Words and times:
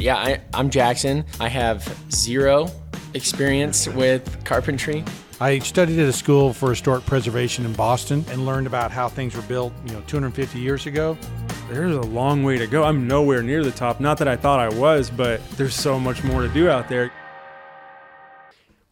Yeah, 0.00 0.14
I, 0.14 0.40
I'm 0.54 0.70
Jackson. 0.70 1.24
I 1.40 1.48
have 1.48 1.82
zero 2.12 2.70
experience 3.14 3.88
with 3.88 4.44
carpentry. 4.44 5.04
I 5.40 5.58
studied 5.58 5.98
at 5.98 6.08
a 6.08 6.12
school 6.12 6.52
for 6.52 6.70
historic 6.70 7.04
preservation 7.04 7.64
in 7.64 7.72
Boston 7.72 8.24
and 8.28 8.46
learned 8.46 8.68
about 8.68 8.92
how 8.92 9.08
things 9.08 9.34
were 9.34 9.42
built, 9.42 9.72
you 9.86 9.94
know, 9.94 10.00
250 10.06 10.60
years 10.60 10.86
ago. 10.86 11.18
There's 11.68 11.96
a 11.96 12.00
long 12.00 12.44
way 12.44 12.58
to 12.58 12.68
go. 12.68 12.84
I'm 12.84 13.08
nowhere 13.08 13.42
near 13.42 13.64
the 13.64 13.72
top. 13.72 13.98
Not 13.98 14.18
that 14.18 14.28
I 14.28 14.36
thought 14.36 14.60
I 14.60 14.68
was, 14.68 15.10
but 15.10 15.40
there's 15.56 15.74
so 15.74 15.98
much 15.98 16.22
more 16.22 16.42
to 16.42 16.48
do 16.48 16.70
out 16.70 16.88
there. 16.88 17.10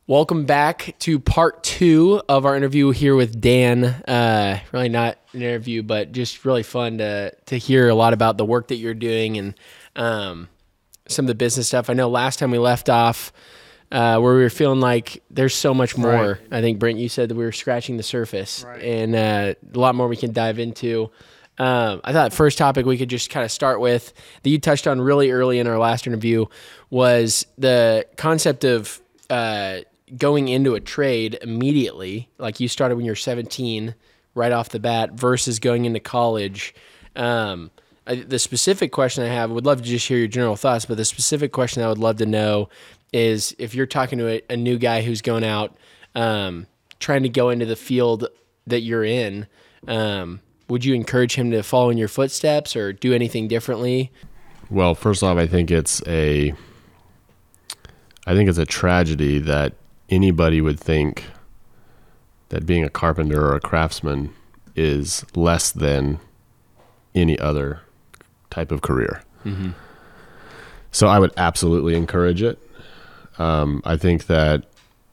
Welcome 0.08 0.44
back 0.44 0.96
to 1.00 1.20
part 1.20 1.62
two 1.62 2.20
of 2.28 2.44
our 2.44 2.56
interview 2.56 2.90
here 2.90 3.14
with 3.14 3.40
Dan. 3.40 3.84
Uh, 3.84 4.58
really 4.72 4.88
not 4.88 5.18
an 5.32 5.42
interview, 5.42 5.84
but 5.84 6.10
just 6.10 6.44
really 6.44 6.64
fun 6.64 6.98
to 6.98 7.30
to 7.46 7.58
hear 7.58 7.88
a 7.88 7.94
lot 7.94 8.12
about 8.12 8.38
the 8.38 8.44
work 8.44 8.68
that 8.68 8.76
you're 8.76 8.94
doing 8.94 9.38
and 9.38 9.54
um, 9.94 10.48
some 11.08 11.24
of 11.24 11.28
the 11.28 11.34
business 11.34 11.68
stuff. 11.68 11.88
I 11.90 11.94
know 11.94 12.08
last 12.08 12.38
time 12.38 12.50
we 12.50 12.58
left 12.58 12.88
off 12.88 13.32
uh, 13.92 14.18
where 14.18 14.34
we 14.34 14.40
were 14.42 14.50
feeling 14.50 14.80
like 14.80 15.22
there's 15.30 15.54
so 15.54 15.72
much 15.72 15.96
more. 15.96 16.12
Right. 16.32 16.38
I 16.50 16.60
think 16.60 16.78
Brent, 16.78 16.98
you 16.98 17.08
said 17.08 17.28
that 17.30 17.34
we 17.36 17.44
were 17.44 17.52
scratching 17.52 17.96
the 17.96 18.02
surface, 18.02 18.64
Right. 18.64 18.82
and 18.82 19.14
uh, 19.14 19.54
a 19.74 19.78
lot 19.78 19.94
more 19.94 20.08
we 20.08 20.16
can 20.16 20.32
dive 20.32 20.58
into. 20.58 21.10
Um, 21.58 22.00
I 22.04 22.12
thought 22.12 22.34
first 22.34 22.58
topic 22.58 22.84
we 22.84 22.98
could 22.98 23.08
just 23.08 23.30
kind 23.30 23.42
of 23.44 23.50
start 23.50 23.80
with 23.80 24.12
that 24.42 24.50
you 24.50 24.58
touched 24.58 24.86
on 24.86 25.00
really 25.00 25.30
early 25.30 25.58
in 25.58 25.66
our 25.66 25.78
last 25.78 26.06
interview 26.06 26.44
was 26.90 27.46
the 27.56 28.04
concept 28.18 28.64
of 28.64 29.00
uh, 29.30 29.78
going 30.18 30.48
into 30.48 30.74
a 30.74 30.80
trade 30.80 31.38
immediately, 31.40 32.28
like 32.38 32.60
you 32.60 32.68
started 32.68 32.96
when 32.96 33.06
you're 33.06 33.14
17, 33.14 33.94
right 34.34 34.52
off 34.52 34.68
the 34.68 34.78
bat, 34.78 35.12
versus 35.12 35.58
going 35.58 35.84
into 35.86 35.98
college. 36.00 36.74
Um, 37.14 37.70
I, 38.06 38.16
the 38.16 38.38
specific 38.38 38.92
question 38.92 39.24
I 39.24 39.28
have, 39.28 39.50
would 39.50 39.66
love 39.66 39.82
to 39.82 39.88
just 39.88 40.06
hear 40.06 40.18
your 40.18 40.28
general 40.28 40.56
thoughts, 40.56 40.84
but 40.86 40.96
the 40.96 41.04
specific 41.04 41.52
question 41.52 41.82
I 41.82 41.88
would 41.88 41.98
love 41.98 42.16
to 42.18 42.26
know 42.26 42.68
is 43.12 43.54
if 43.58 43.74
you're 43.74 43.86
talking 43.86 44.18
to 44.18 44.28
a, 44.28 44.42
a 44.50 44.56
new 44.56 44.78
guy 44.78 45.02
who's 45.02 45.22
going 45.22 45.44
out, 45.44 45.76
um, 46.14 46.66
trying 47.00 47.22
to 47.22 47.28
go 47.28 47.50
into 47.50 47.66
the 47.66 47.76
field 47.76 48.28
that 48.66 48.80
you're 48.80 49.04
in, 49.04 49.46
um, 49.88 50.40
would 50.68 50.84
you 50.84 50.94
encourage 50.94 51.34
him 51.34 51.50
to 51.50 51.62
follow 51.62 51.90
in 51.90 51.98
your 51.98 52.08
footsteps 52.08 52.74
or 52.74 52.92
do 52.92 53.12
anything 53.12 53.48
differently? 53.48 54.10
Well, 54.70 54.94
first 54.94 55.22
off, 55.22 55.36
I 55.36 55.46
think 55.46 55.70
it's 55.70 56.02
a 56.06 56.52
I 58.26 58.34
think 58.34 58.48
it's 58.48 58.58
a 58.58 58.66
tragedy 58.66 59.38
that 59.38 59.74
anybody 60.08 60.60
would 60.60 60.80
think 60.80 61.24
that 62.48 62.66
being 62.66 62.82
a 62.82 62.90
carpenter 62.90 63.44
or 63.44 63.54
a 63.54 63.60
craftsman 63.60 64.34
is 64.74 65.24
less 65.36 65.70
than 65.70 66.18
any 67.14 67.38
other 67.38 67.80
type 68.56 68.72
of 68.72 68.80
career. 68.80 69.22
So 70.90 71.08
I 71.08 71.18
would 71.18 71.32
absolutely 71.36 71.94
encourage 71.94 72.42
it. 72.42 72.58
Um, 73.38 73.82
I 73.84 73.96
think 73.98 74.26
that 74.26 74.64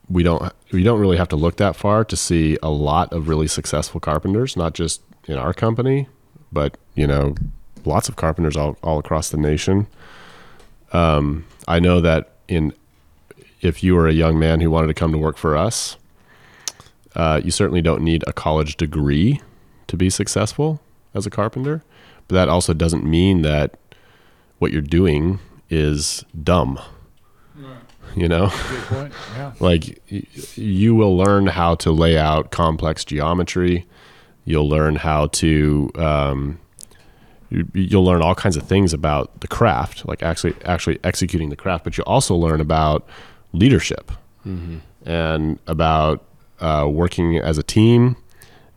we 0.10 0.24
don't 0.24 0.42
we 0.72 0.82
don't 0.82 1.00
really 1.00 1.18
have 1.18 1.28
to 1.30 1.36
look 1.36 1.58
that 1.58 1.76
far 1.76 2.06
to 2.06 2.16
see 2.16 2.58
a 2.64 2.70
lot 2.70 3.12
of 3.12 3.28
really 3.28 3.48
successful 3.48 4.00
carpenters, 4.00 4.56
not 4.56 4.74
just 4.74 5.02
in 5.28 5.38
our 5.38 5.54
company, 5.54 6.08
but 6.54 6.78
you 6.96 7.06
know, 7.06 7.36
lots 7.84 8.08
of 8.08 8.16
carpenters 8.16 8.56
all, 8.56 8.78
all 8.82 8.98
across 8.98 9.30
the 9.30 9.38
nation. 9.38 9.88
Um, 10.94 11.46
I 11.68 11.80
know 11.82 12.00
that 12.00 12.32
in 12.48 12.74
if 13.62 13.84
you 13.84 13.96
were 13.96 14.08
a 14.08 14.14
young 14.14 14.40
man 14.40 14.62
who 14.62 14.72
wanted 14.72 14.88
to 14.88 14.94
come 14.94 15.12
to 15.12 15.18
work 15.18 15.38
for 15.38 15.58
us, 15.58 15.98
uh, 17.16 17.42
you 17.44 17.52
certainly 17.52 17.82
don't 17.82 18.04
need 18.04 18.24
a 18.26 18.34
college 18.34 18.78
degree 18.78 19.42
to 19.88 19.98
be 19.98 20.10
successful 20.10 20.80
as 21.14 21.26
a 21.26 21.30
carpenter. 21.30 21.84
But 22.28 22.36
that 22.36 22.50
also 22.50 22.74
doesn't 22.74 23.04
mean 23.04 23.42
that 23.44 23.78
what 24.60 24.72
you're 24.72 24.82
doing 24.82 25.40
is 25.70 26.24
dumb. 26.44 26.80
You 28.16 28.28
know? 28.28 28.52
Yeah. 29.36 29.52
like 29.60 30.00
y- 30.12 30.24
you 30.56 30.94
will 30.96 31.18
learn 31.18 31.48
how 31.48 31.76
to 31.76 31.92
lay 31.92 32.18
out 32.18 32.52
complex 32.52 33.04
geometry 33.04 33.86
you'll 34.46 34.70
learn 34.70 34.96
how 34.98 35.28
to 35.28 35.90
um, 35.96 36.60
you, 37.50 37.68
you'll 37.74 38.06
learn 38.06 38.22
all 38.22 38.36
kinds 38.36 38.56
of 38.56 38.64
things 38.64 38.94
about 38.94 39.42
the 39.42 39.48
craft 39.48 40.06
like 40.08 40.22
actually 40.22 40.54
actually 40.64 41.00
executing 41.04 41.50
the 41.50 41.56
craft 41.56 41.84
but 41.84 41.98
you'll 41.98 42.06
also 42.08 42.36
learn 42.36 42.62
about 42.62 43.08
leadership 43.54 44.12
and 45.06 45.60
about 45.68 46.24
uh, 46.60 46.88
working 46.90 47.38
as 47.38 47.58
a 47.58 47.64
team 47.64 48.16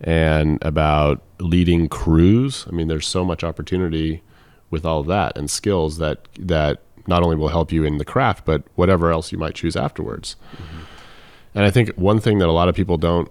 and 0.01 0.59
about 0.63 1.21
leading 1.39 1.89
crews 1.89 2.67
i 2.69 2.71
mean 2.73 2.89
there's 2.89 3.07
so 3.07 3.25
much 3.25 3.45
opportunity 3.45 4.23
with 4.71 4.85
all 4.85 5.03
that 5.03 5.37
and 5.37 5.51
skills 5.51 5.99
that 5.99 6.27
that 6.39 6.83
not 7.07 7.23
only 7.23 7.37
will 7.37 7.49
help 7.49 7.71
you 7.71 7.85
in 7.85 7.99
the 7.99 8.05
craft 8.05 8.45
but 8.45 8.63
whatever 8.75 9.11
else 9.11 9.31
you 9.31 9.39
might 9.39 9.55
choose 9.55 9.77
afterwards 9.77 10.37
and 11.57 11.65
I 11.65 11.71
think 11.71 11.89
one 11.97 12.21
thing 12.21 12.39
that 12.39 12.49
a 12.49 12.53
lot 12.53 12.69
of 12.69 12.77
people 12.77 12.99
don't 12.99 13.31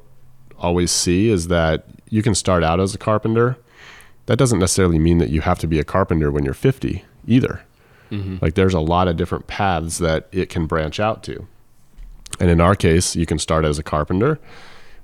always 0.58 0.92
see 0.92 1.30
is 1.30 1.48
that 1.48 1.86
you 2.10 2.24
can 2.24 2.34
start 2.34 2.64
out 2.64 2.80
as 2.80 2.96
a 2.96 2.98
carpenter. 2.98 3.56
That 4.26 4.38
doesn't 4.38 4.58
necessarily 4.58 4.98
mean 4.98 5.20
that 5.20 5.30
you 5.30 5.42
have 5.42 5.60
to 5.60 5.68
be 5.68 5.78
a 5.78 5.84
carpenter 5.84 6.32
when 6.32 6.44
you're 6.44 6.56
50 6.56 7.06
either. 7.28 7.64
Mm-hmm. 8.10 8.38
Like 8.42 8.56
there's 8.56 8.74
a 8.74 8.80
lot 8.80 9.08
of 9.08 9.16
different 9.16 9.46
paths 9.46 10.00
that 10.00 10.28
it 10.32 10.50
can 10.50 10.66
branch 10.66 11.00
out 11.00 11.22
to. 11.26 11.48
And 12.40 12.50
in 12.50 12.60
our 12.60 12.76
case, 12.76 13.16
you 13.16 13.28
can 13.28 13.38
start 13.38 13.64
as 13.64 13.78
a 13.78 13.84
carpenter. 13.84 14.40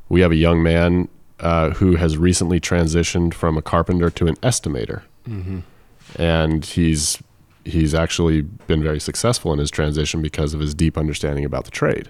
We 0.09 0.21
have 0.21 0.31
a 0.31 0.35
young 0.35 0.63
man 0.63 1.07
uh, 1.41 1.71
who 1.71 1.95
has 1.95 2.17
recently 2.17 2.59
transitioned 2.59 3.33
from 3.33 3.57
a 3.57 3.61
carpenter 3.61 4.09
to 4.11 4.27
an 4.27 4.35
estimator, 4.37 5.01
and 6.17 6.65
he's 6.65 7.21
he's 7.63 7.93
actually 7.93 8.41
been 8.41 8.81
very 8.81 8.99
successful 8.99 9.53
in 9.53 9.59
his 9.59 9.69
transition 9.69 10.21
because 10.21 10.53
of 10.55 10.59
his 10.59 10.73
deep 10.73 10.97
understanding 10.97 11.45
about 11.45 11.65
the 11.65 11.71
trade. 11.71 12.09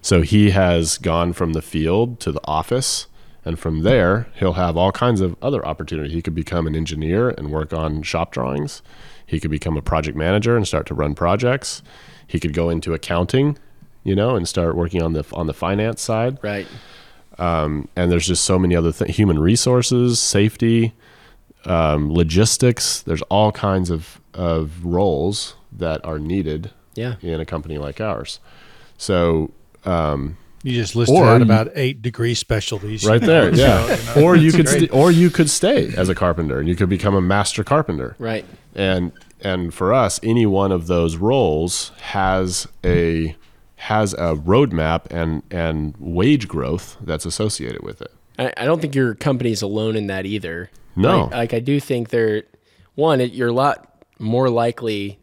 So 0.00 0.22
he 0.22 0.50
has 0.50 0.98
gone 0.98 1.32
from 1.34 1.52
the 1.52 1.62
field 1.62 2.18
to 2.20 2.32
the 2.32 2.40
office, 2.44 3.06
and 3.44 3.58
from 3.58 3.82
there 3.82 4.26
he'll 4.34 4.54
have 4.54 4.76
all 4.76 4.90
kinds 4.92 5.20
of 5.20 5.36
other 5.42 5.64
opportunity. 5.66 6.12
He 6.14 6.22
could 6.22 6.34
become 6.34 6.66
an 6.66 6.74
engineer 6.74 7.28
and 7.30 7.50
work 7.52 7.72
on 7.72 8.02
shop 8.02 8.32
drawings. 8.32 8.82
He 9.26 9.38
could 9.40 9.50
become 9.50 9.76
a 9.76 9.82
project 9.82 10.16
manager 10.16 10.56
and 10.56 10.66
start 10.66 10.86
to 10.86 10.94
run 10.94 11.14
projects. 11.14 11.82
He 12.26 12.40
could 12.40 12.54
go 12.54 12.70
into 12.70 12.94
accounting, 12.94 13.58
you 14.04 14.14
know, 14.16 14.36
and 14.36 14.48
start 14.48 14.74
working 14.74 15.02
on 15.02 15.12
the 15.12 15.24
on 15.32 15.46
the 15.46 15.54
finance 15.54 16.00
side 16.02 16.38
Right. 16.42 16.66
And 17.38 17.88
there's 17.94 18.26
just 18.26 18.44
so 18.44 18.58
many 18.58 18.74
other 18.76 18.92
things 18.92 19.16
human 19.16 19.38
resources 19.38 20.20
safety 20.20 20.92
um, 21.64 22.12
logistics 22.12 23.02
there's 23.02 23.22
all 23.22 23.52
kinds 23.52 23.90
of, 23.90 24.20
of 24.34 24.84
roles 24.84 25.54
that 25.70 26.04
are 26.04 26.18
needed 26.18 26.70
Yeah. 26.94 27.14
in 27.22 27.40
a 27.40 27.44
company 27.46 27.78
like 27.78 28.00
ours 28.00 28.40
so 28.98 29.50
um, 29.84 30.36
You 30.62 30.72
just 30.74 30.94
listed 30.96 31.16
Or 31.16 31.24
out 31.26 31.38
you- 31.38 31.44
about 31.44 31.68
eight 31.74 32.02
degree 32.02 32.34
specialties. 32.34 33.04
right 33.06 33.20
there 33.20 33.54
yeah 33.54 33.86
so, 33.96 34.14
you 34.14 34.20
know, 34.20 34.26
or 34.28 34.36
you 34.36 34.52
could 34.52 34.68
st- 34.68 34.92
or 34.92 35.10
you 35.10 35.30
could 35.30 35.48
stay 35.50 35.92
as 35.96 36.08
a 36.08 36.14
carpenter 36.14 36.58
and 36.58 36.68
you 36.68 36.76
could 36.76 36.88
become 36.88 37.14
a 37.14 37.20
master 37.22 37.62
carpenter 37.64 38.16
Right. 38.18 38.44
and 38.74 39.12
and 39.40 39.72
for 39.74 39.92
us 39.92 40.20
any 40.22 40.46
one 40.46 40.70
of 40.72 40.86
those 40.86 41.16
roles 41.16 41.90
has 42.00 42.66
a 42.84 43.36
has 43.82 44.12
a 44.14 44.34
roadmap 44.34 45.06
and 45.10 45.42
and 45.50 45.94
wage 45.98 46.48
growth 46.48 46.96
that's 47.00 47.24
associated 47.26 47.82
with 47.82 48.00
it 48.02 48.12
I, 48.38 48.52
I 48.56 48.64
don't 48.64 48.80
think 48.80 48.94
your 48.94 49.14
company's 49.14 49.62
alone 49.62 49.96
in 49.96 50.06
that 50.08 50.26
either. 50.26 50.70
No. 50.96 51.24
Like, 51.24 51.32
like 51.32 51.54
I 51.54 51.60
do 51.60 51.80
think 51.80 52.10
they're 52.10 52.44
one, 52.94 53.20
it, 53.20 53.32
you're 53.32 53.48
a 53.48 53.52
lot 53.52 54.04
more 54.18 54.50
likely 54.50 55.18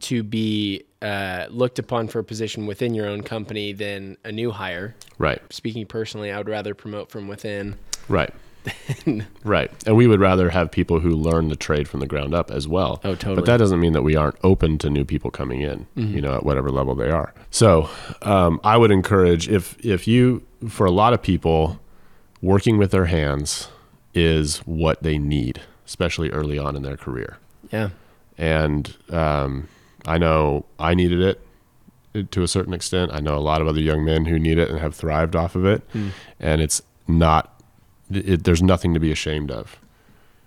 to 0.00 0.22
be 0.22 0.84
uh, 1.00 1.46
looked 1.50 1.78
upon 1.78 2.08
for 2.08 2.18
a 2.18 2.24
position 2.24 2.66
within 2.66 2.94
your 2.94 3.06
own 3.06 3.22
company 3.22 3.72
than 3.72 4.16
a 4.24 4.32
new 4.32 4.50
hire. 4.50 4.94
right 5.18 5.40
Speaking 5.50 5.86
personally, 5.86 6.30
I 6.30 6.38
would 6.38 6.48
rather 6.48 6.74
promote 6.74 7.10
from 7.10 7.28
within. 7.28 7.76
Right. 8.08 8.32
right. 9.44 9.70
And 9.86 9.96
we 9.96 10.06
would 10.06 10.20
rather 10.20 10.50
have 10.50 10.70
people 10.70 11.00
who 11.00 11.10
learn 11.10 11.48
the 11.48 11.56
trade 11.56 11.88
from 11.88 12.00
the 12.00 12.06
ground 12.06 12.34
up 12.34 12.50
as 12.50 12.66
well. 12.66 13.00
Oh, 13.04 13.14
totally. 13.14 13.36
But 13.36 13.46
that 13.46 13.56
doesn't 13.58 13.80
mean 13.80 13.92
that 13.92 14.02
we 14.02 14.16
aren't 14.16 14.36
open 14.42 14.78
to 14.78 14.90
new 14.90 15.04
people 15.04 15.30
coming 15.30 15.60
in, 15.60 15.86
you 15.94 16.20
know, 16.20 16.34
at 16.34 16.44
whatever 16.44 16.70
level 16.70 16.94
they 16.94 17.10
are. 17.10 17.32
So 17.50 17.88
um, 18.22 18.60
I 18.64 18.76
would 18.76 18.90
encourage 18.90 19.48
if 19.48 19.76
if 19.84 20.06
you 20.06 20.42
for 20.68 20.86
a 20.86 20.90
lot 20.90 21.12
of 21.12 21.22
people, 21.22 21.80
working 22.42 22.78
with 22.78 22.90
their 22.90 23.06
hands 23.06 23.68
is 24.14 24.58
what 24.58 25.02
they 25.02 25.18
need, 25.18 25.60
especially 25.86 26.30
early 26.30 26.58
on 26.58 26.74
in 26.76 26.82
their 26.82 26.96
career. 26.96 27.38
Yeah. 27.70 27.90
And 28.38 28.94
um, 29.10 29.68
I 30.06 30.18
know 30.18 30.66
I 30.78 30.94
needed 30.94 31.20
it 31.20 32.30
to 32.30 32.42
a 32.42 32.48
certain 32.48 32.72
extent. 32.72 33.10
I 33.12 33.20
know 33.20 33.36
a 33.36 33.40
lot 33.40 33.60
of 33.60 33.68
other 33.68 33.80
young 33.80 34.04
men 34.04 34.24
who 34.26 34.38
need 34.38 34.58
it 34.58 34.70
and 34.70 34.78
have 34.78 34.94
thrived 34.94 35.36
off 35.36 35.54
of 35.54 35.64
it. 35.66 35.82
And 36.40 36.60
it's 36.60 36.80
not. 37.06 37.55
It, 38.10 38.44
there's 38.44 38.62
nothing 38.62 38.94
to 38.94 39.00
be 39.00 39.10
ashamed 39.10 39.50
of. 39.50 39.78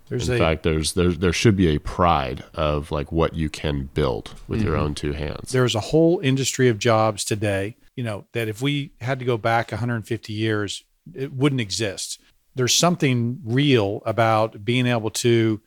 There's 0.10 0.28
In 0.28 0.36
a 0.36 0.40
fact, 0.40 0.64
there's 0.64 0.94
there 0.94 1.12
there 1.12 1.34
should 1.34 1.56
be 1.56 1.68
a 1.68 1.80
pride 1.80 2.44
of 2.56 2.92
like 2.92 3.12
what 3.12 3.36
you 3.36 3.50
can 3.50 3.90
build 3.94 4.34
with 4.48 4.62
your 4.62 4.74
mm-hmm. 4.74 4.84
own 4.84 4.96
two 4.96 5.14
hands. 5.14 5.52
there's 5.52 5.76
a 5.76 5.80
whole 5.80 6.20
industry 6.20 6.68
of 6.68 6.80
jobs 6.80 7.24
today, 7.24 7.78
you 7.96 8.04
know, 8.04 8.26
that 8.34 8.48
if 8.48 8.60
we 8.60 8.92
had 9.02 9.20
to 9.20 9.26
go 9.26 9.38
back 9.38 9.72
150 9.72 10.34
years, 10.34 10.84
it 11.14 11.32
wouldn't 11.32 11.62
exist. 11.62 12.20
There's 12.56 12.74
something 12.74 13.40
real 13.46 14.02
about 14.04 14.66
being 14.66 14.88
able 14.88 15.12
to, 15.12 15.62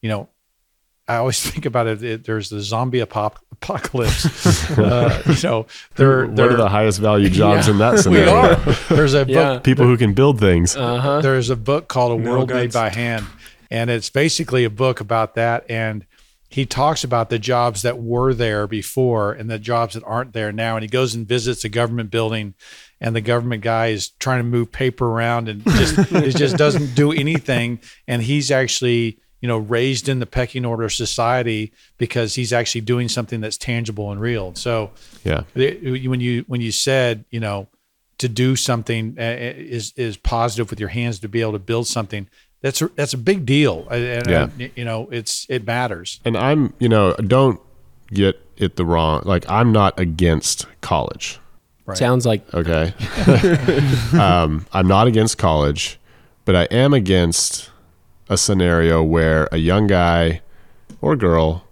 you 0.00 0.08
know, 0.08 0.28
I 1.08 1.16
always 1.16 1.40
think 1.50 1.66
about 1.66 1.86
it. 1.86 2.02
it 2.02 2.24
there's 2.24 2.50
the 2.50 2.60
zombie 2.60 3.00
apop- 3.00 3.36
apocalypse. 3.52 4.70
uh, 4.78 5.22
you 5.26 5.34
know, 5.48 5.66
they're, 5.96 6.26
what 6.26 6.36
they're 6.36 6.50
are 6.52 6.56
the 6.56 6.68
highest 6.68 7.00
value 7.00 7.28
jobs 7.30 7.66
in 7.68 7.78
that 7.78 7.92
we 7.94 7.98
scenario? 7.98 8.34
are. 8.34 8.56
There's 8.94 9.14
a 9.14 9.24
Yeah. 9.26 9.54
book. 9.54 9.64
People 9.64 9.86
who 9.86 9.96
can 9.96 10.12
build 10.14 10.38
things. 10.38 10.76
Uh-huh. 10.76 11.20
There's 11.20 11.50
a 11.50 11.56
book 11.56 11.88
called 11.88 12.12
A 12.20 12.30
World 12.30 12.50
Made 12.50 12.72
by 12.72 12.90
Hand, 12.90 13.26
and 13.70 13.90
it's 13.90 14.10
basically 14.10 14.64
a 14.64 14.70
book 14.70 15.00
about 15.00 15.34
that. 15.36 15.64
And 15.70 16.04
he 16.50 16.64
talks 16.66 17.04
about 17.04 17.28
the 17.30 17.38
jobs 17.38 17.82
that 17.82 17.98
were 17.98 18.32
there 18.32 18.66
before 18.66 19.32
and 19.32 19.50
the 19.50 19.58
jobs 19.58 19.94
that 19.94 20.04
aren't 20.04 20.32
there 20.32 20.50
now. 20.52 20.76
And 20.76 20.82
he 20.82 20.88
goes 20.88 21.14
and 21.14 21.26
visits 21.28 21.62
a 21.64 21.68
government 21.68 22.10
building, 22.10 22.54
and 23.00 23.14
the 23.14 23.20
government 23.20 23.62
guy 23.62 23.88
is 23.88 24.10
trying 24.18 24.38
to 24.40 24.44
move 24.44 24.72
paper 24.72 25.06
around 25.06 25.48
and 25.48 25.62
just 25.64 25.98
it 26.12 26.36
just 26.36 26.56
doesn't 26.56 26.94
do 26.94 27.12
anything. 27.12 27.80
And 28.06 28.22
he's 28.22 28.50
actually 28.50 29.18
you 29.40 29.48
know 29.48 29.58
raised 29.58 30.08
in 30.08 30.18
the 30.18 30.26
pecking 30.26 30.64
order 30.64 30.84
of 30.84 30.92
society 30.92 31.72
because 31.96 32.34
he's 32.34 32.52
actually 32.52 32.80
doing 32.82 33.08
something 33.08 33.40
that's 33.40 33.56
tangible 33.56 34.10
and 34.12 34.20
real. 34.20 34.54
So 34.54 34.90
yeah. 35.24 35.42
when 35.54 36.20
you 36.20 36.44
when 36.48 36.60
you 36.60 36.72
said 36.72 37.24
you 37.30 37.40
know 37.40 37.68
to 38.18 38.28
do 38.28 38.56
something 38.56 39.16
uh, 39.18 39.36
is 39.38 39.92
is 39.96 40.16
positive 40.16 40.70
with 40.70 40.80
your 40.80 40.88
hands 40.88 41.20
to 41.20 41.28
be 41.28 41.40
able 41.40 41.52
to 41.52 41.58
build 41.60 41.86
something 41.86 42.28
that's 42.60 42.82
a, 42.82 42.88
that's 42.96 43.14
a 43.14 43.18
big 43.18 43.46
deal 43.46 43.86
and, 43.90 44.04
and, 44.04 44.26
Yeah. 44.28 44.68
you 44.74 44.84
know 44.84 45.08
it's 45.12 45.46
it 45.48 45.64
matters 45.64 46.18
And 46.24 46.36
I'm, 46.36 46.74
you 46.80 46.88
know, 46.88 47.14
don't 47.14 47.60
get 48.12 48.40
it 48.56 48.74
the 48.74 48.84
wrong. 48.84 49.22
Like 49.24 49.48
I'm 49.48 49.70
not 49.70 49.98
against 50.00 50.66
college. 50.80 51.38
Right. 51.86 51.96
Sounds 51.96 52.26
like 52.26 52.42
Okay. 52.52 52.92
um, 54.18 54.66
I'm 54.72 54.88
not 54.88 55.06
against 55.06 55.38
college, 55.38 56.00
but 56.44 56.56
I 56.56 56.64
am 56.64 56.92
against 56.92 57.70
a 58.28 58.36
scenario 58.36 59.02
where 59.02 59.48
a 59.52 59.56
young 59.58 59.86
guy 59.86 60.40
or 61.00 61.16
girl 61.16 61.64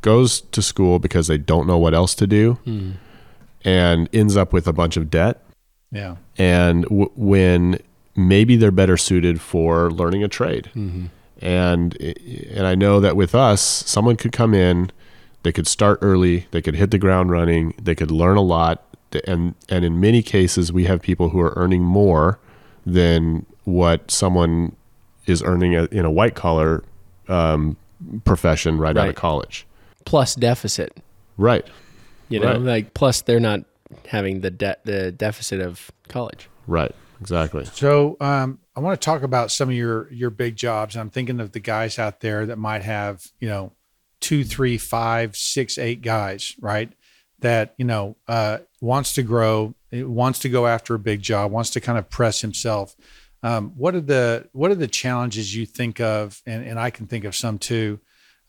goes 0.00 0.40
to 0.40 0.62
school 0.62 0.98
because 0.98 1.26
they 1.26 1.38
don't 1.38 1.66
know 1.66 1.78
what 1.78 1.94
else 1.94 2.14
to 2.14 2.26
do 2.26 2.54
hmm. 2.64 2.92
and 3.64 4.08
ends 4.12 4.36
up 4.36 4.52
with 4.52 4.66
a 4.68 4.72
bunch 4.72 4.96
of 4.96 5.10
debt. 5.10 5.42
yeah 5.90 6.16
And 6.36 6.84
w- 6.84 7.10
when 7.16 7.80
maybe 8.18 8.56
they're 8.56 8.70
better 8.70 8.96
suited 8.96 9.40
for 9.40 9.90
learning 9.90 10.24
a 10.24 10.28
trade. 10.28 10.70
Mm-hmm. 10.74 11.06
And 11.40 11.96
and 12.00 12.66
I 12.66 12.74
know 12.74 12.98
that 12.98 13.16
with 13.16 13.34
us, 13.34 13.62
someone 13.62 14.16
could 14.16 14.32
come 14.32 14.54
in, 14.54 14.90
they 15.44 15.52
could 15.52 15.68
start 15.68 16.00
early, 16.02 16.46
they 16.50 16.60
could 16.60 16.74
hit 16.74 16.90
the 16.90 16.98
ground 16.98 17.30
running, 17.30 17.74
they 17.80 17.94
could 17.94 18.10
learn 18.10 18.36
a 18.36 18.42
lot, 18.42 18.82
and 19.24 19.54
and 19.68 19.84
in 19.84 20.00
many 20.00 20.20
cases, 20.20 20.72
we 20.72 20.84
have 20.84 21.00
people 21.00 21.28
who 21.28 21.40
are 21.40 21.52
earning 21.54 21.82
more 21.82 22.40
than 22.84 23.46
what 23.62 24.10
someone 24.10 24.74
is 25.28 25.42
earning 25.42 25.74
a- 25.76 25.84
in 25.86 26.04
a 26.04 26.10
white 26.10 26.34
collar 26.34 26.82
um, 27.28 27.76
profession 28.24 28.78
right, 28.78 28.96
out 28.96 29.08
of 29.08 29.14
college. 29.14 29.66
plus 30.04 30.34
deficit. 30.34 30.96
Right. 31.36 31.66
You 32.28 32.40
know, 32.40 32.52
Right. 32.52 32.60
like 32.60 32.94
plus 32.94 33.22
they're 33.22 33.40
not 33.40 33.60
having 34.06 34.40
the 34.40 34.50
debt 34.50 34.80
the 34.84 35.12
deficit 35.12 35.60
of 35.60 35.90
college. 36.08 36.48
Right. 36.66 36.94
Exactly. 37.20 37.64
so 37.64 38.16
um, 38.20 38.60
i 38.76 38.80
want 38.80 39.00
to 39.00 39.04
talk 39.04 39.24
about 39.24 39.50
some 39.50 39.68
of 39.70 39.74
your 39.74 40.08
your 40.12 40.30
big 40.30 40.54
jobs 40.54 40.96
i'm 40.96 41.10
thinking 41.10 41.40
of 41.40 41.50
the 41.50 41.58
guys 41.58 41.98
out 41.98 42.20
there 42.20 42.46
that 42.46 42.58
might 42.58 42.82
have 42.82 43.26
you 43.40 43.48
know 43.48 43.72
two 44.20 44.44
three 44.44 44.78
five 44.78 45.34
six 45.36 45.78
eight 45.78 46.00
guys 46.00 46.54
right 46.60 46.92
that 47.40 47.74
you 47.76 47.84
know 47.84 48.14
uh, 48.28 48.58
wants 48.80 49.14
to 49.14 49.24
grow 49.24 49.74
wants 49.92 50.38
to 50.38 50.48
go 50.48 50.68
after 50.68 50.94
a 50.94 50.98
big 51.00 51.20
job 51.20 51.50
wants 51.50 51.70
to 51.70 51.80
kind 51.80 51.98
of 51.98 52.08
press 52.08 52.40
himself 52.40 52.94
um, 53.42 53.70
what 53.76 53.94
are 53.94 54.00
the 54.00 54.48
what 54.52 54.70
are 54.70 54.76
the 54.76 54.88
challenges 54.88 55.54
you 55.54 55.66
think 55.66 56.00
of 56.00 56.42
and, 56.46 56.64
and 56.66 56.78
i 56.78 56.90
can 56.90 57.06
think 57.06 57.24
of 57.24 57.36
some 57.36 57.58
too 57.58 58.00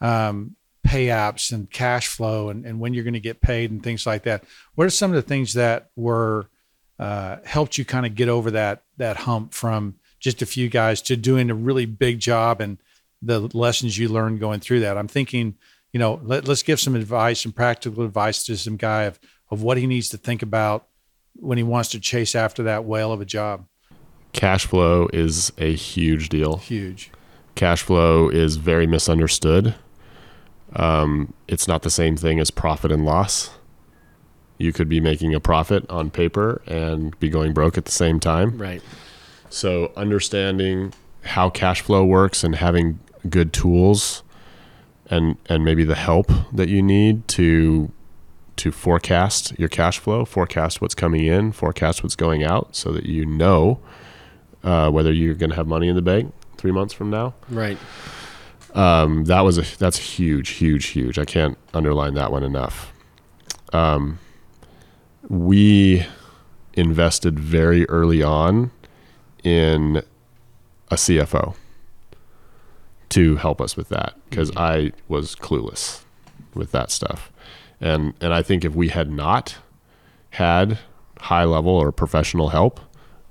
um, 0.01 0.56
pay 0.89 1.07
apps 1.07 1.51
and 1.51 1.69
cash 1.69 2.07
flow 2.07 2.50
and, 2.50 2.65
and 2.65 2.80
when 2.80 2.94
you're 2.94 3.03
going 3.03 3.13
to 3.13 3.19
get 3.19 3.41
paid 3.41 3.69
and 3.69 3.83
things 3.83 4.07
like 4.07 4.24
that? 4.24 4.44
What 4.74 4.88
are 4.88 4.89
some 4.89 5.12
of 5.12 5.15
the 5.15 5.21
things 5.21 5.53
that 5.53 5.91
were 5.95 6.50
uh, 6.97 7.38
helped 7.45 7.77
you 7.77 7.86
kind 7.86 8.06
of 8.06 8.15
get 8.15 8.27
over 8.27 8.51
that 8.51 8.83
that 8.97 9.18
hump 9.18 9.53
from 9.53 9.95
just 10.19 10.41
a 10.41 10.45
few 10.45 10.68
guys 10.68 11.01
to 11.03 11.15
doing 11.15 11.50
a 11.50 11.56
really 11.56 11.86
big 11.86 12.19
job 12.19 12.59
and 12.59 12.77
the 13.21 13.39
lessons 13.56 13.97
you 13.97 14.09
learned 14.09 14.39
going 14.39 14.59
through 14.59 14.80
that? 14.81 14.97
I'm 14.97 15.07
thinking 15.07 15.56
you 15.94 16.00
know 16.00 16.19
let, 16.24 16.47
let's 16.47 16.63
give 16.63 16.80
some 16.80 16.95
advice 16.95 17.41
some 17.41 17.51
practical 17.51 18.03
advice 18.03 18.44
to 18.45 18.57
some 18.57 18.77
guy 18.77 19.03
of, 19.03 19.19
of 19.51 19.62
what 19.62 19.77
he 19.77 19.86
needs 19.86 20.09
to 20.09 20.18
think 20.18 20.41
about 20.41 20.88
when 21.36 21.57
he 21.57 21.63
wants 21.63 21.89
to 21.89 22.00
chase 22.00 22.36
after 22.36 22.63
that 22.63 22.83
whale 22.83 23.12
of 23.12 23.21
a 23.21 23.25
job 23.25 23.65
Cash 24.33 24.65
flow 24.65 25.07
is 25.11 25.51
a 25.57 25.73
huge 25.75 26.29
deal. 26.29 26.57
huge 26.57 27.11
cash 27.59 27.81
flow 27.81 28.29
is 28.29 28.55
very 28.55 28.87
misunderstood. 28.87 29.75
Um, 30.77 31.33
it's 31.49 31.67
not 31.67 31.81
the 31.81 31.89
same 31.89 32.15
thing 32.15 32.39
as 32.39 32.51
profit 32.51 32.89
and 32.89 33.03
loss. 33.03 33.49
You 34.57 34.71
could 34.71 34.87
be 34.87 35.01
making 35.01 35.35
a 35.35 35.41
profit 35.41 35.85
on 35.89 36.09
paper 36.09 36.61
and 36.65 37.19
be 37.19 37.27
going 37.27 37.51
broke 37.51 37.77
at 37.77 37.83
the 37.83 37.91
same 37.91 38.19
time. 38.19 38.57
Right. 38.57 38.81
So, 39.49 39.91
understanding 39.97 40.93
how 41.23 41.49
cash 41.49 41.81
flow 41.81 42.05
works 42.05 42.45
and 42.45 42.55
having 42.55 42.99
good 43.29 43.51
tools 43.51 44.23
and 45.07 45.35
and 45.47 45.65
maybe 45.65 45.83
the 45.83 45.95
help 45.95 46.31
that 46.53 46.69
you 46.69 46.81
need 46.81 47.27
to 47.29 47.91
to 48.57 48.71
forecast 48.71 49.57
your 49.59 49.69
cash 49.69 49.99
flow, 49.99 50.23
forecast 50.23 50.81
what's 50.81 50.95
coming 50.95 51.25
in, 51.25 51.51
forecast 51.51 52.03
what's 52.03 52.15
going 52.15 52.43
out, 52.43 52.73
so 52.75 52.93
that 52.93 53.05
you 53.05 53.25
know 53.25 53.79
uh, 54.63 54.89
whether 54.91 55.11
you're 55.11 55.35
going 55.35 55.50
to 55.50 55.56
have 55.56 55.67
money 55.67 55.88
in 55.88 55.95
the 55.95 56.01
bank 56.01 56.33
three 56.57 56.71
months 56.71 56.94
from 56.94 57.09
now 57.09 57.33
Right. 57.50 57.77
um, 58.75 59.23
that 59.25 59.41
was 59.41 59.57
a 59.57 59.77
that's 59.77 59.97
huge, 59.97 60.50
huge, 60.50 60.88
huge. 60.88 61.17
I 61.17 61.25
can't 61.25 61.57
underline 61.73 62.13
that 62.15 62.31
one 62.31 62.44
enough. 62.44 62.91
Um, 63.73 64.19
we 65.27 66.06
invested 66.73 67.39
very 67.39 67.88
early 67.89 68.21
on 68.23 68.71
in 69.44 69.97
a 70.91 70.95
CFO 70.95 71.55
to 73.09 73.35
help 73.38 73.59
us 73.62 73.75
with 73.75 73.89
that 73.89 74.13
because 74.29 74.51
I 74.55 74.91
was 75.07 75.35
clueless 75.35 76.03
with 76.53 76.71
that 76.71 76.91
stuff, 76.91 77.31
and 77.81 78.13
and 78.21 78.33
I 78.33 78.41
think 78.41 78.63
if 78.65 78.75
we 78.75 78.89
had 78.89 79.12
not 79.12 79.57
had 80.31 80.77
high 81.21 81.44
level 81.44 81.71
or 81.73 81.91
professional 81.91 82.50
help 82.50 82.79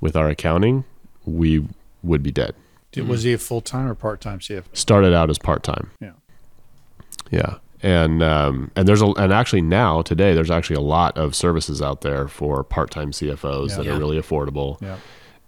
with 0.00 0.16
our 0.16 0.28
accounting, 0.28 0.84
we 1.28 1.66
would 2.02 2.22
be 2.22 2.30
dead 2.30 2.54
Did- 2.92 3.06
was 3.08 3.22
he 3.24 3.32
a 3.32 3.38
full-time 3.38 3.86
or 3.88 3.94
part-time 3.94 4.38
cfo 4.40 4.64
started 4.72 5.12
out 5.14 5.30
as 5.30 5.38
part 5.38 5.62
time. 5.62 5.90
Yeah. 6.00 6.12
Yeah. 7.30 7.56
And 7.82 8.22
um, 8.22 8.70
and 8.74 8.88
there's 8.88 9.02
a 9.02 9.06
and 9.06 9.32
actually 9.32 9.62
now 9.62 10.02
today 10.02 10.34
there's 10.34 10.50
actually 10.50 10.76
a 10.76 10.80
lot 10.80 11.16
of 11.16 11.34
services 11.36 11.80
out 11.80 12.00
there 12.00 12.26
for 12.26 12.64
part 12.64 12.90
time 12.90 13.12
CFOs 13.12 13.70
Yeah. 13.70 13.76
that 13.76 13.86
Yeah. 13.86 13.94
are 13.94 13.98
really 13.98 14.18
affordable. 14.20 14.80
yeah 14.82 14.96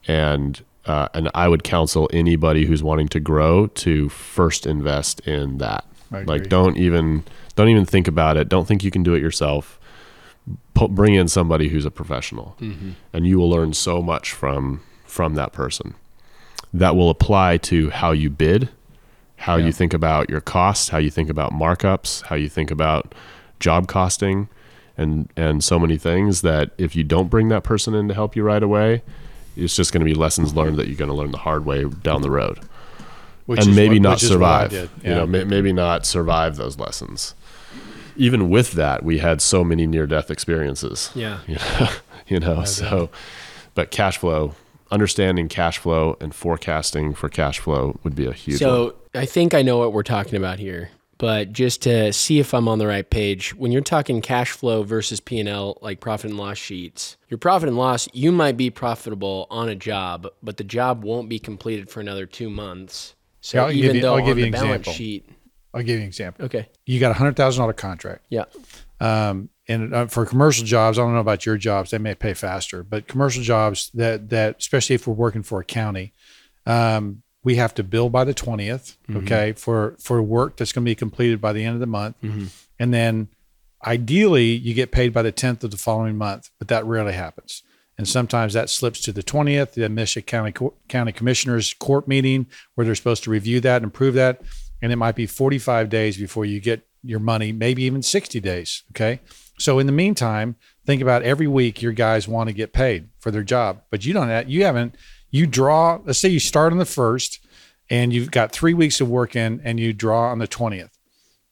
And 0.07 0.63
uh, 0.87 1.09
and 1.15 1.31
I 1.35 1.49
would 1.49 1.65
counsel 1.65 2.09
anybody 2.13 2.67
who's 2.67 2.83
wanting 2.83 3.09
to 3.09 3.21
grow 3.21 3.67
to 3.67 4.09
first 4.11 4.67
invest 4.67 5.21
in 5.21 5.59
that. 5.59 5.85
Like 6.11 6.49
don't 6.49 6.77
even 6.77 7.25
don't 7.57 7.69
even 7.69 7.85
think 7.85 8.07
about 8.09 8.37
it. 8.37 8.49
Don't 8.49 8.67
think 8.67 8.85
you 8.85 8.91
can 8.91 9.03
do 9.03 9.15
it 9.15 9.21
yourself. 9.23 9.79
Pu- 10.75 10.89
bring 10.89 11.15
in 11.15 11.29
somebody 11.29 11.69
who's 11.69 11.85
a 11.85 11.91
professional, 11.91 12.57
and 13.13 13.27
you 13.27 13.39
will 13.39 13.51
learn 13.51 13.73
so 13.73 14.03
much 14.03 14.33
from 14.33 14.81
from 15.11 15.35
that 15.35 15.53
person. 15.53 15.95
That 16.73 16.95
will 16.97 17.11
apply 17.11 17.57
to 17.59 17.91
how 17.91 18.13
you 18.13 18.31
bid, 18.31 18.69
how 19.37 19.57
Yeah. 19.57 19.67
you 19.67 19.73
think 19.73 19.93
about 19.93 20.31
your 20.31 20.41
costs, 20.41 20.91
how 20.91 20.99
you 20.99 21.11
think 21.11 21.29
about 21.29 21.53
markups, 21.53 22.23
how 22.27 22.37
you 22.37 22.49
think 22.49 22.71
about 22.71 23.15
job 23.59 23.89
costing, 23.89 24.49
and 24.97 25.29
and 25.37 25.65
so 25.65 25.79
many 25.79 25.97
things 25.97 26.43
that 26.43 26.71
if 26.79 26.95
you 26.95 27.03
don't 27.05 27.29
bring 27.29 27.49
that 27.49 27.65
person 27.65 27.95
in 27.95 28.07
to 28.09 28.15
help 28.15 28.37
you 28.37 28.43
right 28.43 28.63
away, 28.63 29.03
it's 29.57 29.75
just 29.75 29.93
going 29.93 30.01
to 30.01 30.05
be 30.05 30.15
lessons 30.15 30.55
learned 30.55 30.77
that 30.77 30.87
you're 30.87 30.97
going 30.97 31.11
to 31.11 31.15
learn 31.17 31.33
the 31.33 31.39
hard 31.39 31.65
way 31.67 31.85
down 32.03 32.23
the 32.23 32.31
road 32.31 32.61
which 33.47 33.67
and 33.67 33.75
maybe 33.75 33.97
what- 33.97 34.03
not 34.03 34.11
which 34.17 34.23
is 34.25 34.31
what 34.37 34.43
I 34.45 34.69
survive. 34.69 34.71
did. 34.71 35.09
You 35.09 35.15
know, 35.17 35.27
may, 35.27 35.43
maybe 35.45 35.73
not 35.73 36.07
survive 36.07 36.55
those 36.57 36.79
lessons. 36.79 37.35
Even 38.17 38.49
with 38.49 38.73
that, 38.73 39.03
we 39.03 39.19
had 39.19 39.41
so 39.41 39.65
many 39.65 39.87
near-death 39.89 40.31
experiences. 40.31 41.11
Yeah. 41.17 41.39
You 41.49 41.57
know, 41.57 41.89
you 42.29 42.39
know 42.41 42.65
so, 42.65 43.11
but 43.75 43.91
cash 43.91 44.19
flow, 44.19 44.55
understanding 44.91 45.49
cash 45.49 45.79
flow 45.79 46.17
and 46.21 46.35
forecasting 46.35 47.15
for 47.15 47.29
cash 47.29 47.59
flow 47.59 47.99
would 48.03 48.15
be 48.15 48.27
a 48.27 48.33
huge. 48.33 48.61
one. 48.61 48.71
So 48.71 48.95
I 49.15 49.27
think 49.27 49.55
I 49.55 49.63
know 49.63 49.79
what 49.79 49.93
we're 49.93 50.03
talking 50.03 50.35
about 50.37 50.59
here, 50.59 50.91
but 51.19 51.53
just 51.53 51.83
to 51.83 52.13
see 52.13 52.39
if 52.41 52.53
I'm 52.55 52.67
on 52.69 52.79
the 52.79 52.87
right 52.87 53.09
page, 53.09 53.55
when 53.55 53.73
you're 53.73 53.83
talking 53.83 54.21
cash 54.21 54.51
flow 54.53 54.83
versus 54.83 55.21
P 55.21 55.39
and 55.39 55.49
L, 55.49 55.79
like 55.81 56.01
profit 56.01 56.31
and 56.31 56.39
loss 56.39 56.59
sheets, 56.59 57.17
your 57.29 57.39
profit 57.39 57.69
and 57.69 57.77
loss, 57.79 58.09
you 58.13 58.33
might 58.33 58.57
be 58.57 58.71
profitable 58.71 59.47
on 59.51 59.69
a 59.69 59.75
job, 59.75 60.27
but 60.43 60.57
the 60.57 60.65
job 60.65 61.05
won't 61.05 61.29
be 61.29 61.39
completed 61.39 61.91
for 61.91 62.01
another 62.01 62.27
two 62.27 62.51
months. 62.51 63.15
So 63.43 63.59
Yeah, 63.59 63.65
I'll 63.65 63.69
give 63.73 63.85
even 63.85 63.97
you- 63.97 64.03
though 64.03 64.15
I'll 64.17 64.25
give 64.27 64.33
on 64.33 64.39
you 64.39 64.43
the 64.45 64.47
an 64.49 64.53
balance 64.53 64.71
example. 64.81 64.93
sheet, 64.93 65.29
i'll 65.73 65.83
give 65.83 65.95
you 65.97 66.03
an 66.03 66.09
example 66.09 66.45
okay, 66.47 66.69
you 66.85 66.99
got 66.99 67.13
a 67.13 67.15
hundred 67.15 67.37
thousand 67.37 67.61
dollar 67.63 67.73
contract 67.73 68.27
yeah, 68.29 68.45
um, 69.01 69.49
and 69.71 69.95
uh, 69.95 70.07
for 70.07 70.27
commercial 70.27 70.65
jobs, 70.67 70.99
I 70.99 71.03
don't 71.03 71.15
know 71.15 71.21
about 71.21 71.47
your 71.47 71.57
jobs; 71.57 71.91
they 71.91 71.99
may 71.99 72.15
pay 72.15 72.35
faster. 72.35 72.83
But 72.83 73.07
commercial 73.07 73.43
jobs 73.43 73.91
that 73.95 74.29
that, 74.31 74.57
especially 74.59 74.95
if 74.97 75.07
we're 75.07 75.15
working 75.15 75.43
for 75.43 75.61
a 75.61 75.65
county, 75.65 76.13
um, 76.67 77.23
we 77.43 77.55
have 77.57 77.75
to 77.75 77.83
bill 77.83 78.11
by 78.11 78.25
the 78.25 78.35
20th, 78.35 78.97
okay, 79.19 79.53
for 79.53 79.97
for 79.99 80.23
work 80.23 80.57
that's 80.57 80.73
going 80.73 80.85
to 80.85 80.91
be 80.91 80.95
completed 80.95 81.41
by 81.41 81.53
the 81.53 81.65
end 81.65 81.75
of 81.75 81.81
the 81.81 81.87
month. 81.87 82.17
And 82.79 82.93
then 82.93 83.29
ideally 83.87 84.47
you 84.53 84.75
get 84.75 84.91
paid 84.91 85.13
by 85.13 85.23
the 85.23 85.33
10th 85.33 85.65
of 85.65 85.71
the 85.71 85.77
following 85.79 86.17
month, 86.19 86.51
but 86.59 86.69
that 86.69 86.85
rarely 86.85 87.13
happens. 87.15 87.63
And 87.97 88.09
sometimes 88.09 88.53
that 88.55 88.71
slips 88.71 89.01
to 89.03 89.13
the 89.13 89.23
20th, 89.23 89.73
the 89.73 89.89
Michigan 89.89 90.27
County 90.27 90.53
Co- 90.53 90.75
County 90.89 91.13
Commissioners 91.13 91.75
Court 91.75 92.09
meeting 92.09 92.47
where 92.75 92.85
they're 92.85 92.95
supposed 92.95 93.25
to 93.25 93.31
review 93.31 93.61
that 93.61 93.83
and 93.83 93.87
approve 93.91 94.15
that, 94.15 94.43
and 94.83 94.93
it 94.93 94.97
might 94.97 95.17
be 95.17 95.27
45 95.27 95.89
days 95.89 96.17
before 96.17 96.45
you 96.45 96.61
get 96.61 96.87
your 97.03 97.21
money, 97.21 97.53
maybe 97.53 97.83
even 97.85 98.03
60 98.03 98.41
days, 98.41 98.85
okay? 98.93 99.21
So 99.61 99.79
in 99.79 99.87
the 99.87 99.93
meantime, 99.93 100.57
think 100.87 101.03
about 101.03 101.23
every 101.23 101.47
week 101.47 101.83
your 101.83 101.93
guys 101.93 102.27
want 102.27 102.49
to 102.49 102.55
get 102.55 102.73
paid 102.73 103.11
for 103.19 103.31
their 103.31 103.43
job, 103.43 103.83
but 103.91 104.05
you 104.07 104.13
don't 104.13 104.49
you 104.49 104.65
haven't 104.65 104.97
you 105.31 105.47
draw, 105.47 106.01
let's 106.05 106.19
say 106.19 106.29
you 106.29 106.41
start 106.41 106.73
on 106.73 106.79
the 106.79 106.85
1st 106.85 107.39
and 107.89 108.13
you've 108.13 108.31
got 108.31 108.53
3 108.53 108.75
weeks 108.75 109.01
of 109.01 109.09
work 109.09 109.37
in 109.37 109.61
and 109.65 109.79
you 109.79 109.93
draw 109.93 110.31
on 110.31 110.39
the 110.39 110.49
20th 110.49 110.91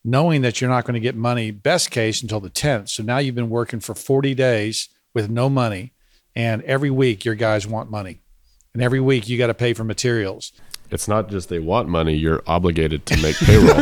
knowing 0.04 0.42
that 0.42 0.60
you're 0.60 0.70
not 0.70 0.84
going 0.84 0.94
to 0.94 1.00
get 1.00 1.16
money 1.16 1.50
best 1.50 1.90
case 1.90 2.22
until 2.22 2.40
the 2.40 2.50
10th 2.50 2.88
so 2.88 3.02
now 3.02 3.18
you've 3.18 3.34
been 3.34 3.50
working 3.50 3.80
for 3.80 3.94
40 3.94 4.34
days 4.34 4.88
with 5.12 5.28
no 5.28 5.50
money 5.50 5.92
and 6.34 6.62
every 6.62 6.90
week 6.90 7.24
your 7.24 7.34
guys 7.34 7.66
want 7.66 7.90
money 7.90 8.20
and 8.72 8.82
every 8.82 9.00
week 9.00 9.28
you 9.28 9.36
got 9.36 9.48
to 9.48 9.54
pay 9.54 9.74
for 9.74 9.84
materials 9.84 10.52
It's 10.90 11.06
not 11.08 11.28
just 11.28 11.48
they 11.50 11.58
want 11.58 11.88
money, 11.88 12.14
you're 12.14 12.42
obligated 12.46 13.04
to 13.06 13.16
make 13.22 13.36
payroll. 13.36 13.70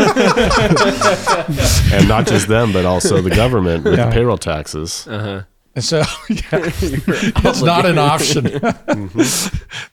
and 1.93 2.09
not 2.09 2.27
just 2.27 2.49
them, 2.49 2.73
but 2.73 2.85
also 2.85 3.21
the 3.21 3.31
government 3.31 3.85
with 3.85 3.97
Yeah. 3.99 4.07
the 4.07 4.13
payroll 4.13 4.39
taxes. 4.39 5.07
Uh-huh. 5.07 5.43
and 5.75 5.85
so 5.85 5.99
yeah, 6.29 6.43
it's 6.53 7.63
not 7.63 7.85
an 7.85 7.99
option 7.99 8.45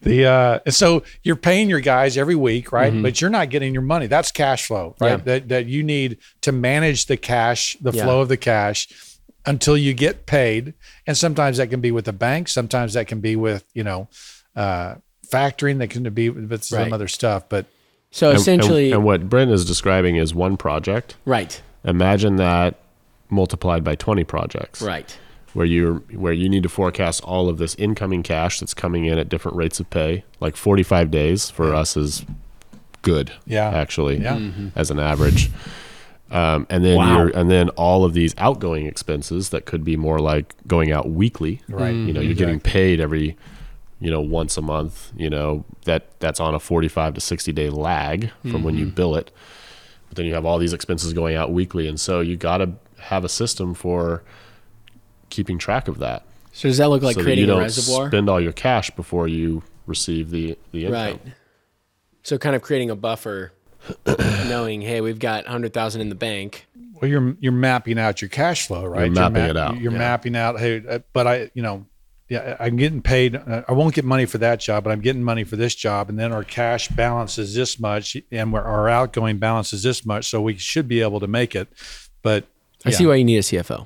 the 0.02 0.26
uh 0.26 0.60
and 0.66 0.74
so 0.74 1.04
you're 1.24 1.36
paying 1.36 1.70
your 1.70 1.82
guys 1.82 2.18
every 2.18 2.36
week 2.36 2.72
right 2.72 2.94
but 3.02 3.20
you're 3.20 3.30
not 3.30 3.50
getting 3.50 3.74
your 3.74 3.82
money 3.84 4.08
that's 4.08 4.32
cash 4.32 4.66
flow 4.66 4.96
right 5.02 5.10
Yeah. 5.10 5.18
that, 5.18 5.50
that 5.50 5.66
you 5.66 5.84
need 5.84 6.18
to 6.42 6.52
manage 6.54 7.08
the 7.08 7.18
cash 7.18 7.76
the 7.82 7.92
Yeah. 7.92 8.04
flow 8.06 8.22
of 8.22 8.30
the 8.30 8.38
cash 8.38 8.88
until 9.46 9.76
you 9.78 9.94
get 9.94 10.26
paid 10.26 10.74
and 11.06 11.18
sometimes 11.18 11.58
that 11.58 11.68
can 11.70 11.82
be 11.82 11.92
with 11.92 12.06
the 12.06 12.14
bank 12.14 12.48
sometimes 12.48 12.94
that 12.94 13.08
can 13.08 13.20
be 13.20 13.36
with 13.36 13.66
you 13.74 13.84
know 13.84 14.08
uh 14.56 14.96
factoring 15.34 15.80
that 15.80 15.90
can 15.90 16.04
be 16.14 16.30
with 16.30 16.64
some 16.64 16.80
Right. 16.80 16.94
other 16.94 17.08
stuff 17.08 17.44
but 17.50 17.66
So 18.12 18.30
And- 18.30 18.38
essentially, 18.38 18.86
and, 18.88 18.96
and 18.96 19.04
what 19.04 19.28
Brent 19.30 19.50
is 19.52 19.66
describing 19.66 20.16
is 20.18 20.36
one 20.36 20.56
project. 20.56 21.16
right, 21.26 21.60
Imagine 21.84 22.36
that 22.36 22.76
multiplied 23.30 23.84
by 23.84 23.96
20 23.96 24.24
projects. 24.24 24.82
right, 24.84 25.18
where 25.54 25.66
you 25.66 26.04
where 26.14 26.34
you 26.34 26.48
need 26.50 26.62
to 26.64 26.70
forecast 26.70 27.24
all 27.24 27.50
of 27.50 27.58
this 27.58 27.74
incoming 27.76 28.22
cash 28.24 28.60
that's 28.60 28.74
coming 28.76 29.06
in 29.06 29.18
at 29.18 29.30
different 29.30 29.58
rates 29.58 29.80
of 29.80 29.90
pay. 29.90 30.24
Like 30.40 30.56
45 30.56 31.10
days 31.10 31.50
for 31.50 31.74
us 31.74 31.98
is 31.98 32.24
good. 33.02 33.32
Yeah. 33.48 33.70
actually, 33.70 34.18
Yeah. 34.22 34.40
as 34.76 34.90
an 34.92 35.00
average. 35.00 35.50
Um, 36.32 36.66
and 36.70 36.84
then 36.86 36.98
Wow. 36.98 37.18
you're, 37.18 37.28
and 37.38 37.52
then 37.52 37.70
all 37.70 38.06
of 38.06 38.14
these 38.14 38.34
outgoing 38.38 38.86
expenses 38.88 39.50
that 39.50 39.66
could 39.66 39.84
be 39.84 39.96
more 39.98 40.20
like 40.20 40.56
going 40.68 40.92
out 40.92 41.10
weekly. 41.10 41.62
Right. 41.70 41.94
You 41.94 42.14
know, 42.14 42.22
you're 42.22 42.34
getting 42.34 42.60
paid 42.60 43.00
every, 43.00 43.36
you 44.04 44.12
know, 44.12 44.20
once 44.20 44.58
a 44.58 44.62
month. 44.62 45.14
You 45.16 45.30
know 45.30 45.64
that 45.86 46.20
that's 46.20 46.40
on 46.42 46.54
a 46.54 46.60
45 46.60 47.14
to 47.16 47.22
60 47.22 47.54
day 47.54 47.70
lag 47.70 48.30
from 48.42 48.62
when 48.64 48.76
you 48.78 48.86
bill 48.88 49.16
it. 49.16 49.32
But 50.10 50.18
then 50.18 50.26
you 50.26 50.34
have 50.34 50.46
all 50.46 50.58
these 50.60 50.74
expenses 50.74 51.14
going 51.14 51.36
out 51.36 51.52
weekly, 51.54 51.88
and 51.88 52.00
so 52.00 52.20
you 52.20 52.36
got 52.36 52.58
to 52.58 52.74
have 53.00 53.24
a 53.24 53.30
system 53.30 53.74
for 53.74 54.24
keeping 55.30 55.58
track 55.58 55.88
of 55.88 56.00
that. 56.00 56.24
So 56.52 56.68
does 56.68 56.78
that 56.78 56.90
look 56.90 57.02
like 57.02 57.16
so 57.16 57.22
that 57.22 57.24
creating 57.24 57.44
you 57.46 57.48
don't 57.48 57.62
a 57.62 57.64
reservoir? 57.64 58.10
spend 58.10 58.30
all 58.30 58.40
your 58.42 58.52
cash 58.52 58.92
before 58.92 59.28
you 59.28 59.64
receive 59.88 60.30
the 60.32 60.58
the 60.72 60.86
income. 60.86 60.94
Right. 60.94 61.22
So 62.24 62.38
kind 62.38 62.56
of 62.56 62.62
creating 62.62 62.90
a 62.90 62.96
buffer, 62.96 63.54
knowing, 64.06 64.82
hey, 64.82 65.00
we've 65.02 65.18
got 65.20 65.48
hundred 65.48 65.74
thousand 65.74 66.02
in 66.02 66.10
the 66.10 66.16
bank. 66.16 66.68
Well, 67.02 67.10
you're 67.10 67.36
you're 67.40 67.52
mapping 67.54 67.98
out 67.98 68.22
your 68.22 68.30
cash 68.30 68.68
flow, 68.68 68.86
right? 68.86 69.06
you're 69.06 69.14
mapping 69.14 69.44
ma- 69.44 69.50
it 69.50 69.58
out, 69.58 69.80
You're 69.80 69.92
yeah. 69.94 69.98
mapping 69.98 70.36
out. 70.36 70.60
Hey, 70.60 70.84
uh, 70.88 71.00
but 71.14 71.26
I, 71.26 71.52
you 71.54 71.64
know, 71.64 71.86
yeah, 72.34 72.58
I'm 72.60 72.78
getting 72.78 73.02
paid. 73.02 73.36
Uh, 73.36 73.62
I 73.68 73.74
won't 73.74 73.94
get 73.94 74.06
money 74.06 74.26
for 74.26 74.40
that 74.40 74.60
job, 74.60 74.84
but 74.84 74.90
I'm 74.90 75.02
getting 75.02 75.24
money 75.24 75.44
for 75.44 75.56
this 75.56 75.76
job, 75.76 76.10
and 76.10 76.18
then 76.18 76.32
our 76.32 76.44
cash 76.44 76.88
balance 76.88 77.38
is 77.38 77.54
this 77.54 77.80
much, 77.80 78.18
and 78.32 78.52
we're, 78.52 78.62
our 78.62 78.90
outgoing 78.90 79.38
balance 79.38 79.72
is 79.72 79.84
this 79.84 80.04
much, 80.04 80.30
so 80.30 80.42
we 80.42 80.58
should 80.58 80.88
be 80.88 81.02
able 81.02 81.20
to 81.20 81.28
make 81.28 81.56
it. 81.56 81.68
But 82.24 82.48
I 82.86 82.90
see 82.90 83.06
why 83.06 83.16
you 83.16 83.24
need 83.24 83.38
a 83.38 83.42
CFO. 83.42 83.86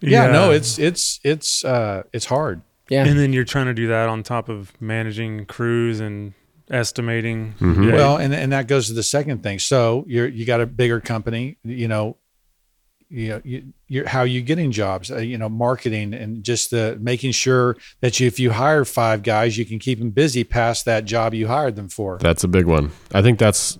Yeah, 0.00 0.30
no, 0.30 0.52
it's 0.52 0.78
it's 0.78 1.18
it's 1.24 1.64
uh 1.64 2.04
it's 2.12 2.26
hard. 2.26 2.62
Yeah. 2.88 3.04
And 3.04 3.18
then 3.18 3.32
you're 3.32 3.44
trying 3.44 3.66
to 3.66 3.74
do 3.74 3.88
that 3.88 4.08
on 4.08 4.22
top 4.22 4.48
of 4.48 4.72
managing 4.80 5.46
crews 5.46 5.98
and 5.98 6.34
estimating. 6.70 7.54
Mm-hmm. 7.60 7.82
Yeah. 7.82 7.94
Well, 7.94 8.16
and 8.16 8.32
and 8.32 8.52
that 8.52 8.68
goes 8.68 8.86
to 8.86 8.92
the 8.92 9.02
second 9.02 9.42
thing. 9.42 9.58
So 9.58 10.04
you're 10.06 10.28
you 10.28 10.46
got 10.46 10.60
a 10.60 10.66
bigger 10.66 11.00
company, 11.00 11.58
you 11.64 11.88
know, 11.88 12.16
you 13.10 13.28
know, 13.28 13.40
you, 13.44 13.72
you're 13.86 14.06
how 14.08 14.22
you 14.22 14.42
getting 14.42 14.70
jobs, 14.70 15.10
uh, 15.10 15.16
you 15.16 15.38
know, 15.38 15.48
marketing 15.48 16.12
and 16.14 16.44
just 16.44 16.70
the 16.70 16.98
making 17.00 17.32
sure 17.32 17.76
that 18.00 18.20
you, 18.20 18.26
if 18.26 18.38
you 18.38 18.52
hire 18.52 18.84
five 18.84 19.22
guys, 19.22 19.56
you 19.56 19.64
can 19.64 19.78
keep 19.78 19.98
them 19.98 20.10
busy 20.10 20.44
past 20.44 20.84
that 20.84 21.04
job 21.04 21.32
you 21.34 21.46
hired 21.48 21.76
them 21.76 21.88
for. 21.88 22.18
That's 22.18 22.44
a 22.44 22.48
big 22.48 22.66
one. 22.66 22.92
I 23.12 23.22
think 23.22 23.38
that's 23.38 23.78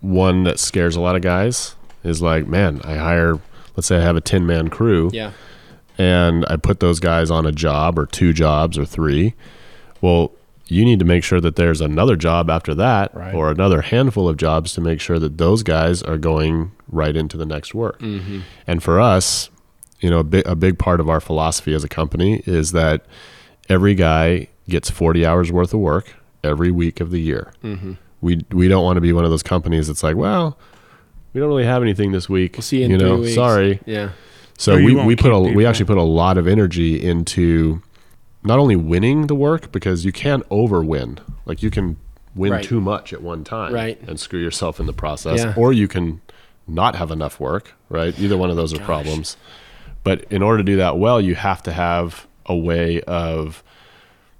one 0.00 0.44
that 0.44 0.58
scares 0.58 0.96
a 0.96 1.00
lot 1.00 1.16
of 1.16 1.22
guys. 1.22 1.76
Is 2.02 2.20
like, 2.20 2.46
man, 2.46 2.80
I 2.84 2.96
hire. 2.96 3.38
Let's 3.76 3.86
say 3.88 3.96
I 3.96 4.02
have 4.02 4.16
a 4.16 4.20
10 4.20 4.46
man 4.46 4.68
crew. 4.68 5.10
yeah. 5.12 5.32
and 5.98 6.44
I 6.48 6.56
put 6.56 6.80
those 6.80 7.00
guys 7.00 7.30
on 7.30 7.46
a 7.46 7.52
job 7.52 7.98
or 7.98 8.06
two 8.06 8.32
jobs 8.32 8.76
or 8.78 8.84
three, 8.84 9.34
well, 10.00 10.32
you 10.66 10.84
need 10.84 10.98
to 10.98 11.04
make 11.04 11.22
sure 11.24 11.40
that 11.40 11.56
there's 11.56 11.80
another 11.80 12.16
job 12.16 12.48
after 12.48 12.74
that 12.74 13.14
Right. 13.14 13.34
or 13.34 13.50
another 13.50 13.82
handful 13.82 14.28
of 14.28 14.36
jobs 14.36 14.72
to 14.74 14.80
make 14.80 15.00
sure 15.00 15.18
that 15.18 15.36
those 15.38 15.62
guys 15.62 16.02
are 16.02 16.16
going 16.18 16.72
right 16.88 17.14
into 17.16 17.36
the 17.36 17.44
next 17.46 17.74
work. 17.74 17.98
Mm-hmm. 18.00 18.40
And 18.66 18.82
for 18.82 19.00
us, 19.00 19.50
you 20.00 20.08
know, 20.10 20.20
a 20.20 20.24
big, 20.24 20.46
a 20.46 20.54
big 20.56 20.78
part 20.78 21.00
of 21.00 21.08
our 21.08 21.20
philosophy 21.20 21.74
as 21.74 21.84
a 21.84 21.88
company 21.88 22.42
is 22.46 22.72
that 22.72 23.04
every 23.68 23.94
guy 23.94 24.48
gets 24.68 24.88
40 24.90 25.24
hours 25.26 25.52
worth 25.52 25.74
of 25.74 25.80
work 25.80 26.14
every 26.42 26.70
week 26.70 27.00
of 27.00 27.10
the 27.10 27.20
year. 27.20 27.52
Mm-hmm. 27.62 27.92
We, 28.22 28.40
we 28.50 28.68
don't 28.68 28.84
want 28.84 28.96
to 28.96 29.00
be 29.02 29.12
one 29.12 29.24
of 29.24 29.30
those 29.30 29.42
companies 29.42 29.86
that's 29.88 30.02
like, 30.02 30.16
well, 30.16 30.58
we 31.34 31.40
don't 31.40 31.48
really 31.48 31.64
have 31.66 31.82
anything 31.82 32.12
this 32.12 32.28
week. 32.28 32.54
We'll 32.54 32.62
see 32.62 32.78
you 32.78 32.84
in 32.86 32.90
you 32.92 32.98
three 32.98 33.08
know, 33.08 33.16
weeks. 33.18 33.34
sorry. 33.34 33.80
Yeah. 33.84 34.10
So 34.56 34.76
Or 34.76 34.82
we, 34.82 34.94
we 34.94 35.16
put 35.16 35.30
a 35.32 35.38
we 35.38 35.66
actually 35.66 35.86
put 35.86 35.98
a 35.98 36.02
lot 36.02 36.38
of 36.38 36.46
energy 36.46 37.02
into 37.02 37.82
not 38.44 38.58
only 38.58 38.76
winning 38.76 39.26
the 39.26 39.34
work 39.34 39.72
because 39.72 40.04
you 40.04 40.12
can't 40.12 40.46
overwin. 40.50 41.18
Like 41.46 41.62
you 41.62 41.70
can 41.70 41.96
win 42.34 42.52
Right. 42.52 42.64
too 42.64 42.80
much 42.80 43.12
at 43.12 43.22
one 43.22 43.42
time 43.44 43.72
Right. 43.72 43.98
and 44.06 44.18
screw 44.20 44.40
yourself 44.40 44.78
in 44.80 44.86
the 44.86 44.92
process. 44.92 45.40
Yeah. 45.40 45.54
Or 45.56 45.72
you 45.72 45.88
can 45.88 46.20
not 46.66 46.94
have 46.96 47.10
enough 47.10 47.38
work, 47.40 47.74
right? 47.88 48.18
Either 48.18 48.36
one 48.36 48.50
of 48.50 48.56
those 48.56 48.72
are 48.74 48.78
problems. 48.78 49.36
But 50.02 50.24
in 50.30 50.42
order 50.42 50.58
to 50.58 50.64
do 50.64 50.76
that 50.76 50.98
well, 50.98 51.20
you 51.20 51.34
have 51.34 51.62
to 51.64 51.72
have 51.72 52.26
a 52.46 52.56
way 52.56 53.00
of 53.02 53.62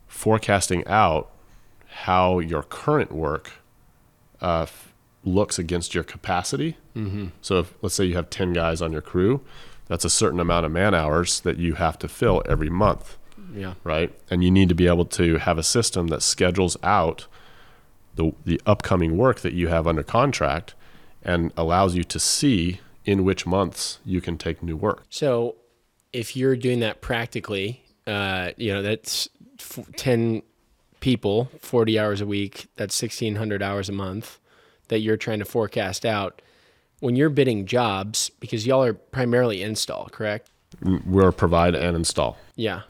forecasting 0.06 0.86
out 0.86 1.30
how 1.86 2.38
your 2.38 2.62
current 2.62 3.12
work 3.12 3.52
uh, 4.42 4.62
f- 4.62 4.92
looks 5.24 5.58
against 5.58 5.94
your 5.94 6.04
capacity. 6.04 6.76
Mm-hmm. 6.96 7.26
So, 7.40 7.60
if, 7.60 7.74
let's 7.80 7.94
say 7.94 8.04
you 8.04 8.14
have 8.16 8.28
10 8.30 8.52
guys 8.52 8.82
on 8.82 8.92
your 8.92 9.00
crew, 9.00 9.40
that's 9.86 10.04
a 10.04 10.10
certain 10.10 10.40
amount 10.40 10.66
of 10.66 10.72
man 10.72 10.94
hours 10.94 11.40
that 11.40 11.56
you 11.58 11.74
have 11.74 11.98
to 12.00 12.08
fill 12.08 12.42
every 12.46 12.68
month, 12.68 13.16
Yeah. 13.54 13.74
right? 13.84 14.12
And 14.30 14.42
you 14.42 14.50
need 14.50 14.68
to 14.68 14.74
be 14.74 14.86
able 14.86 15.04
to 15.06 15.38
have 15.38 15.58
a 15.58 15.62
system 15.62 16.08
that 16.08 16.22
schedules 16.22 16.76
out 16.82 17.26
the, 18.16 18.32
the 18.44 18.60
upcoming 18.66 19.16
work 19.16 19.40
that 19.40 19.52
you 19.52 19.68
have 19.68 19.86
under 19.86 20.02
contract 20.02 20.74
and 21.22 21.52
allows 21.56 21.94
you 21.94 22.04
to 22.04 22.18
see 22.18 22.80
in 23.04 23.24
which 23.24 23.46
months 23.46 23.98
you 24.04 24.20
can 24.20 24.38
take 24.38 24.62
new 24.62 24.76
work. 24.76 25.04
So 25.10 25.56
if 26.12 26.36
you're 26.36 26.56
doing 26.56 26.80
that 26.80 27.00
practically, 27.00 27.82
uh, 28.06 28.50
you 28.56 28.72
know, 28.72 28.82
that's 28.82 29.28
f- 29.58 29.88
10 29.96 30.42
people, 31.00 31.50
40 31.60 31.98
hours 31.98 32.20
a 32.20 32.26
week, 32.26 32.68
that's 32.76 33.00
1600 33.00 33.62
hours 33.62 33.88
a 33.88 33.92
month 33.92 34.38
that 34.88 35.00
you're 35.00 35.16
trying 35.16 35.38
to 35.38 35.44
forecast 35.44 36.04
out. 36.06 36.40
When 37.00 37.16
you're 37.16 37.30
bidding 37.30 37.66
jobs, 37.66 38.30
because 38.40 38.66
y'all 38.66 38.82
are 38.82 38.94
primarily 38.94 39.62
install, 39.62 40.06
correct? 40.06 40.50
We're 40.82 41.32
provide 41.32 41.74
and 41.74 41.96
install. 41.96 42.38
Yeah. 42.56 42.82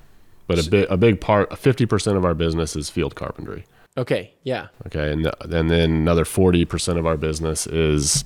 But 0.47 0.67
a 0.67 0.71
big, 0.71 0.87
a 0.91 0.97
big 0.97 1.21
part, 1.21 1.51
50% 1.51 2.17
of 2.17 2.25
our 2.25 2.35
business 2.35 2.77
is 2.77 2.91
field 2.91 3.15
carpentry. 3.15 3.65
Okay. 3.97 4.35
Yeah. 4.43 4.69
Okay, 4.87 5.13
and, 5.13 5.23
th- 5.23 5.35
and 5.41 5.71
then 5.71 5.91
another 5.91 6.25
forty 6.25 6.65
percent 6.65 6.99
of 6.99 7.07
our 7.07 7.17
business 7.17 7.67
is 7.67 8.25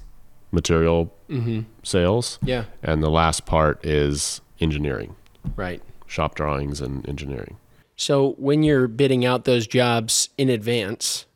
material 0.50 1.12
mm-hmm. 1.28 1.60
sales, 1.82 2.38
Yeah. 2.42 2.64
and 2.82 3.02
the 3.02 3.10
last 3.10 3.44
part 3.44 3.84
is 3.84 4.40
engineering, 4.60 5.14
Right. 5.56 5.82
shop 6.06 6.34
drawings, 6.34 6.80
and 6.80 7.06
engineering. 7.06 7.58
So 7.96 8.32
when 8.38 8.62
you're 8.62 8.88
bidding 8.88 9.26
out 9.26 9.44
those 9.44 9.66
jobs 9.66 10.30
in 10.38 10.48
advance, 10.48 11.26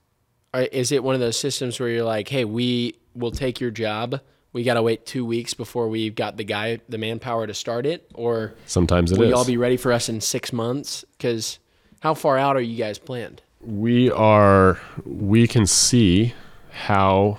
is 0.54 0.92
it 0.92 1.04
one 1.04 1.14
of 1.14 1.20
those 1.20 1.38
systems 1.38 1.78
where 1.78 1.90
you're 1.90 2.04
like, 2.04 2.28
"Hey, 2.28 2.46
we 2.46 2.94
will 3.14 3.32
take 3.32 3.60
your 3.60 3.70
job. 3.70 4.20
We 4.52 4.64
got 4.64 4.74
to 4.74 4.82
wait 4.82 5.06
two 5.06 5.24
weeks 5.24 5.54
before 5.54 5.88
we've 5.88 6.14
got 6.14 6.36
the 6.36 6.44
guy, 6.44 6.80
the 6.88 6.98
manpower 6.98 7.46
to 7.46 7.54
start 7.54 7.86
it," 7.86 8.10
or 8.14 8.54
Sometimes 8.66 9.10
it 9.12 9.18
will 9.18 9.24
is. 9.26 9.30
y'all 9.30 9.44
be 9.46 9.56
ready 9.56 9.76
for 9.76 9.92
us 9.92 10.08
in 10.08 10.20
six 10.20 10.52
months? 10.52 11.04
Because 11.16 11.58
how 12.00 12.14
far 12.14 12.36
out 12.38 12.56
are 12.56 12.60
you 12.60 12.76
guys 12.76 12.98
planned? 12.98 13.42
we 13.64 14.10
are 14.10 14.80
we 15.04 15.46
can 15.46 15.64
see 15.66 16.34
how 16.72 17.38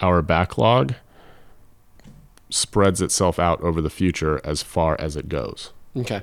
our 0.00 0.22
backlog 0.22 0.94
spreads 2.50 3.00
itself 3.00 3.38
out 3.38 3.60
over 3.60 3.80
the 3.80 3.90
future 3.90 4.40
as 4.44 4.62
far 4.62 4.96
as 5.00 5.16
it 5.16 5.28
goes. 5.28 5.72
Okay. 5.96 6.22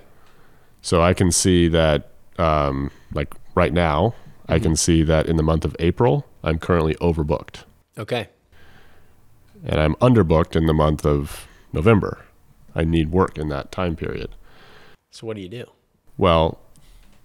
So 0.81 1.01
I 1.01 1.13
can 1.13 1.31
see 1.31 1.67
that, 1.69 2.11
um, 2.37 2.91
like 3.13 3.33
right 3.55 3.73
now, 3.73 4.15
I 4.47 4.59
can 4.59 4.75
see 4.77 5.03
that 5.03 5.25
in 5.27 5.35
the 5.35 5.43
month 5.43 5.65
of 5.65 5.75
April, 5.79 6.25
I'm 6.43 6.57
currently 6.59 6.95
overbooked, 6.95 7.63
Okay. 7.97 8.29
And 9.63 9.79
I'm 9.79 9.95
underbooked 9.95 10.55
in 10.55 10.65
the 10.65 10.73
month 10.73 11.05
of 11.05 11.47
November. 11.73 12.23
I 12.75 12.83
need 12.83 13.11
work 13.11 13.37
in 13.37 13.49
that 13.49 13.71
time 13.71 13.95
period. 13.95 14.29
So 15.11 15.25
what 15.27 15.35
do 15.35 15.41
you 15.41 15.49
do? 15.49 15.65
Well, 16.17 16.59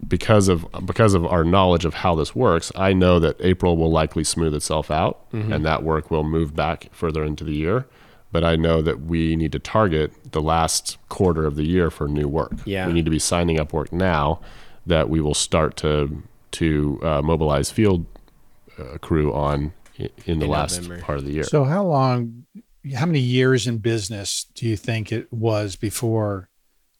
because 0.06 0.48
of 0.48 0.66
because 0.84 1.14
of 1.14 1.24
our 1.26 1.44
knowledge 1.44 1.84
of 1.84 1.94
how 1.94 2.14
this 2.14 2.34
works, 2.34 2.72
I 2.74 2.92
know 2.92 3.18
that 3.20 3.36
April 3.40 3.76
will 3.76 3.90
likely 3.90 4.24
smooth 4.24 4.54
itself 4.54 4.90
out, 4.90 5.24
and 5.32 5.64
that 5.64 5.82
work 5.82 6.10
will 6.10 6.24
move 6.24 6.56
back 6.56 6.88
further 6.92 7.22
into 7.22 7.44
the 7.44 7.52
year. 7.54 7.86
But 8.32 8.44
I 8.44 8.56
know 8.56 8.80
that 8.82 9.02
we 9.02 9.36
need 9.36 9.52
to 9.52 9.58
target 9.58 10.10
the 10.32 10.40
last 10.40 10.96
quarter 11.10 11.44
of 11.46 11.54
the 11.56 11.64
year 11.64 11.90
for 11.90 12.08
new 12.08 12.26
work. 12.28 12.52
Yeah. 12.64 12.86
we 12.86 12.94
need 12.94 13.04
to 13.04 13.10
be 13.10 13.18
signing 13.18 13.60
up 13.60 13.72
work 13.74 13.92
now 13.92 14.40
that 14.86 15.08
we 15.10 15.20
will 15.20 15.34
start 15.34 15.76
to 15.78 16.22
to 16.52 16.98
uh, 17.02 17.22
mobilize 17.22 17.70
field 17.70 18.06
uh, 18.78 18.98
crew 18.98 19.32
on 19.32 19.72
in 20.26 20.38
the 20.38 20.44
In 20.46 20.50
last 20.50 20.80
November. 20.82 21.02
part 21.04 21.18
of 21.18 21.24
the 21.24 21.32
year. 21.32 21.44
So 21.44 21.64
how 21.64 21.84
long, 21.84 22.44
how 22.94 23.06
many 23.06 23.20
years 23.20 23.66
in 23.66 23.78
business 23.78 24.46
do 24.54 24.66
you 24.68 24.76
think 24.76 25.12
it 25.12 25.32
was 25.32 25.76
before 25.76 26.48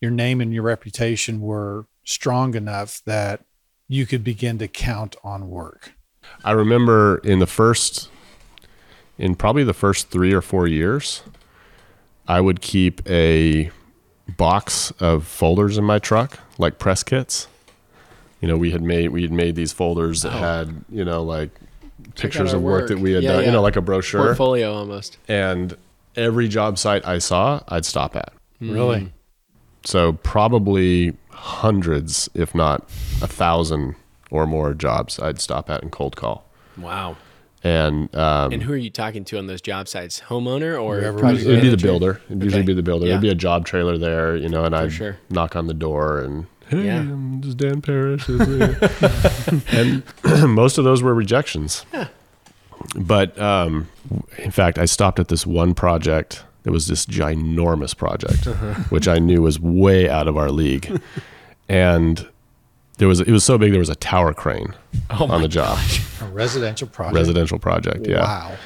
your 0.01 0.11
name 0.11 0.41
and 0.41 0.53
your 0.53 0.63
reputation 0.65 1.41
were 1.41 1.87
strong 2.05 2.55
enough 2.55 3.01
that 3.07 3.45
you 3.89 4.07
could 4.07 4.25
begin 4.25 4.59
to 4.59 4.69
count 4.69 5.17
on 5.25 5.49
work? 5.49 5.93
I 6.45 6.53
remember 6.53 7.19
in 7.19 7.39
the 7.41 7.47
first, 7.47 8.09
in 9.19 9.35
probably 9.35 9.65
the 9.65 9.75
first 9.75 10.09
three 10.11 10.33
or 10.33 10.41
four 10.41 10.67
years, 10.67 11.23
I 12.29 12.41
would 12.41 12.61
keep 12.61 13.01
a 13.09 13.71
box 14.37 14.93
of 15.01 15.27
folders 15.27 15.77
in 15.77 15.85
my 15.85 15.99
truck, 15.99 16.39
like 16.59 16.79
press 16.79 17.03
kits. 17.03 17.49
You 18.41 18.49
know, 18.49 18.57
we 18.57 18.71
had 18.71 18.83
made 18.83 19.11
we 19.11 19.23
had 19.23 19.33
made 19.33 19.55
these 19.57 19.73
folders 19.73 20.23
that 20.23 20.33
Oh. 20.35 20.39
had 20.39 20.85
you 20.89 21.05
know 21.05 21.23
like 21.23 21.51
Check 21.55 21.72
pictures 22.17 22.53
of 22.53 22.63
work, 22.63 22.89
that 22.89 22.99
we 22.99 23.13
had 23.13 23.23
Yeah, 23.23 23.33
done. 23.33 23.41
yeah. 23.41 23.47
You 23.47 23.53
know, 23.53 23.63
like 23.63 23.77
a 23.77 23.81
brochure. 23.81 24.23
Portfolio 24.23 24.73
almost. 24.73 25.19
And 25.29 25.77
every 26.17 26.49
job 26.49 26.79
site 26.79 27.07
I 27.07 27.19
saw, 27.19 27.61
I'd 27.69 27.85
stop 27.85 28.17
at. 28.17 28.33
Really? 28.61 29.13
So 29.85 30.13
probably 30.13 31.15
hundreds, 31.31 32.29
if 32.35 32.55
not 32.55 32.83
a 33.21 33.27
thousand 33.27 33.97
or 34.31 34.47
more 34.47 34.75
jobs, 34.75 35.19
I'd 35.19 35.41
stop 35.41 35.69
at 35.71 35.83
and 35.83 35.91
cold 35.91 36.17
call. 36.17 36.47
Wow. 36.77 37.17
And 37.65 38.15
um, 38.17 38.53
And 38.53 38.63
who 38.63 38.73
are 38.73 38.77
you 38.77 38.91
talking 38.91 39.25
to 39.27 39.39
on 39.39 39.47
those 39.47 39.61
job 39.61 39.87
sites? 39.89 40.21
Homeowner 40.21 40.81
or 40.81 41.01
Whoever 41.01 41.19
project 41.19 41.47
It'd 41.47 41.63
be 41.63 41.69
the 41.69 41.77
builder. 41.77 42.21
It'd 42.27 42.43
usually 42.43 42.63
be 42.63 42.75
the 42.75 42.83
builder. 42.83 43.07
Yeah. 43.07 43.13
There'd 43.13 43.23
be 43.23 43.31
a 43.31 43.35
job 43.37 43.67
trailer 43.67 43.99
there, 43.99 44.37
you 44.37 44.49
know, 44.49 44.65
and 44.65 44.75
I'd 44.75 44.93
sure. 44.93 45.19
knock 45.31 45.55
on 45.55 45.67
the 45.69 45.75
door 45.75 46.21
and 46.21 46.47
hey, 46.73 46.87
Yeah. 46.87 46.99
I'm 47.01 47.41
just 47.41 47.57
Dan 47.59 47.81
Parish. 47.83 48.29
and 49.73 50.03
most 50.55 50.79
of 50.79 50.85
those 50.85 51.03
were 51.03 51.15
rejections. 51.15 51.85
Yeah. 51.93 52.09
But 52.97 53.39
um, 53.41 53.89
in 54.39 54.51
fact, 54.51 54.79
I 54.79 54.87
stopped 54.87 55.19
at 55.21 55.29
this 55.29 55.47
one 55.47 55.75
project. 55.75 56.43
It 56.65 56.71
was 56.71 56.87
this 56.89 57.07
ginormous 57.07 57.97
project, 57.97 58.47
Uh-huh. 58.47 58.75
which 58.91 59.07
I 59.09 59.19
knew 59.19 59.43
was 59.43 59.59
way 59.61 60.09
out 60.09 60.29
of 60.29 60.37
our 60.37 60.51
league, 60.51 61.01
and 61.69 62.27
there 62.99 63.09
was 63.09 63.21
it 63.21 63.31
was 63.33 63.43
so 63.45 63.59
big 63.59 63.71
there 63.73 63.81
was 63.81 63.89
a 63.89 63.97
tower 63.97 64.33
crane 64.33 64.75
Oh 65.11 65.27
on 65.29 65.43
the 65.43 65.49
job, 65.49 65.79
A 66.21 66.27
residential 66.27 66.87
project. 66.87 67.17
residential 67.17 67.59
project. 67.59 68.07
Yeah. 68.07 68.21
Wow. 68.23 68.57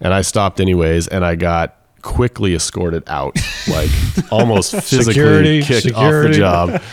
And 0.00 0.14
I 0.14 0.22
stopped 0.22 0.60
anyways, 0.60 1.08
and 1.08 1.24
I 1.24 1.34
got 1.34 1.76
quickly 2.00 2.54
escorted 2.54 3.02
out, 3.06 3.36
like 3.68 3.90
almost 4.32 4.72
physically 4.74 5.12
Security, 5.12 5.62
kicked 5.62 5.82
security. 5.82 6.42
off 6.42 6.68
the 6.70 6.78
job. 6.78 6.82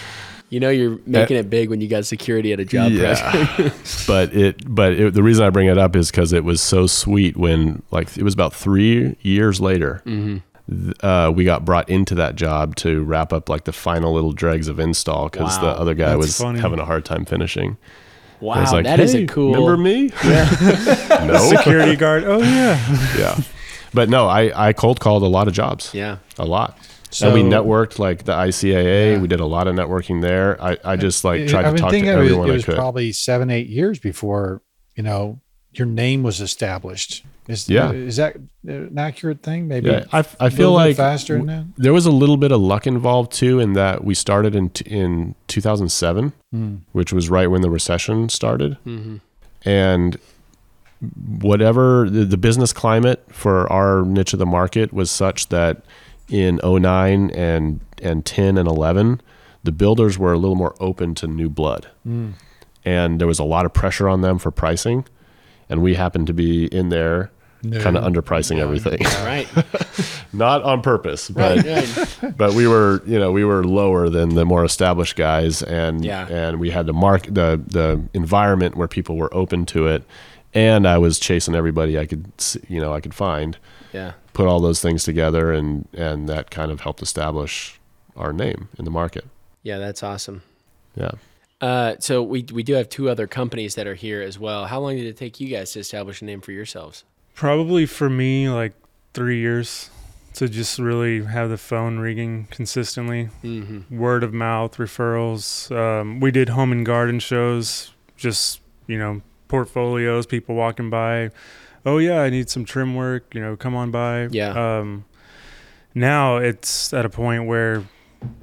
You 0.49 0.61
know 0.61 0.69
you're 0.69 0.97
making 1.05 1.35
it 1.35 1.49
big 1.49 1.69
when 1.69 1.81
you 1.81 1.89
got 1.89 2.05
security 2.05 2.53
at 2.53 2.59
a 2.61 2.65
job 2.65 2.93
yeah, 2.93 3.43
but 4.07 4.33
it, 4.33 4.63
but 4.73 4.93
it, 4.93 5.13
the 5.13 5.21
reason 5.21 5.45
I 5.45 5.49
bring 5.49 5.67
it 5.67 5.77
up 5.77 5.93
is 5.95 6.09
because 6.09 6.31
it 6.31 6.45
was 6.45 6.61
so 6.61 6.87
sweet 6.87 7.35
when, 7.35 7.83
like, 7.91 8.15
it 8.17 8.23
was 8.23 8.33
about 8.33 8.53
three 8.53 9.17
years 9.21 9.59
later, 9.59 10.01
th- 10.05 10.93
uh, 11.03 11.33
we 11.35 11.43
got 11.43 11.65
brought 11.65 11.89
into 11.89 12.15
that 12.15 12.35
job 12.37 12.77
to 12.77 13.03
wrap 13.03 13.33
up 13.33 13.49
like 13.49 13.65
the 13.65 13.73
final 13.73 14.13
little 14.13 14.31
dregs 14.31 14.69
of 14.69 14.79
install 14.79 15.27
because 15.27 15.59
the 15.59 15.67
other 15.67 15.93
guy 15.93 16.11
That's 16.11 16.17
was 16.17 16.37
funny. 16.37 16.61
having 16.61 16.79
a 16.79 16.85
hard 16.85 17.03
time 17.03 17.25
finishing. 17.25 17.75
I 18.39 18.45
Wow, 18.45 18.61
was 18.61 18.71
like, 18.71 18.85
that 18.85 18.99
is 19.01 19.13
"Hey, 19.13 19.23
a 19.23 19.27
cool. 19.27 19.51
Remember 19.51 19.75
me? 19.77 20.11
Yeah. 20.23 21.25
no. 21.25 21.37
Security 21.39 21.95
guard. 21.95 22.23
Oh 22.23 22.37
yeah. 22.37 23.17
yeah. 23.17 23.37
But 23.93 24.09
no, 24.09 24.27
I, 24.27 24.67
I 24.69 24.73
cold 24.73 24.99
called 24.99 25.23
a 25.23 25.27
lot 25.27 25.47
of 25.47 25.53
jobs. 25.55 25.91
Yeah. 25.93 26.17
a 26.37 26.45
lot. 26.45 26.77
And 27.21 27.33
we 27.33 27.41
networked 27.43 27.99
like 27.99 28.23
the 28.25 28.33
ICAA. 28.33 29.13
Yeah. 29.13 29.19
We 29.21 29.27
did 29.27 29.39
a 29.39 29.45
lot 29.45 29.67
of 29.67 29.75
networking 29.75 30.21
there. 30.21 30.61
I, 30.61 30.77
I 30.83 30.95
just 30.97 31.23
like 31.23 31.47
tried 31.47 31.65
I 31.65 31.71
to 31.71 31.77
talk 31.77 31.91
to 31.91 31.97
it 31.97 32.01
was, 32.01 32.09
everyone 32.09 32.49
it 32.49 32.53
was 32.53 32.65
probably 32.65 33.11
seven, 33.11 33.49
eight 33.49 33.67
years 33.67 33.99
before, 33.99 34.61
you 34.95 35.03
know, 35.03 35.39
your 35.73 35.87
name 35.87 36.23
was 36.23 36.41
established. 36.41 37.23
Is, 37.47 37.69
Yeah. 37.69 37.91
is 37.93 38.17
that 38.17 38.35
an 38.65 38.97
accurate 38.97 39.41
thing? 39.41 39.69
Maybe 39.69 39.89
yeah, 39.89 40.03
I, 40.11 40.25
I 40.39 40.49
feel 40.49 40.73
like 40.73 40.97
faster 40.97 41.37
than 41.37 41.45
that. 41.45 41.65
there 41.77 41.93
was 41.93 42.05
a 42.05 42.11
little 42.11 42.35
bit 42.35 42.51
of 42.51 42.59
luck 42.59 42.85
involved 42.85 43.31
too 43.31 43.59
in 43.59 43.71
that 43.73 44.03
we 44.03 44.13
started 44.13 44.53
in 44.53 44.69
t- 44.71 44.89
in 44.89 45.33
2007, 45.47 46.33
Hmm. 46.51 46.75
which 46.91 47.13
was 47.13 47.29
right 47.29 47.47
when 47.47 47.61
the 47.61 47.69
recession 47.69 48.27
started, 48.27 48.77
Mhm. 48.85 49.21
and 49.63 50.17
whatever 51.39 52.09
the, 52.09 52.25
the 52.25 52.37
business 52.37 52.73
climate 52.73 53.23
for 53.29 53.71
our 53.71 54.03
niche 54.03 54.33
of 54.33 54.39
the 54.39 54.45
market 54.45 54.91
was 54.91 55.11
such 55.11 55.47
that 55.49 55.83
in 56.29 56.59
09 56.63 57.31
and 57.31 57.79
and 58.01 58.25
10 58.25 58.57
and 58.57 58.67
11 58.67 59.21
the 59.63 59.71
builders 59.71 60.17
were 60.19 60.33
a 60.33 60.37
little 60.37 60.55
more 60.55 60.75
open 60.79 61.15
to 61.15 61.27
new 61.27 61.49
blood 61.49 61.87
Hmm. 62.03 62.31
and 62.85 63.19
there 63.19 63.27
was 63.27 63.39
a 63.39 63.43
lot 63.43 63.65
of 63.65 63.73
pressure 63.73 64.07
on 64.09 64.21
them 64.21 64.37
for 64.37 64.51
pricing 64.51 65.05
and 65.69 65.81
we 65.81 65.95
happened 65.95 66.27
to 66.27 66.33
be 66.33 66.65
in 66.67 66.89
there 66.89 67.31
No. 67.63 67.81
kind 67.81 67.97
of 67.97 68.03
underpricing 68.03 68.59
everything 68.59 68.99
All 69.05 69.25
right. 69.25 69.47
not 70.33 70.61
on 70.63 70.81
purpose 70.81 71.29
but 71.29 71.65
Right. 71.65 71.97
right. 72.21 72.37
but 72.37 72.53
we 72.53 72.67
were 72.67 73.01
you 73.07 73.17
know 73.19 73.31
we 73.31 73.43
were 73.43 73.63
lower 73.63 74.09
than 74.09 74.35
the 74.35 74.45
more 74.45 74.63
established 74.63 75.15
guys 75.15 75.63
and 75.63 76.05
Yeah. 76.05 76.27
and 76.27 76.59
we 76.59 76.69
had 76.69 76.85
to 76.87 76.93
mark 76.93 77.23
the 77.23 77.59
the 77.65 78.01
environment 78.13 78.75
where 78.75 78.87
people 78.87 79.15
were 79.17 79.33
open 79.33 79.65
to 79.67 79.87
it 79.87 80.03
and 80.53 80.87
I 80.87 80.97
was 80.99 81.19
chasing 81.19 81.55
everybody 81.55 81.97
I 81.97 82.05
could 82.05 82.25
you 82.69 82.79
know 82.79 82.93
I 82.93 83.01
could 83.01 83.13
find 83.15 83.57
Yeah. 83.93 84.11
Put 84.37 84.47
all 84.47 84.59
those 84.59 84.81
things 84.81 85.03
together 85.03 85.51
and 85.51 85.87
and 85.93 86.29
that 86.29 86.49
kind 86.51 86.71
of 86.71 86.81
helped 86.81 87.01
establish 87.01 87.79
our 88.15 88.31
name 88.33 88.69
in 88.77 88.85
the 88.85 88.91
market 88.91 89.25
Yeah, 89.63 89.77
that's 89.79 90.03
awesome. 90.03 90.41
yeah 90.95 91.11
Uh, 91.59 91.95
so 91.99 92.21
we 92.33 92.39
we 92.57 92.61
do 92.69 92.73
have 92.79 92.87
two 92.87 93.09
other 93.09 93.25
companies 93.27 93.73
that 93.75 93.87
are 93.87 93.95
here 94.05 94.21
as 94.29 94.37
well. 94.45 94.61
How 94.67 94.79
long 94.79 94.95
did 94.95 95.07
it 95.07 95.17
take 95.17 95.39
you 95.41 95.47
guys 95.55 95.71
to 95.73 95.79
establish 95.79 96.21
a 96.21 96.25
name 96.25 96.41
for 96.41 96.51
yourselves? 96.51 97.03
Probably 97.33 97.85
for 97.87 98.09
me, 98.09 98.47
like 98.61 98.73
three 99.13 99.39
years 99.39 99.89
to 100.35 100.47
just 100.47 100.77
really 100.77 101.23
have 101.25 101.49
the 101.49 101.57
phone 101.57 101.97
ringing 101.97 102.45
consistently. 102.51 103.29
Mm-hmm. 103.43 103.97
Word 103.97 104.23
of 104.23 104.33
mouth, 104.33 104.77
referrals. 104.77 105.71
Um, 105.75 106.19
we 106.19 106.29
did 106.29 106.49
home 106.49 106.71
and 106.71 106.85
garden 106.85 107.19
shows, 107.19 107.91
just, 108.17 108.61
you 108.85 108.99
know, 108.99 109.21
portfolios, 109.47 110.27
people 110.27 110.53
walking 110.53 110.89
by. 110.91 111.31
Oh, 111.87 111.97
yeah, 111.99 112.19
I 112.21 112.29
need 112.29 112.49
some 112.49 112.65
trim 112.65 112.95
work, 112.95 113.33
you 113.33 113.39
know, 113.41 113.55
come 113.55 113.73
on 113.75 113.91
by. 113.91 114.27
Yeah. 114.27 114.79
Um, 114.79 115.05
now 115.95 116.37
it's 116.37 116.93
at 116.93 117.05
a 117.05 117.09
point 117.09 117.45
where, 117.47 117.83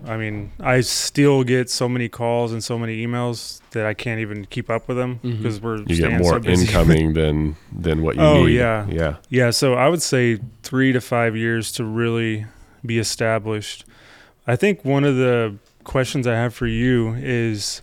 I 0.06 0.16
mean, 0.16 0.50
I 0.60 0.80
still 0.80 1.44
get 1.44 1.68
so 1.68 1.88
many 1.88 2.08
calls 2.08 2.52
and 2.52 2.62
so 2.64 2.78
many 2.78 3.04
emails 3.06 3.60
that 3.72 3.84
I 3.86 3.92
can't 3.94 4.20
even 4.20 4.44
keep 4.46 4.70
up 4.70 4.88
with 4.88 4.96
them 4.96 5.20
because 5.22 5.60
we're 5.60 5.78
you 5.82 5.96
get 5.96 6.20
more 6.20 6.42
so 6.42 6.48
incoming 6.48 7.12
than 7.20 7.56
than 7.70 8.02
what 8.02 8.16
you 8.16 8.22
Oh, 8.22 8.44
need 8.46 8.54
yeah. 8.56 8.86
yeah 8.88 9.16
Yeah, 9.28 9.50
so 9.50 9.74
I 9.74 9.88
would 9.88 10.02
say 10.02 10.38
three 10.62 10.92
to 10.92 11.00
five 11.00 11.36
years 11.36 11.70
to 11.72 11.84
really 11.84 12.46
be 12.86 12.98
established. 12.98 13.84
I 14.46 14.56
think 14.56 14.84
one 14.84 15.04
of 15.04 15.16
the 15.16 15.56
questions 15.84 16.26
I 16.26 16.34
have 16.34 16.54
for 16.54 16.66
you 16.66 17.14
is 17.18 17.82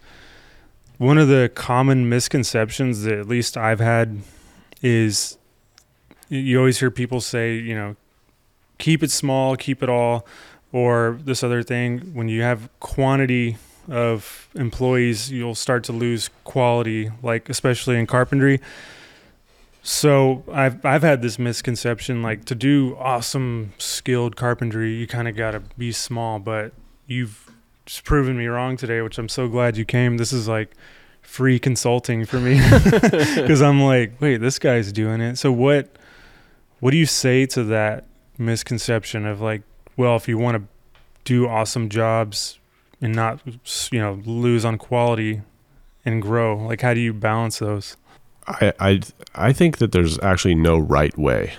one 0.97 1.17
of 1.17 1.28
the 1.28 1.52
common 1.54 2.08
misconceptions 2.10 3.04
that 3.04 3.17
at 3.19 3.28
least 3.28 3.58
I've 3.58 3.80
had 3.80 4.19
is 4.82 5.38
you 6.32 6.58
always 6.58 6.80
hear 6.80 6.89
people 6.89 7.20
say, 7.20 7.56
you 7.56 7.76
know, 7.76 7.96
keep 8.78 9.04
it 9.04 9.12
small, 9.12 9.56
keep 9.58 9.84
it 9.84 9.89
all, 9.89 10.26
or 10.72 11.20
this 11.24 11.44
other 11.44 11.62
thing, 11.62 12.00
when 12.13 12.30
you 12.30 12.41
have 12.41 12.70
quantity 12.80 13.58
of 13.89 14.48
employees, 14.56 15.30
you'll 15.30 15.56
start 15.56 15.84
to 15.84 15.91
lose 15.91 16.30
quality, 16.46 17.12
like 17.22 17.50
especially 17.50 18.00
in 18.00 18.08
carpentry. 18.08 18.62
So 19.84 20.44
I've 20.52 20.86
I've 20.86 21.02
had 21.02 21.22
this 21.22 21.38
misconception 21.38 22.22
like 22.22 22.46
to 22.46 22.56
do 22.56 22.96
awesome 23.00 23.74
skilled 23.80 24.36
carpentry 24.36 24.94
you 24.94 25.08
kind 25.08 25.28
of 25.28 25.36
got 25.36 25.52
to 25.52 25.60
be 25.76 25.91
small 25.91 26.38
but 26.38 26.72
you've 27.08 27.50
just 27.88 28.04
proven 28.04 28.38
me 28.38 28.46
wrong 28.46 28.78
today 28.78 29.02
which 29.02 29.17
I'm 29.17 29.28
so 29.28 29.48
glad 29.48 29.78
you 29.78 29.86
came 29.86 30.17
this 30.17 30.32
is 30.32 30.48
like 30.48 30.76
free 31.24 31.58
consulting 31.58 32.26
for 32.26 32.39
me 32.39 32.62
because 32.84 33.62
I'm 33.63 33.82
like, 33.82 34.22
wait, 34.22 34.38
this 34.38 34.60
guy's 34.60 34.91
doing 34.91 35.20
it. 35.20 35.38
So 35.38 35.52
what 35.52 35.98
what 36.82 36.91
do 36.91 36.98
you 36.98 37.06
say 37.06 37.46
to 37.46 37.63
that 37.63 38.06
misconception 38.38 39.26
of 39.26 39.39
like, 39.39 39.62
well, 39.96 40.17
if 40.17 40.28
you 40.28 40.38
want 40.38 40.58
to 40.58 40.63
do 41.24 41.48
awesome 41.48 41.88
jobs 41.88 42.60
and 43.00 43.15
not 43.15 43.39
you 43.91 44.00
know 44.00 44.22
lose 44.26 44.65
on 44.65 44.78
quality 44.78 45.41
and 46.04 46.22
grow, 46.22 46.58
like 46.58 46.82
how 46.82 46.94
do 46.94 47.00
you 47.00 47.13
balance 47.13 47.60
those? 47.60 47.96
I, 48.48 48.74
I 48.80 49.02
I 49.36 49.54
think 49.54 49.78
that 49.78 49.91
there's 49.91 50.20
actually 50.20 50.56
no 50.56 50.78
right 50.78 51.17
way. 51.17 51.54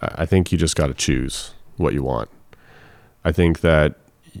I 0.00 0.26
think 0.26 0.50
you 0.50 0.58
just 0.58 0.74
got 0.74 0.88
to 0.88 0.94
choose 0.94 1.52
what 1.76 1.92
you 1.92 2.02
want. 2.02 2.28
I 3.24 3.32
think 3.32 3.60
that 3.60 3.94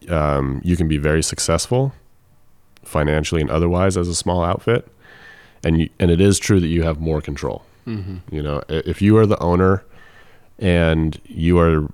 um, 0.08 0.60
you 0.64 0.76
can 0.76 0.88
be 0.88 0.98
very 0.98 1.22
successful 1.22 1.94
financially 2.84 3.40
and 3.40 3.50
otherwise 3.50 3.96
as 3.96 4.08
a 4.08 4.14
small 4.14 4.42
outfit, 4.42 4.88
and 5.62 5.80
you, 5.82 5.90
and 5.98 6.10
it 6.10 6.20
is 6.20 6.38
true 6.38 6.60
that 6.60 6.68
you 6.68 6.82
have 6.82 7.00
more 7.00 7.20
control. 7.20 7.64
You 7.86 8.42
know, 8.42 8.62
if 8.68 9.02
you 9.02 9.16
are 9.18 9.26
the 9.26 9.38
owner 9.42 9.84
and 10.58 11.20
you 11.26 11.58
are 11.58 11.88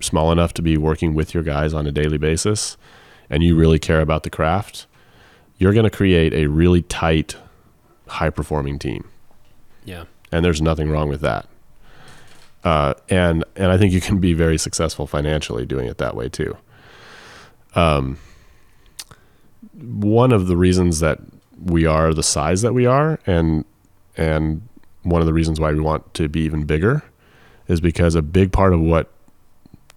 small 0.00 0.32
enough 0.32 0.52
to 0.54 0.62
be 0.62 0.76
working 0.76 1.14
with 1.14 1.34
your 1.34 1.42
guys 1.42 1.72
on 1.72 1.86
a 1.86 1.92
daily 1.92 2.18
basis, 2.18 2.76
and 3.30 3.42
you 3.42 3.56
really 3.56 3.78
care 3.78 4.00
about 4.00 4.22
the 4.24 4.30
craft, 4.30 4.86
you're 5.58 5.72
going 5.72 5.84
to 5.84 5.90
create 5.90 6.32
a 6.34 6.46
really 6.46 6.82
tight, 6.82 7.36
high 8.08 8.30
performing 8.30 8.78
team 8.78 9.08
Yeah. 9.84 10.04
and 10.32 10.44
there's 10.44 10.60
nothing 10.62 10.90
wrong 10.90 11.08
with 11.08 11.20
that. 11.22 11.46
Uh, 12.64 12.94
and 13.08 13.44
and 13.54 13.70
I 13.70 13.78
think 13.78 13.92
you 13.92 14.00
can 14.00 14.18
be 14.18 14.32
very 14.32 14.58
successful 14.58 15.06
financially 15.06 15.64
doing 15.66 15.86
it 15.86 15.98
that 15.98 16.16
way 16.16 16.28
too. 16.28 16.56
Um, 17.74 18.18
one 19.74 20.32
of 20.32 20.46
the 20.46 20.56
reasons 20.56 21.00
that 21.00 21.18
we 21.64 21.86
are 21.86 22.12
the 22.12 22.22
size 22.22 22.62
that 22.62 22.72
we 22.74 22.86
are, 22.86 23.18
and 23.26 23.64
and 24.16 24.62
one 25.06 25.20
of 25.22 25.26
the 25.26 25.32
reasons 25.32 25.58
why 25.60 25.72
we 25.72 25.80
want 25.80 26.12
to 26.14 26.28
be 26.28 26.40
even 26.40 26.64
bigger, 26.64 27.02
is 27.68 27.80
because 27.80 28.14
a 28.14 28.22
big 28.22 28.52
part 28.52 28.72
of 28.74 28.80
what 28.80 29.10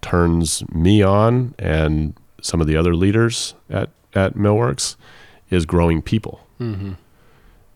turns 0.02 0.62
me 0.72 1.02
on 1.02 1.54
and 1.58 2.14
some 2.40 2.60
of 2.60 2.66
the 2.66 2.76
other 2.76 2.94
leaders 2.94 3.54
at 3.68 3.90
at 4.14 4.34
Millworks 4.34 4.96
is 5.50 5.66
growing 5.66 6.00
people 6.02 6.40
Mm-hmm. 6.58 6.92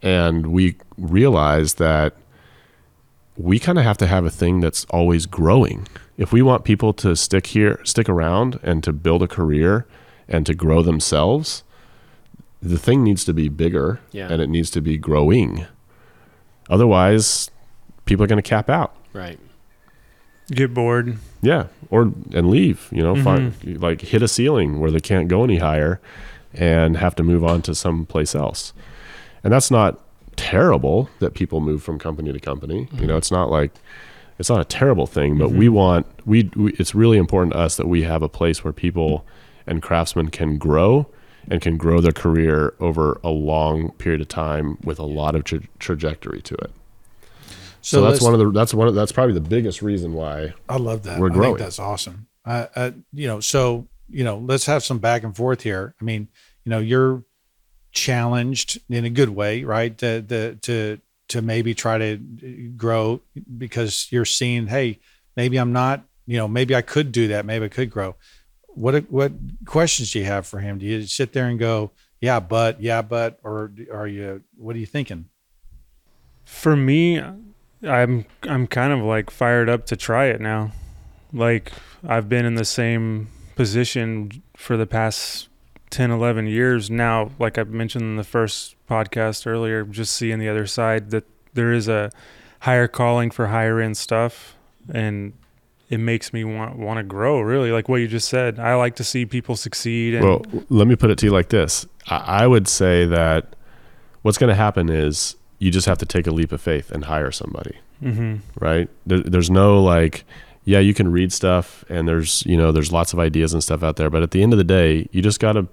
and 0.02 0.46
we 0.48 0.76
realize 0.98 1.74
that 1.74 2.14
we 3.36 3.58
kind 3.58 3.78
of 3.78 3.84
have 3.84 3.98
to 3.98 4.06
have 4.06 4.24
a 4.24 4.30
thing 4.30 4.60
that's 4.60 4.84
always 4.90 5.26
growing. 5.26 5.88
If 6.16 6.32
we 6.32 6.40
want 6.42 6.64
people 6.64 6.92
to 6.94 7.16
stick 7.16 7.46
here, 7.48 7.80
stick 7.84 8.08
around, 8.08 8.60
and 8.62 8.84
to 8.84 8.92
build 8.92 9.22
a 9.22 9.26
career 9.28 9.86
and 10.28 10.46
to 10.46 10.54
grow 10.54 10.82
themselves, 10.82 11.64
the 12.62 12.78
thing 12.78 13.02
needs 13.02 13.24
to 13.24 13.32
be 13.34 13.48
bigger 13.48 14.00
Yeah. 14.12 14.28
and 14.30 14.40
it 14.40 14.48
needs 14.48 14.70
to 14.70 14.80
be 14.80 14.96
growing. 14.98 15.66
Otherwise, 16.70 17.50
people 18.04 18.24
are 18.24 18.28
going 18.28 18.42
to 18.42 18.48
cap 18.48 18.68
out. 18.68 18.94
Right. 19.12 19.38
Get 20.48 20.74
bored. 20.74 21.16
Yeah, 21.40 21.66
or 21.90 22.12
and 22.32 22.50
leave. 22.50 22.88
You 22.90 23.02
know, 23.02 23.22
find 23.22 23.52
mm-hmm. 23.52 23.82
like 23.82 24.02
hit 24.02 24.22
a 24.22 24.28
ceiling 24.28 24.80
where 24.80 24.90
they 24.90 25.00
can't 25.00 25.28
go 25.28 25.44
any 25.44 25.56
higher, 25.56 26.00
and 26.52 26.96
have 26.96 27.14
to 27.16 27.22
move 27.22 27.44
on 27.44 27.62
to 27.62 27.74
someplace 27.74 28.34
else. 28.34 28.72
And 29.42 29.52
that's 29.52 29.70
not 29.70 30.00
terrible 30.36 31.08
that 31.20 31.34
people 31.34 31.60
move 31.60 31.82
from 31.82 31.98
company 31.98 32.32
to 32.32 32.40
company. 32.40 32.80
You 32.80 32.86
mm-hmm. 32.86 33.06
know, 33.06 33.16
it's 33.16 33.30
not 33.30 33.50
like 33.50 33.72
it's 34.38 34.50
not 34.50 34.60
a 34.60 34.64
terrible 34.64 35.06
thing, 35.06 35.38
but 35.38 35.48
mm-hmm. 35.48 35.58
we 35.58 35.68
want 35.68 36.06
we, 36.26 36.50
we 36.56 36.72
it's 36.74 36.94
really 36.94 37.18
important 37.18 37.52
to 37.52 37.58
us 37.58 37.76
that 37.76 37.88
we 37.88 38.02
have 38.02 38.22
a 38.22 38.28
place 38.28 38.64
where 38.64 38.72
people 38.72 39.24
and 39.66 39.82
craftsmen 39.82 40.28
can 40.28 40.58
grow 40.58 41.06
and 41.50 41.60
can 41.60 41.76
grow 41.76 42.00
their 42.00 42.12
career 42.12 42.74
over 42.80 43.20
a 43.22 43.30
long 43.30 43.90
period 43.92 44.20
of 44.20 44.28
time 44.28 44.78
with 44.84 44.98
a 44.98 45.04
lot 45.04 45.34
of 45.34 45.44
tra- 45.44 45.60
trajectory 45.78 46.40
to 46.42 46.54
it. 46.54 46.70
So, 47.80 48.00
that's 48.00 48.22
one 48.22 48.32
of 48.32 48.40
the 48.40 48.50
that's 48.50 48.72
one 48.72 48.88
of, 48.88 48.94
that's 48.94 49.12
probably 49.12 49.34
the 49.34 49.42
biggest 49.42 49.82
reason 49.82 50.14
why 50.14 50.54
I 50.68 50.76
love 50.76 51.02
that. 51.02 51.20
We're 51.20 51.30
I 51.30 51.34
growing. 51.34 51.50
think 51.50 51.58
that's 51.58 51.78
awesome. 51.78 52.28
Uh, 52.44 52.66
uh, 52.74 52.90
you 53.12 53.26
know, 53.26 53.40
so 53.40 53.86
you 54.08 54.24
know, 54.24 54.38
let's 54.38 54.66
have 54.66 54.82
some 54.82 54.98
back 54.98 55.22
and 55.22 55.36
forth 55.36 55.62
here. 55.62 55.94
I 56.00 56.04
mean, 56.04 56.28
you 56.64 56.70
know, 56.70 56.78
you're 56.78 57.24
challenged 57.92 58.80
in 58.88 59.04
a 59.04 59.10
good 59.10 59.28
way, 59.28 59.64
right? 59.64 59.96
To 59.98 60.22
to 60.22 60.54
to, 60.54 60.98
to 61.28 61.42
maybe 61.42 61.74
try 61.74 61.98
to 61.98 62.16
grow 62.76 63.20
because 63.58 64.08
you're 64.10 64.24
seeing, 64.24 64.66
hey, 64.66 65.00
maybe 65.36 65.58
I'm 65.58 65.72
not. 65.72 66.04
You 66.26 66.38
know, 66.38 66.48
maybe 66.48 66.74
I 66.74 66.80
could 66.80 67.12
do 67.12 67.28
that. 67.28 67.44
Maybe 67.44 67.66
I 67.66 67.68
could 67.68 67.90
grow. 67.90 68.16
What 68.74 69.10
what 69.10 69.32
questions 69.66 70.12
do 70.12 70.18
you 70.18 70.24
have 70.24 70.46
for 70.46 70.60
him? 70.60 70.78
Do 70.78 70.86
you 70.86 71.06
sit 71.06 71.32
there 71.32 71.46
and 71.46 71.58
go, 71.58 71.92
yeah, 72.20 72.40
but, 72.40 72.80
yeah, 72.80 73.02
but, 73.02 73.38
or 73.42 73.72
are 73.92 74.08
you? 74.08 74.42
What 74.56 74.76
are 74.76 74.78
you 74.78 74.86
thinking? 74.86 75.26
For 76.44 76.76
me, 76.76 77.20
I'm 77.82 78.26
I'm 78.42 78.66
kind 78.66 78.92
of 78.92 79.00
like 79.00 79.30
fired 79.30 79.68
up 79.68 79.86
to 79.86 79.96
try 79.96 80.26
it 80.26 80.40
now. 80.40 80.72
Like 81.32 81.72
I've 82.06 82.28
been 82.28 82.44
in 82.44 82.54
the 82.54 82.64
same 82.64 83.28
position 83.56 84.42
for 84.56 84.76
the 84.76 84.86
past 84.86 85.48
10 85.90 86.10
11 86.10 86.48
years 86.48 86.90
now 86.90 87.30
like 87.38 87.56
I 87.56 87.62
mentioned 87.62 88.02
in 88.02 88.16
the 88.16 88.24
first 88.24 88.74
podcast 88.90 89.46
earlier 89.46 89.84
just 89.84 90.12
seeing 90.12 90.40
the 90.40 90.48
other 90.48 90.66
side 90.66 91.10
that 91.10 91.24
there 91.52 91.72
is 91.72 91.86
a 91.86 92.10
higher 92.60 92.88
calling 92.88 93.30
for 93.30 93.46
higher 93.46 93.78
end 93.78 93.96
stuff 93.96 94.56
and 94.92 95.34
it 95.94 95.98
makes 95.98 96.32
me 96.32 96.44
want 96.44 96.76
want 96.76 96.98
to 96.98 97.02
grow 97.02 97.40
really 97.40 97.70
like 97.72 97.88
what 97.88 97.96
you 98.00 98.08
just 98.08 98.28
said. 98.28 98.58
I 98.58 98.74
like 98.74 98.96
to 98.96 99.04
see 99.04 99.24
people 99.24 99.56
succeed 99.56 100.14
and 100.14 100.24
Well, 100.24 100.42
let 100.68 100.86
me 100.86 100.96
put 100.96 101.10
it 101.10 101.18
to 101.18 101.26
you 101.26 101.32
like 101.32 101.48
this. 101.48 101.86
I, 102.08 102.42
I 102.44 102.46
would 102.46 102.66
say 102.68 103.06
that 103.06 103.54
what's 104.22 104.38
going 104.38 104.48
to 104.48 104.54
happen 104.56 104.88
is 104.88 105.36
you 105.58 105.70
just 105.70 105.86
have 105.86 105.98
to 105.98 106.06
take 106.06 106.26
a 106.26 106.30
leap 106.30 106.52
of 106.52 106.60
faith 106.60 106.90
and 106.90 107.04
hire 107.04 107.30
somebody, 107.30 107.76
mhm. 108.02 108.40
right? 108.60 108.88
There, 109.06 109.20
there's 109.20 109.50
no 109.50 109.82
like, 109.82 110.24
yeah, 110.64 110.80
you 110.80 110.92
can 110.94 111.10
read 111.12 111.32
stuff 111.32 111.84
and 111.88 112.08
there's, 112.08 112.44
you 112.44 112.56
know, 112.56 112.72
there's 112.72 112.90
lots 112.92 113.12
of 113.12 113.18
ideas 113.18 113.52
and 113.54 113.62
stuff 113.62 113.82
out 113.82 113.96
there, 113.96 114.10
but 114.10 114.22
at 114.22 114.30
the 114.32 114.42
end 114.42 114.52
of 114.52 114.58
the 114.58 114.64
day, 114.64 115.08
you 115.12 115.22
just 115.22 115.40
got 115.40 115.52
to, 115.52 115.68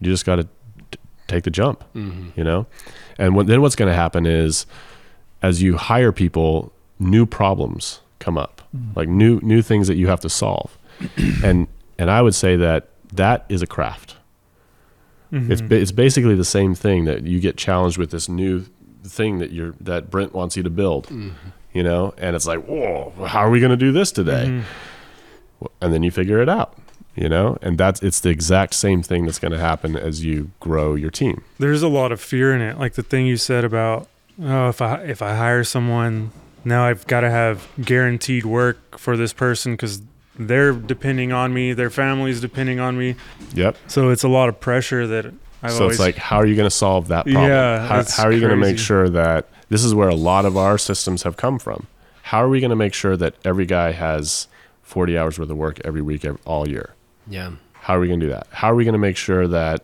you 0.00 0.10
just 0.10 0.26
got 0.26 0.36
to 0.36 0.44
t- 0.90 0.98
take 1.26 1.44
the 1.44 1.50
jump, 1.50 1.84
Mm-hmm. 1.94 2.38
you 2.38 2.44
know? 2.44 2.66
And 3.18 3.34
what, 3.34 3.46
then 3.46 3.62
what's 3.62 3.76
going 3.76 3.90
to 3.90 3.96
happen 3.96 4.26
is 4.26 4.66
as 5.42 5.62
you 5.62 5.76
hire 5.76 6.12
people, 6.12 6.72
new 6.98 7.26
problems 7.26 8.00
come 8.18 8.36
up, 8.38 8.55
like 8.94 9.08
new, 9.08 9.40
new 9.42 9.62
things 9.62 9.88
that 9.88 9.96
you 9.96 10.06
have 10.08 10.20
to 10.20 10.28
solve. 10.28 10.76
and, 11.44 11.66
and 11.98 12.10
I 12.10 12.22
would 12.22 12.34
say 12.34 12.56
that 12.56 12.88
that 13.12 13.44
is 13.48 13.62
a 13.62 13.66
craft. 13.66 14.16
It's 15.32 15.60
Mhm. 15.60 15.68
ba- 15.68 15.80
it's 15.80 15.92
basically 15.92 16.34
the 16.36 16.44
same 16.44 16.74
thing 16.74 17.04
that 17.06 17.24
you 17.24 17.40
get 17.40 17.56
challenged 17.56 17.98
with 17.98 18.10
this 18.10 18.28
new 18.28 18.64
thing 19.04 19.38
that 19.38 19.50
you're 19.52 19.74
that 19.80 20.08
Brent 20.10 20.32
wants 20.34 20.56
you 20.56 20.62
to 20.62 20.70
build, 20.70 21.08
you 21.74 21.82
know, 21.82 22.14
and 22.16 22.36
it's 22.36 22.46
like, 22.46 22.64
whoa, 22.64 23.12
how 23.26 23.40
are 23.40 23.50
we 23.50 23.58
going 23.60 23.70
to 23.70 23.76
do 23.76 23.90
this 23.92 24.12
today? 24.12 24.46
Mhm. 25.60 25.68
And 25.80 25.92
then 25.92 26.02
you 26.02 26.10
figure 26.10 26.40
it 26.40 26.48
out, 26.48 26.76
you 27.16 27.28
know, 27.28 27.58
and 27.60 27.76
that's 27.76 28.02
it's 28.02 28.20
the 28.20 28.28
exact 28.30 28.74
same 28.74 29.02
thing 29.02 29.24
that's 29.26 29.38
going 29.40 29.52
to 29.52 29.58
happen 29.58 29.96
as 29.96 30.24
you 30.24 30.50
grow 30.60 30.94
your 30.94 31.10
team. 31.10 31.42
there's 31.58 31.82
a 31.82 31.88
lot 31.88 32.12
of 32.12 32.20
fear 32.20 32.54
in 32.54 32.60
it 32.60 32.78
like 32.78 32.94
the 32.94 33.02
thing 33.02 33.26
you 33.26 33.36
said 33.36 33.64
about 33.64 34.06
oh 34.42 34.68
if 34.68 34.80
i 34.82 34.96
if 35.02 35.22
i 35.22 35.34
hire 35.34 35.64
someone 35.64 36.30
now 36.66 36.84
i've 36.84 37.06
got 37.06 37.20
to 37.20 37.30
have 37.30 37.66
guaranteed 37.82 38.44
work 38.44 38.98
for 38.98 39.16
this 39.16 39.32
person 39.32 39.72
because 39.72 40.02
they're 40.38 40.72
depending 40.72 41.32
on 41.32 41.54
me 41.54 41.72
their 41.72 41.88
family's 41.88 42.40
depending 42.42 42.78
on 42.78 42.98
me 42.98 43.14
Yep. 43.54 43.76
so 43.86 44.10
it's 44.10 44.22
a 44.24 44.28
lot 44.28 44.50
of 44.50 44.60
pressure 44.60 45.06
that 45.06 45.32
I've 45.62 45.72
so 45.72 45.84
always 45.84 45.94
it's 45.96 46.00
like, 46.00 46.16
how 46.16 46.36
are 46.36 46.46
you 46.46 46.54
going 46.54 46.66
to 46.68 46.70
solve 46.76 47.08
that 47.08 47.24
problem? 47.24 47.46
Yeah, 47.50 47.86
how, 47.86 48.00
it's 48.00 48.14
how 48.14 48.24
are 48.24 48.32
you 48.32 48.40
going 48.40 48.50
to 48.50 48.56
make 48.58 48.78
sure 48.78 49.08
that 49.08 49.48
this 49.70 49.82
is 49.82 49.94
where 49.94 50.10
a 50.10 50.14
lot 50.14 50.44
of 50.44 50.56
our 50.58 50.76
systems 50.76 51.22
have 51.22 51.38
come 51.38 51.58
from? 51.58 51.86
How 52.22 52.44
are 52.44 52.48
we 52.50 52.60
going 52.60 52.70
to 52.70 52.76
make 52.76 52.92
sure 52.92 53.16
that 53.16 53.34
every 53.42 53.64
guy 53.64 53.92
has 53.92 54.48
40 54.82 55.16
hours 55.16 55.38
worth 55.38 55.48
of 55.48 55.56
work 55.56 55.80
every 55.82 56.02
week, 56.02 56.26
ev 56.26 56.38
all 56.44 56.68
year? 56.68 56.92
Yeah. 57.26 57.52
How 57.72 57.96
are 57.96 58.00
we 58.00 58.06
going 58.06 58.20
to 58.20 58.26
do 58.26 58.30
that? 58.30 58.46
How 58.50 58.70
are 58.70 58.74
we 58.74 58.84
going 58.84 58.92
to 58.92 58.98
make 58.98 59.16
sure 59.16 59.48
that 59.48 59.82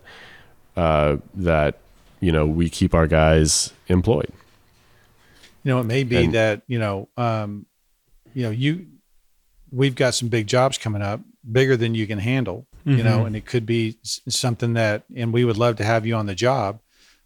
uh, 0.76 1.16
that 1.34 1.78
you 2.20 2.32
know 2.32 2.46
we 2.46 2.68
keep 2.68 2.94
our 2.94 3.06
guys 3.06 3.72
employed? 3.88 4.30
You 5.64 5.70
know, 5.70 5.80
it 5.80 5.84
may 5.84 6.04
be 6.04 6.16
And- 6.16 6.34
that, 6.34 6.62
you 6.66 6.78
know, 6.78 7.08
um, 7.16 7.66
you 8.34 8.42
know, 8.44 8.50
you 8.50 8.86
we've 9.70 9.94
got 9.94 10.14
some 10.14 10.28
big 10.28 10.46
jobs 10.46 10.76
coming 10.76 11.00
up, 11.00 11.20
bigger 11.50 11.78
than 11.78 11.94
you 11.94 12.06
can 12.06 12.18
handle, 12.18 12.66
you 12.84 13.02
know, 13.02 13.20
Mhm. 13.20 13.28
and 13.28 13.36
it 13.36 13.46
could 13.46 13.64
be 13.64 13.96
something 14.02 14.74
that 14.74 15.04
and 15.16 15.32
we 15.32 15.46
would 15.46 15.56
love 15.56 15.76
to 15.76 15.84
have 15.84 16.04
you 16.04 16.14
on 16.14 16.26
the 16.26 16.34
job, 16.34 16.78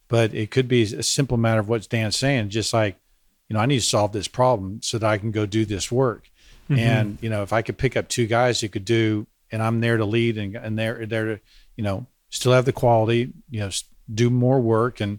but 0.06 0.32
it 0.32 0.52
could 0.52 0.68
be 0.68 0.82
a 0.82 1.02
simple 1.02 1.36
matter 1.36 1.58
of 1.60 1.68
what 1.68 1.88
Dan's 1.88 2.14
saying, 2.14 2.50
just 2.50 2.72
like, 2.72 3.00
you 3.48 3.54
know, 3.54 3.60
I 3.60 3.66
need 3.66 3.80
to 3.80 3.84
solve 3.84 4.12
this 4.12 4.28
problem 4.28 4.80
so 4.82 4.96
that 4.98 5.10
I 5.10 5.18
can 5.18 5.32
go 5.32 5.44
do 5.44 5.64
this 5.64 5.90
work. 5.90 6.30
Mhm. 6.70 6.78
And, 6.78 7.18
you 7.20 7.28
know, 7.28 7.42
if 7.42 7.52
I 7.52 7.62
could 7.62 7.78
pick 7.78 7.96
up 7.96 8.08
two 8.08 8.26
guys 8.28 8.60
who 8.60 8.68
could 8.68 8.84
do 8.84 9.26
and 9.50 9.60
I'm 9.60 9.80
there 9.80 9.96
to 9.96 10.04
lead 10.04 10.38
and 10.38 10.54
and 10.56 10.78
they're 10.78 11.04
there 11.04 11.24
to, 11.36 11.40
you 11.76 11.82
know, 11.82 12.06
still 12.30 12.52
have 12.52 12.64
the 12.64 12.72
quality, 12.72 13.32
you 13.50 13.58
know, 13.60 13.70
do 14.12 14.30
more 14.30 14.60
work 14.60 15.00
and 15.00 15.18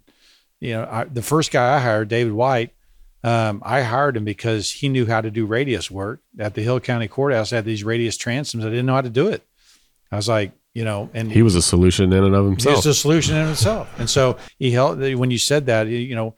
you 0.62 0.72
know, 0.72 0.88
I, 0.90 1.04
the 1.04 1.22
first 1.22 1.52
guy 1.52 1.76
I 1.76 1.80
hired, 1.80 2.08
David 2.08 2.32
White, 2.34 2.72
um, 3.24 3.62
I 3.66 3.82
hired 3.82 4.16
him 4.18 4.26
because 4.26 4.72
he 4.72 4.90
knew 4.90 5.06
how 5.06 5.22
to 5.22 5.32
do 5.32 5.46
radius 5.46 5.90
work 5.90 6.22
at 6.40 6.54
the 6.54 6.62
Hill 6.62 6.80
County 6.80 7.08
Courthouse. 7.08 7.50
Had 7.52 7.66
these 7.66 7.84
radius 7.84 8.18
transoms. 8.18 8.62
I 8.62 8.70
didn't 8.70 8.86
know 8.86 8.96
how 8.96 9.02
to 9.02 9.10
do 9.10 9.28
it. 9.28 9.46
I 10.12 10.16
was 10.16 10.30
like, 10.30 10.52
you 10.74 10.86
know, 10.86 11.10
and 11.14 11.32
He 11.32 11.42
was 11.42 11.56
a 11.56 11.62
solution 11.62 12.14
in 12.14 12.24
and 12.24 12.36
of 12.36 12.46
himself. 12.46 12.78
It's 12.78 12.86
a 12.86 12.94
solution 12.94 13.36
in 13.36 13.48
itself. 13.50 14.00
And 14.00 14.10
so 14.10 14.38
he 14.60 14.72
helped 14.72 15.00
when 15.02 15.32
you 15.32 15.40
said 15.40 15.66
that, 15.66 15.88
you 15.88 16.16
know, 16.16 16.36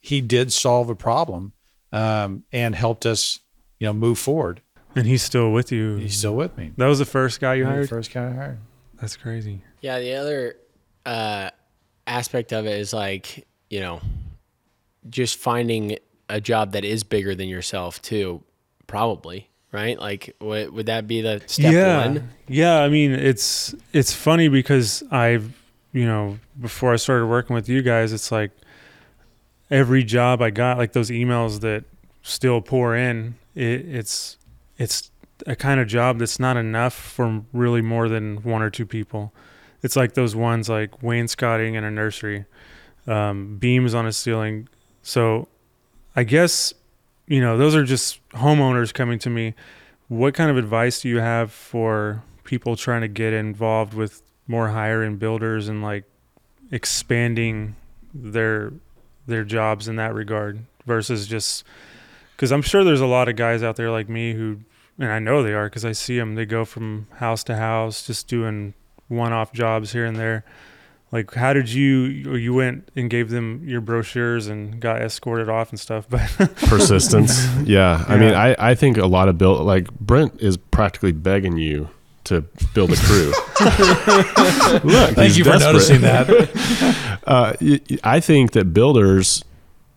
he 0.00 0.20
did 0.20 0.52
solve 0.52 0.90
a 0.90 0.94
problem 0.94 1.52
um, 1.92 2.44
and 2.52 2.74
helped 2.74 3.06
us, 3.06 3.40
you 3.78 3.86
know, 3.86 3.92
move 3.94 4.18
forward. 4.18 4.60
And 4.94 5.06
he's 5.06 5.22
still 5.22 5.52
with 5.52 5.72
you. 5.72 5.96
He's 5.96 6.18
still 6.18 6.36
with 6.36 6.56
me. 6.56 6.72
that 6.76 6.86
was 6.86 6.98
the 6.98 7.04
first 7.04 7.40
guy 7.40 7.54
you 7.54 7.64
The 7.64 7.70
hired. 7.70 7.88
First 7.88 8.12
guy 8.12 8.28
I 8.28 8.32
hired. 8.32 8.58
That's 9.00 9.16
crazy. 9.16 9.62
Yeah, 9.80 9.98
the 10.00 10.14
other 10.14 10.56
uh, 11.06 11.50
aspect 12.06 12.52
of 12.52 12.66
it 12.66 12.78
is 12.78 12.92
like, 12.92 13.46
you 13.70 13.80
know, 13.80 14.00
just 15.08 15.38
finding 15.38 15.96
a 16.28 16.40
job 16.40 16.72
that 16.72 16.84
is 16.84 17.04
bigger 17.04 17.34
than 17.34 17.48
yourself 17.48 18.00
too, 18.02 18.42
probably, 18.86 19.48
right? 19.72 19.98
Like, 19.98 20.36
would, 20.40 20.70
would 20.72 20.86
that 20.86 21.06
be 21.06 21.20
the 21.20 21.42
step 21.46 21.72
yeah. 21.72 22.06
one? 22.06 22.30
Yeah, 22.46 22.80
I 22.80 22.88
mean, 22.88 23.12
it's 23.12 23.74
it's 23.92 24.12
funny 24.12 24.48
because 24.48 25.02
I've, 25.10 25.52
you 25.92 26.06
know, 26.06 26.38
before 26.60 26.92
I 26.92 26.96
started 26.96 27.26
working 27.26 27.54
with 27.54 27.68
you 27.68 27.82
guys, 27.82 28.12
it's 28.12 28.30
like 28.30 28.50
every 29.70 30.04
job 30.04 30.42
I 30.42 30.50
got, 30.50 30.78
like 30.78 30.92
those 30.92 31.10
emails 31.10 31.60
that 31.60 31.84
still 32.22 32.60
pour 32.60 32.94
in, 32.96 33.36
it, 33.54 33.86
it's 33.86 34.36
it's 34.76 35.10
a 35.46 35.56
kind 35.56 35.80
of 35.80 35.86
job 35.86 36.18
that's 36.18 36.40
not 36.40 36.56
enough 36.56 36.94
for 36.94 37.42
really 37.52 37.82
more 37.82 38.08
than 38.08 38.42
one 38.42 38.62
or 38.62 38.70
two 38.70 38.86
people. 38.86 39.32
It's 39.82 39.96
like 39.96 40.14
those 40.14 40.34
ones 40.34 40.68
like 40.68 41.02
wainscoting 41.02 41.74
in 41.74 41.84
a 41.84 41.90
nursery, 41.90 42.46
um, 43.06 43.56
beams 43.58 43.94
on 43.94 44.06
a 44.06 44.12
ceiling. 44.12 44.68
So, 45.02 45.48
I 46.18 46.24
guess, 46.24 46.74
you 47.28 47.40
know, 47.40 47.56
those 47.56 47.76
are 47.76 47.84
just 47.84 48.18
homeowners 48.30 48.92
coming 48.92 49.20
to 49.20 49.30
me. 49.30 49.54
What 50.08 50.34
kind 50.34 50.50
of 50.50 50.56
advice 50.56 51.00
do 51.00 51.08
you 51.08 51.20
have 51.20 51.52
for 51.52 52.24
people 52.42 52.74
trying 52.74 53.02
to 53.02 53.08
get 53.08 53.32
involved 53.32 53.94
with 53.94 54.20
more 54.48 54.70
higher 54.70 55.04
end 55.04 55.20
builders 55.20 55.68
and 55.68 55.80
like 55.80 56.02
expanding 56.72 57.76
their 58.12 58.72
their 59.28 59.44
jobs 59.44 59.86
in 59.86 59.94
that 59.94 60.12
regard 60.12 60.58
versus 60.86 61.28
just 61.28 61.62
because 62.34 62.50
I'm 62.50 62.62
sure 62.62 62.82
there's 62.82 63.00
a 63.00 63.06
lot 63.06 63.28
of 63.28 63.36
guys 63.36 63.62
out 63.62 63.76
there 63.76 63.92
like 63.92 64.08
me 64.08 64.32
who 64.32 64.58
and 64.98 65.12
I 65.12 65.20
know 65.20 65.44
they 65.44 65.52
are 65.52 65.66
because 65.66 65.84
I 65.84 65.92
see 65.92 66.18
them 66.18 66.34
they 66.34 66.46
go 66.46 66.64
from 66.64 67.06
house 67.18 67.44
to 67.44 67.54
house 67.54 68.04
just 68.04 68.26
doing 68.26 68.74
one 69.06 69.32
off 69.32 69.52
jobs 69.52 69.92
here 69.92 70.04
and 70.04 70.16
there 70.16 70.44
like 71.10 71.32
how 71.34 71.52
did 71.52 71.70
you 71.70 72.02
you 72.36 72.52
went 72.54 72.88
and 72.94 73.08
gave 73.08 73.30
them 73.30 73.62
your 73.66 73.80
brochures 73.80 74.46
and 74.46 74.80
got 74.80 75.00
escorted 75.00 75.48
off 75.48 75.70
and 75.70 75.80
stuff 75.80 76.06
but 76.10 76.20
persistence. 76.66 77.46
Yeah. 77.64 78.04
I 78.08 78.16
mean, 78.16 78.34
I, 78.34 78.54
I 78.58 78.74
think 78.74 78.96
a 78.96 79.06
lot 79.06 79.28
of 79.28 79.36
build 79.36 79.60
like 79.66 79.90
Brent 80.00 80.40
is 80.40 80.56
practically 80.56 81.12
begging 81.12 81.56
you 81.58 81.88
to 82.24 82.42
build 82.74 82.92
a 82.92 82.96
crew. 82.96 83.26
Look, 84.90 85.14
Thank 85.14 85.18
he's 85.18 85.38
you 85.38 85.44
for 85.44 85.58
noticing 85.58 86.02
that. 86.02 86.28
Uh, 87.26 87.54
y- 87.60 87.80
y- 87.90 87.98
I 88.04 88.20
think 88.20 88.52
that 88.52 88.72
builders 88.72 89.44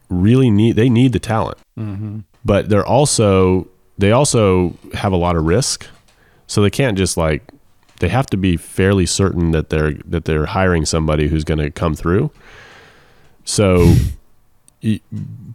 really 0.10 0.50
need 0.50 0.76
they 0.76 0.90
need 0.90 1.14
the 1.14 1.20
talent, 1.20 1.58
mm-hmm. 1.78 2.20
but 2.44 2.70
they're 2.70 2.86
also 2.86 3.68
they 3.98 4.12
also 4.12 4.76
have 4.94 5.14
a 5.14 5.18
lot 5.18 5.36
of 5.36 5.46
risk, 5.46 5.88
so 6.48 6.62
they 6.62 6.70
can't 6.70 6.98
just 6.98 7.16
like 7.18 7.44
they 8.02 8.10
have 8.10 8.26
to 8.28 8.38
be 8.38 8.58
fairly 8.58 9.06
certain 9.06 9.52
that 9.52 9.70
they're 9.70 9.94
that 10.06 10.26
they're 10.26 10.48
hiring 10.48 10.86
somebody 10.86 11.28
who's 11.30 11.44
going 11.44 11.60
to 11.60 11.72
come 11.72 11.96
through. 11.96 12.30
So, 13.46 13.96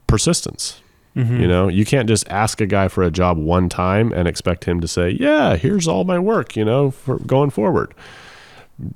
persistence. 0.06 0.80
Mhm. 1.16 1.40
You 1.40 1.48
know, 1.48 1.68
you 1.68 1.84
can't 1.84 2.08
just 2.08 2.28
ask 2.28 2.60
a 2.60 2.66
guy 2.66 2.88
for 2.88 3.02
a 3.02 3.10
job 3.10 3.38
one 3.38 3.68
time 3.68 4.12
and 4.12 4.28
expect 4.28 4.64
him 4.64 4.80
to 4.80 4.88
say, 4.88 5.10
"Yeah, 5.18 5.56
here's 5.56 5.88
all 5.88 6.04
my 6.04 6.18
work," 6.18 6.56
you 6.56 6.64
know, 6.64 6.90
for 6.90 7.18
going 7.20 7.50
forward. 7.50 7.94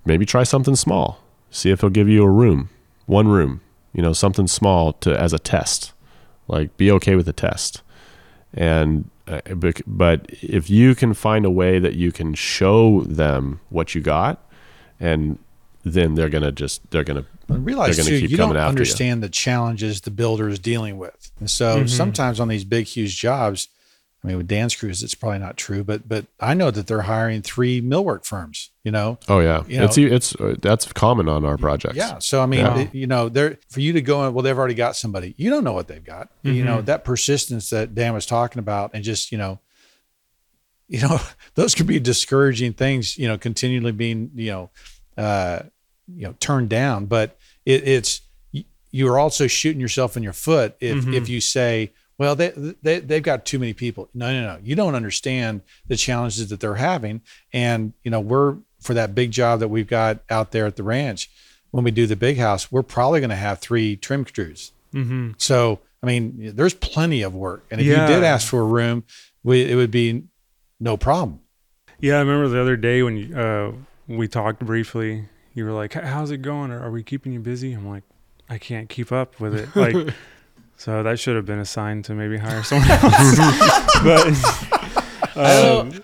Maybe 0.04 0.26
try 0.26 0.42
something 0.42 0.76
small. 0.76 1.20
See 1.50 1.70
if 1.70 1.80
he'll 1.80 1.88
give 1.90 2.08
you 2.08 2.22
a 2.22 2.30
room, 2.30 2.68
one 3.06 3.28
room, 3.28 3.62
you 3.94 4.02
know, 4.02 4.12
something 4.12 4.46
small 4.46 4.92
to 4.94 5.18
as 5.18 5.32
a 5.32 5.38
test. 5.38 5.92
Like 6.46 6.76
be 6.76 6.90
okay 6.92 7.16
with 7.16 7.26
the 7.26 7.32
test. 7.32 7.80
And 8.54 9.08
uh, 9.28 9.40
but 9.86 10.26
if 10.42 10.68
you 10.68 10.94
can 10.94 11.14
find 11.14 11.44
a 11.44 11.50
way 11.50 11.78
that 11.78 11.94
you 11.94 12.10
can 12.12 12.34
show 12.34 13.02
them 13.02 13.60
what 13.68 13.94
you 13.94 14.00
got 14.00 14.44
and 14.98 15.38
then 15.84 16.14
they're 16.14 16.28
going 16.28 16.42
to 16.42 16.50
just 16.52 16.88
they're 16.90 17.04
going 17.04 17.22
to 17.22 17.28
And 17.54 17.64
realize 17.64 17.96
They're 17.96 18.04
gonna 18.04 18.16
too, 18.16 18.20
keep 18.22 18.30
you 18.30 18.36
don't 18.36 18.48
coming 18.48 18.60
after 18.60 18.66
you. 18.72 18.80
understand 18.80 19.22
the 19.22 19.28
challenges 19.28 20.00
the 20.02 20.10
builder 20.10 20.48
is 20.48 20.58
dealing 20.58 20.98
with. 20.98 21.30
And 21.38 21.48
so 21.50 21.84
Mhm. 21.84 21.88
sometimes 21.88 22.40
on 22.40 22.48
these 22.48 22.64
big, 22.64 22.86
huge 22.86 23.18
jobs, 23.20 23.68
I 24.22 24.26
mean, 24.26 24.36
with 24.36 24.48
Dan's 24.48 24.74
crews, 24.76 25.02
it's 25.02 25.14
probably 25.14 25.38
not 25.38 25.56
true, 25.56 25.82
but 25.82 26.06
but 26.06 26.26
I 26.38 26.52
know 26.52 26.70
that 26.70 26.86
they're 26.86 27.00
hiring 27.02 27.40
three 27.40 27.80
millwork 27.80 28.26
firms. 28.26 28.70
You 28.84 28.92
know, 28.92 29.18
Oh 29.28 29.40
yeah. 29.40 29.62
You 29.66 29.78
know- 29.78 29.84
it's 29.86 29.96
it's 29.96 30.34
uh, 30.36 30.56
that's 30.60 30.92
common 30.92 31.26
on 31.28 31.44
our 31.46 31.56
projects. 31.56 31.96
Yeah. 31.96 32.18
So 32.18 32.42
I 32.42 32.46
mean, 32.46 32.60
Yeah. 32.60 32.78
it- 32.80 32.94
you 32.94 33.06
know, 33.06 33.30
they're 33.30 33.56
for 33.70 33.80
you 33.80 33.94
to 33.94 34.02
go 34.02 34.26
in. 34.26 34.34
Well, 34.34 34.42
they've 34.42 34.56
already 34.58 34.74
got 34.74 34.94
somebody. 34.96 35.34
You 35.38 35.48
don't 35.48 35.64
know 35.64 35.72
what 35.72 35.88
they've 35.88 36.04
got. 36.04 36.28
You 36.42 36.64
know 36.64 36.82
that 36.82 37.02
persistence 37.04 37.70
that 37.70 37.94
Dan 37.94 38.12
was 38.12 38.26
talking 38.26 38.58
about, 38.58 38.90
and 38.92 39.02
just 39.02 39.32
you 39.32 39.38
know, 39.38 39.58
you 40.88 41.00
know, 41.00 41.18
those 41.54 41.74
could 41.74 41.86
be 41.86 41.98
discouraging 42.00 42.72
things. 42.74 43.16
You 43.16 43.28
know, 43.28 43.38
continually 43.38 43.92
being 43.92 44.30
you 44.34 44.50
know, 44.50 44.70
uh, 45.16 45.60
you 46.14 46.24
know, 46.26 46.34
turned 46.40 46.68
down. 46.68 47.06
But 47.06 47.38
it, 47.64 47.86
it's 47.88 48.20
you 48.90 49.08
are 49.08 49.18
also 49.18 49.46
shooting 49.46 49.80
yourself 49.80 50.16
in 50.16 50.22
your 50.22 50.32
foot 50.32 50.76
if 50.80 51.04
Mhm. 51.04 51.14
if 51.14 51.28
you 51.28 51.40
say. 51.40 51.92
Well, 52.20 52.36
they, 52.36 52.50
they 52.82 53.00
they've 53.00 53.22
got 53.22 53.46
too 53.46 53.58
many 53.58 53.72
people. 53.72 54.10
No, 54.12 54.30
no, 54.30 54.42
no. 54.54 54.60
You 54.62 54.76
don't 54.76 54.94
understand 54.94 55.62
the 55.88 55.96
challenges 55.96 56.50
that 56.50 56.60
they're 56.60 56.74
having, 56.74 57.22
and 57.50 57.94
you 58.04 58.10
know 58.10 58.20
we're 58.20 58.56
for 58.78 58.92
that 58.92 59.14
big 59.14 59.30
job 59.30 59.60
that 59.60 59.68
we've 59.68 59.88
got 59.88 60.18
out 60.28 60.52
there 60.52 60.66
at 60.66 60.76
the 60.76 60.82
ranch 60.82 61.30
when 61.70 61.82
we 61.84 61.90
do 61.90 62.06
the 62.06 62.16
big 62.16 62.36
house, 62.36 62.70
we're 62.70 62.82
probably 62.82 63.20
going 63.20 63.30
to 63.30 63.36
have 63.36 63.58
three 63.60 63.96
trim 63.96 64.24
crews. 64.24 64.72
Mhm. 64.92 65.34
So, 65.40 65.78
I 66.02 66.06
mean, 66.06 66.52
there's 66.56 66.74
plenty 66.74 67.22
of 67.22 67.32
work. 67.34 67.64
And 67.70 67.80
if 67.80 67.86
Yeah. 67.86 68.08
you 68.08 68.14
did 68.14 68.24
ask 68.24 68.48
for 68.48 68.60
a 68.60 68.64
room, 68.64 69.04
we, 69.44 69.62
it 69.70 69.76
would 69.76 69.90
be 69.92 70.24
no 70.80 70.96
problem. 70.96 71.40
Yeah, 72.00 72.16
I 72.16 72.18
remember 72.20 72.48
the 72.48 72.60
other 72.60 72.76
day 72.76 73.02
when 73.04 73.16
you, 73.16 73.36
uh, 73.38 73.72
we 74.08 74.26
talked 74.28 74.60
briefly. 74.66 75.28
You 75.54 75.64
were 75.64 75.72
like, 75.72 75.92
"How's 75.94 76.30
it 76.32 76.42
going? 76.42 76.70
Are 76.72 76.90
we 76.90 77.02
keeping 77.04 77.32
you 77.32 77.40
busy?" 77.40 77.72
I'm 77.72 77.86
like, 77.88 78.02
"I 78.48 78.58
can't 78.58 78.88
keep 78.88 79.12
up 79.12 79.38
with 79.40 79.54
it." 79.54 79.74
Like, 79.76 80.14
so 80.80 81.02
that 81.02 81.18
should 81.20 81.36
have 81.36 81.44
been 81.44 81.58
a 81.58 81.64
sign 81.66 82.02
to 82.04 82.14
maybe 82.14 82.38
hire 82.38 82.62
someone 82.62 82.90
else. 82.90 83.02
but 84.02 85.36
um, 85.36 86.02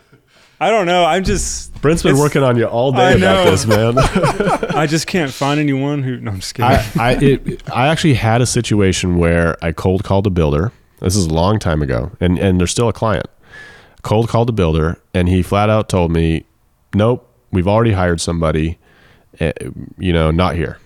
I 0.60 0.68
don't 0.70 0.84
know. 0.86 1.02
I'm 1.04 1.24
just, 1.24 1.72
Brent's 1.80 2.02
been 2.02 2.18
working 2.18 2.42
on 2.42 2.56
you 2.58 2.66
all 2.66 2.94
I 2.94 3.12
day 3.14 3.18
about 3.18 3.44
know. 3.44 3.50
this, 3.50 3.66
man. 3.66 3.94
I 4.76 4.86
just 4.86 5.06
can't 5.06 5.32
find 5.32 5.58
anyone 5.58 6.02
who. 6.02 6.18
No, 6.20 6.32
I'm 6.32 6.40
just 6.40 6.54
kidding. 6.54 6.70
I 6.70 6.90
I, 6.98 7.12
it, 7.20 7.70
I 7.70 7.88
actually 7.88 8.14
had 8.14 8.42
a 8.42 8.46
situation 8.46 9.16
where 9.16 9.56
I 9.62 9.72
cold 9.72 10.04
called 10.04 10.26
a 10.26 10.30
builder. 10.30 10.72
This 11.00 11.16
is 11.16 11.24
a 11.26 11.32
long 11.34 11.58
time 11.58 11.80
ago, 11.82 12.10
and 12.20 12.38
and 12.38 12.58
they're 12.60 12.66
still 12.66 12.88
a 12.88 12.92
client. 12.92 13.26
Cold 14.02 14.28
called 14.28 14.48
a 14.50 14.52
builder, 14.52 14.98
and 15.14 15.28
he 15.28 15.42
flat 15.42 15.68
out 15.70 15.88
told 15.88 16.10
me, 16.12 16.44
"Nope, 16.94 17.28
we've 17.50 17.68
already 17.68 17.92
hired 17.92 18.20
somebody. 18.20 18.78
eh, 19.40 19.52
You 19.98 20.12
know, 20.12 20.30
not 20.30 20.54
here." 20.56 20.78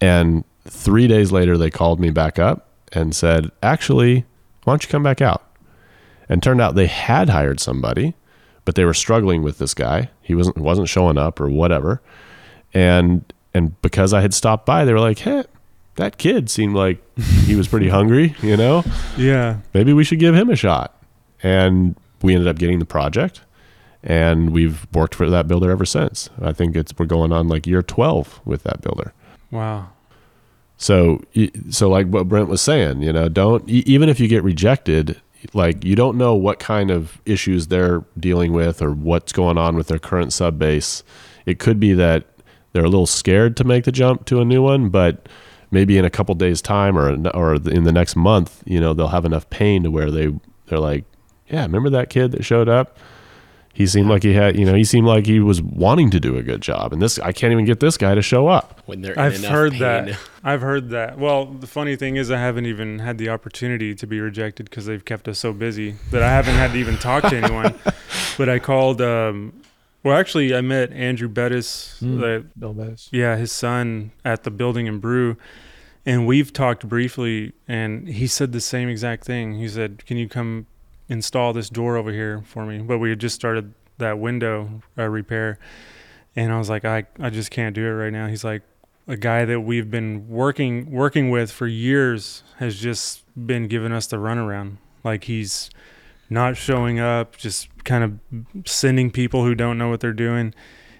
And 0.00 0.44
three 0.66 1.06
days 1.08 1.30
later, 1.32 1.56
they 1.58 1.70
called 1.70 2.00
me 2.00 2.10
back 2.10 2.38
up 2.38 2.68
and 2.92 3.14
said, 3.14 3.50
"Actually, 3.62 4.24
why 4.64 4.72
don't 4.72 4.84
you 4.84 4.90
come 4.90 5.02
back 5.02 5.20
out?" 5.20 5.42
And 6.28 6.42
turned 6.42 6.60
out 6.60 6.74
they 6.74 6.86
had 6.86 7.28
hired 7.28 7.60
somebody, 7.60 8.14
but 8.64 8.74
they 8.74 8.84
were 8.84 8.94
struggling 8.94 9.42
with 9.42 9.58
this 9.58 9.74
guy. 9.74 10.10
He 10.22 10.34
wasn't 10.34 10.58
wasn't 10.58 10.88
showing 10.88 11.18
up 11.18 11.40
or 11.40 11.48
whatever 11.48 12.00
and 12.74 13.32
and 13.54 13.80
because 13.82 14.14
I 14.14 14.22
had 14.22 14.32
stopped 14.32 14.64
by, 14.64 14.84
they 14.84 14.92
were 14.92 15.00
like, 15.00 15.18
"Hey, 15.18 15.44
that 15.96 16.16
kid 16.18 16.48
seemed 16.48 16.74
like 16.74 17.02
he 17.44 17.54
was 17.54 17.68
pretty 17.68 17.88
hungry, 17.88 18.34
you 18.42 18.56
know. 18.56 18.84
yeah. 19.16 19.58
Maybe 19.74 19.92
we 19.92 20.04
should 20.04 20.18
give 20.18 20.34
him 20.34 20.48
a 20.50 20.56
shot." 20.56 20.96
And 21.42 21.96
we 22.22 22.34
ended 22.34 22.48
up 22.48 22.56
getting 22.56 22.78
the 22.78 22.84
project, 22.84 23.40
and 24.02 24.50
we've 24.50 24.86
worked 24.92 25.14
for 25.14 25.28
that 25.28 25.48
builder 25.48 25.70
ever 25.70 25.84
since. 25.84 26.30
I 26.40 26.52
think 26.52 26.76
it's 26.76 26.94
we're 26.98 27.06
going 27.06 27.32
on 27.32 27.48
like 27.48 27.66
year 27.66 27.82
twelve 27.82 28.40
with 28.44 28.62
that 28.62 28.80
builder. 28.80 29.12
Wow. 29.50 29.90
So, 30.82 31.22
so 31.70 31.88
like 31.88 32.08
what 32.08 32.26
Brent 32.26 32.48
was 32.48 32.60
saying, 32.60 33.02
you 33.02 33.12
know, 33.12 33.28
don't 33.28 33.68
even 33.68 34.08
if 34.08 34.18
you 34.18 34.26
get 34.26 34.42
rejected, 34.42 35.20
like 35.54 35.84
you 35.84 35.94
don't 35.94 36.18
know 36.18 36.34
what 36.34 36.58
kind 36.58 36.90
of 36.90 37.22
issues 37.24 37.68
they're 37.68 38.04
dealing 38.18 38.52
with 38.52 38.82
or 38.82 38.90
what's 38.90 39.32
going 39.32 39.58
on 39.58 39.76
with 39.76 39.86
their 39.86 40.00
current 40.00 40.32
sub 40.32 40.58
base. 40.58 41.04
It 41.46 41.60
could 41.60 41.78
be 41.78 41.92
that 41.92 42.24
they're 42.72 42.84
a 42.84 42.88
little 42.88 43.06
scared 43.06 43.56
to 43.58 43.64
make 43.64 43.84
the 43.84 43.92
jump 43.92 44.24
to 44.24 44.40
a 44.40 44.44
new 44.44 44.60
one, 44.60 44.88
but 44.88 45.28
maybe 45.70 45.98
in 45.98 46.04
a 46.04 46.10
couple 46.10 46.34
days 46.34 46.60
time 46.60 46.98
or 46.98 47.10
or 47.30 47.54
in 47.54 47.84
the 47.84 47.92
next 47.92 48.16
month, 48.16 48.60
you 48.66 48.80
know, 48.80 48.92
they'll 48.92 49.06
have 49.06 49.24
enough 49.24 49.48
pain 49.50 49.84
to 49.84 49.90
where 49.92 50.10
they 50.10 50.34
they're 50.66 50.80
like, 50.80 51.04
yeah, 51.48 51.62
remember 51.62 51.90
that 51.90 52.10
kid 52.10 52.32
that 52.32 52.44
showed 52.44 52.68
up? 52.68 52.98
He 53.74 53.86
seemed 53.86 54.08
like 54.08 54.22
he 54.22 54.34
had, 54.34 54.56
you 54.58 54.66
know, 54.66 54.74
he 54.74 54.84
seemed 54.84 55.06
like 55.06 55.24
he 55.26 55.40
was 55.40 55.62
wanting 55.62 56.10
to 56.10 56.20
do 56.20 56.36
a 56.36 56.42
good 56.42 56.60
job, 56.60 56.92
and 56.92 57.00
this 57.00 57.18
I 57.18 57.32
can't 57.32 57.52
even 57.52 57.64
get 57.64 57.80
this 57.80 57.96
guy 57.96 58.14
to 58.14 58.20
show 58.22 58.46
up. 58.46 58.82
When 58.86 59.00
they're 59.00 59.14
in 59.14 59.18
I've 59.18 59.34
enough 59.36 59.50
heard 59.50 59.72
pain. 59.72 59.80
that. 59.80 60.18
I've 60.44 60.60
heard 60.60 60.90
that. 60.90 61.18
Well, 61.18 61.46
the 61.46 61.66
funny 61.66 61.96
thing 61.96 62.16
is, 62.16 62.30
I 62.30 62.38
haven't 62.38 62.66
even 62.66 62.98
had 62.98 63.16
the 63.16 63.30
opportunity 63.30 63.94
to 63.94 64.06
be 64.06 64.20
rejected 64.20 64.68
because 64.68 64.84
they've 64.86 65.04
kept 65.04 65.26
us 65.26 65.38
so 65.38 65.52
busy 65.54 65.94
that 66.10 66.22
I 66.22 66.28
haven't 66.28 66.56
had 66.56 66.72
to 66.72 66.78
even 66.78 66.98
talk 66.98 67.22
to 67.30 67.36
anyone. 67.36 67.74
But 68.38 68.48
I 68.48 68.58
called 68.58 69.00
um, 69.02 69.52
Well, 70.02 70.16
actually, 70.18 70.54
I 70.54 70.60
met 70.62 70.90
Andrew 70.92 71.28
Bettis, 71.28 71.98
Mm. 72.02 72.20
the 72.20 72.46
Bill 72.58 72.72
Bettis. 72.74 73.08
Yeah, 73.12 73.36
his 73.36 73.52
son 73.52 74.10
at 74.24 74.42
the 74.44 74.50
building 74.50 74.86
and 74.88 75.00
brew. 75.00 75.36
And 76.04 76.26
we've 76.26 76.52
talked 76.52 76.88
briefly, 76.88 77.52
and 77.68 78.08
he 78.08 78.26
said 78.26 78.52
the 78.52 78.60
same 78.60 78.88
exact 78.88 79.24
thing. 79.24 79.54
He 79.58 79.68
said, 79.68 80.04
Can 80.06 80.16
you 80.16 80.28
come 80.28 80.66
install 81.12 81.52
this 81.52 81.68
door 81.68 81.96
over 81.96 82.12
here 82.12 82.42
for 82.44 82.66
me? 82.66 82.78
But 82.78 82.98
we 82.98 83.10
had 83.10 83.20
just 83.20 83.34
started 83.34 83.74
that 83.98 84.18
window 84.18 84.82
uh, 84.98 85.08
repair. 85.08 85.58
And 86.34 86.52
I 86.52 86.58
was 86.58 86.70
like, 86.70 86.84
I, 86.84 87.04
I 87.20 87.30
just 87.30 87.50
can't 87.50 87.74
do 87.74 87.84
it 87.84 87.90
right 87.90 88.12
now. 88.12 88.26
He's 88.26 88.44
like, 88.44 88.62
a 89.08 89.16
guy 89.16 89.44
that 89.44 89.60
we've 89.60 89.90
been 89.90 90.28
working 90.28 90.88
working 90.92 91.30
with 91.30 91.50
for 91.50 91.66
years 91.66 92.44
has 92.58 92.78
just 92.78 93.24
been 93.46 93.66
giving 93.66 93.92
us 93.92 94.06
the 94.06 94.16
runaround. 94.16 94.76
Like 95.02 95.24
he's 95.24 95.70
not 96.30 96.56
showing 96.56 97.00
up, 97.00 97.36
just 97.36 97.68
kind 97.84 98.04
of 98.04 98.66
sending 98.66 99.10
people 99.10 99.44
who 99.44 99.56
don't 99.56 99.76
know 99.76 99.88
what 99.88 99.98
they're 99.98 100.12
doing 100.12 100.54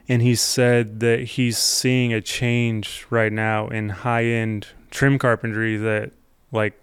and 0.09 0.23
he 0.23 0.35
said 0.35 1.01
that 1.01 1.21
he's 1.21 1.59
seeing 1.59 2.13
a 2.13 2.21
change 2.21 3.07
right 3.11 3.33
now 3.33 3.69
in 3.69 3.89
high 3.89 4.25
end 4.25 4.69
trim 4.91 5.19
carpentry 5.19 5.77
that 5.77 6.13
like 6.51 6.75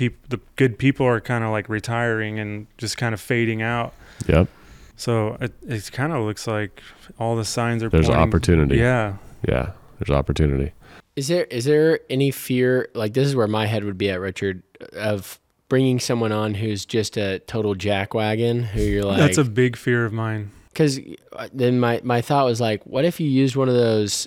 people 0.00 0.18
the 0.28 0.40
good 0.56 0.78
people 0.78 1.04
are 1.06 1.20
kind 1.20 1.44
of 1.44 1.50
like 1.50 1.68
retiring 1.68 2.38
and 2.38 2.66
just 2.78 2.96
kind 2.96 3.12
of 3.14 3.20
fading 3.20 3.60
out 3.62 3.92
Yep. 4.26 4.48
so 4.96 5.36
it, 5.40 5.52
it 5.66 5.90
kind 5.92 6.12
of 6.12 6.24
looks 6.24 6.46
like 6.46 6.82
all 7.18 7.36
the 7.36 7.44
signs 7.44 7.82
are 7.82 7.88
There's 7.90 8.06
pointing- 8.06 8.22
opportunity. 8.22 8.76
yeah 8.78 9.16
Yeah. 9.46 9.72
There's 9.98 10.16
opportunity. 10.16 10.72
Is 11.16 11.28
there 11.28 11.44
is 11.44 11.64
there 11.66 12.00
any 12.08 12.30
fear 12.30 12.88
like 12.94 13.12
this 13.12 13.28
is 13.28 13.36
where 13.36 13.46
my 13.48 13.66
head 13.66 13.84
would 13.84 13.98
be 13.98 14.08
at 14.08 14.18
Richard 14.18 14.62
of 14.94 15.38
bringing 15.68 16.00
someone 16.00 16.32
on 16.32 16.54
who's 16.54 16.86
just 16.86 17.16
a 17.18 17.38
total 17.40 17.74
jackwagon 17.74 18.64
who 18.64 18.80
you're 18.80 19.04
like 19.04 19.18
that's 19.18 19.36
a 19.38 19.44
big 19.44 19.76
fear 19.76 20.06
of 20.06 20.12
mine 20.12 20.50
because 20.72 20.98
uh, 21.34 21.48
then 21.52 21.78
my 21.78 22.00
my 22.02 22.22
thought 22.22 22.46
was 22.46 22.60
like 22.62 22.82
what 22.86 23.04
if 23.04 23.20
you 23.20 23.28
used 23.28 23.56
one 23.56 23.68
of 23.68 23.74
those 23.74 24.26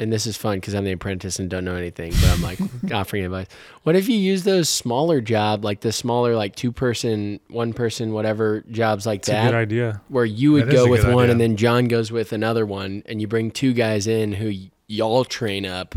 and 0.00 0.12
this 0.12 0.26
is 0.26 0.36
fun 0.36 0.56
because 0.56 0.74
I'm 0.74 0.84
the 0.84 0.92
apprentice 0.92 1.38
and 1.38 1.48
don't 1.48 1.64
know 1.64 1.76
anything 1.76 2.10
but 2.12 2.24
I'm 2.30 2.42
like 2.42 2.58
offering 2.92 3.24
advice 3.24 3.46
what 3.84 3.94
if 3.96 4.08
you 4.08 4.16
use 4.16 4.42
those 4.44 4.68
smaller 4.68 5.20
job 5.20 5.64
like 5.64 5.80
the 5.80 5.92
smaller 5.92 6.34
like 6.34 6.56
two 6.56 6.72
person 6.72 7.38
one 7.48 7.72
person 7.72 8.12
whatever 8.12 8.62
jobs 8.70 9.06
like 9.06 9.20
it's 9.20 9.28
a 9.28 9.32
good 9.32 9.38
that 9.42 9.54
idea 9.54 10.00
where 10.08 10.24
you 10.24 10.52
would 10.52 10.66
That 10.66 10.74
is 10.74 10.80
go 10.80 10.86
a 10.86 10.90
with 10.90 11.02
good 11.02 11.14
one 11.14 11.24
idea. 11.24 11.32
and 11.32 11.40
then 11.40 11.56
John 11.56 11.84
goes 11.86 12.10
with 12.10 12.32
another 12.32 12.66
one 12.66 13.02
and 13.06 13.20
you 13.20 13.28
bring 13.28 13.50
two 13.52 13.72
guys 13.72 14.06
in 14.08 14.32
who 14.32 14.46
y- 14.48 14.70
y'all 14.88 15.24
train 15.24 15.64
up 15.66 15.94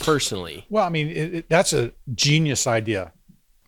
personally 0.00 0.66
Well, 0.70 0.84
I 0.84 0.88
mean, 0.88 1.08
it, 1.08 1.34
it, 1.34 1.48
that's 1.48 1.72
a 1.72 1.92
genius 2.14 2.66
idea. 2.66 3.12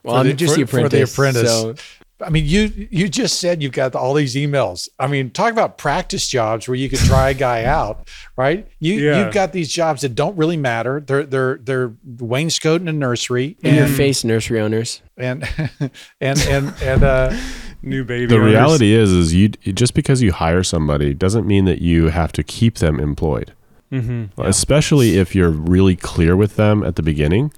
well 0.03 0.15
For 0.17 0.21
I'm 0.21 0.27
the- 0.29 0.33
just 0.35 0.55
for- 0.55 0.61
the 0.61 0.67
for 0.67 0.89
the 0.89 1.03
apprentice, 1.03 1.13
apprentice. 1.13 1.81
so 1.81 1.95
I 2.21 2.31
mean, 2.31 2.45
you 2.47 2.89
you 2.91 3.09
just 3.09 3.39
said 3.39 3.63
you've 3.63 3.73
got 3.73 3.95
all 3.95 4.13
these 4.15 4.35
emails. 4.35 4.89
I 4.99 5.07
mean, 5.07 5.31
talk 5.31 5.53
about 5.53 5.79
practice 5.79 6.27
jobs 6.27 6.67
where 6.67 6.75
you 6.75 6.89
could 6.89 6.99
try 7.01 7.31
a 7.31 7.35
guy 7.35 7.65
out, 7.79 8.09
right? 8.37 8.67
You 8.81 8.95
Yeah. 8.95 9.25
you've 9.25 9.33
got 9.35 9.53
these 9.53 9.69
jobs 9.69 10.03
that 10.03 10.15
don't 10.15 10.37
really 10.37 10.57
matter. 10.57 11.01
They're 11.01 11.25
they're 11.25 11.59
they're 11.63 11.93
wainscoting 12.19 12.89
a 12.89 12.93
nursery 12.93 13.57
in 13.63 13.75
your 13.77 13.85
and 13.85 13.95
face 13.95 14.25
nursery 14.25 14.61
owners 14.61 15.01
and 15.17 15.45
and 16.21 16.41
and 16.49 16.75
and 16.83 17.05
uh, 17.05 17.37
new 17.83 18.05
baby 18.05 18.27
The 18.27 18.35
owners. 18.37 18.53
reality 18.53 18.93
is, 18.93 19.13
is 19.13 19.35
you 19.35 19.49
just 19.51 19.95
because 19.95 20.21
you 20.21 20.33
hire 20.33 20.65
somebody 20.65 21.15
doesn't 21.15 21.47
mean 21.47 21.67
that 21.67 21.81
you 21.81 22.09
have 22.09 22.33
to 22.33 22.43
keep 22.43 22.79
them 22.79 22.99
employed. 22.99 23.53
Mm-hmm. 23.93 24.41
Especially 24.43 25.17
if 25.19 25.35
you're 25.35 25.49
really 25.51 25.97
clear 25.97 26.37
with 26.37 26.57
them 26.57 26.83
at 26.83 26.97
the 26.97 27.03
beginning, 27.03 27.53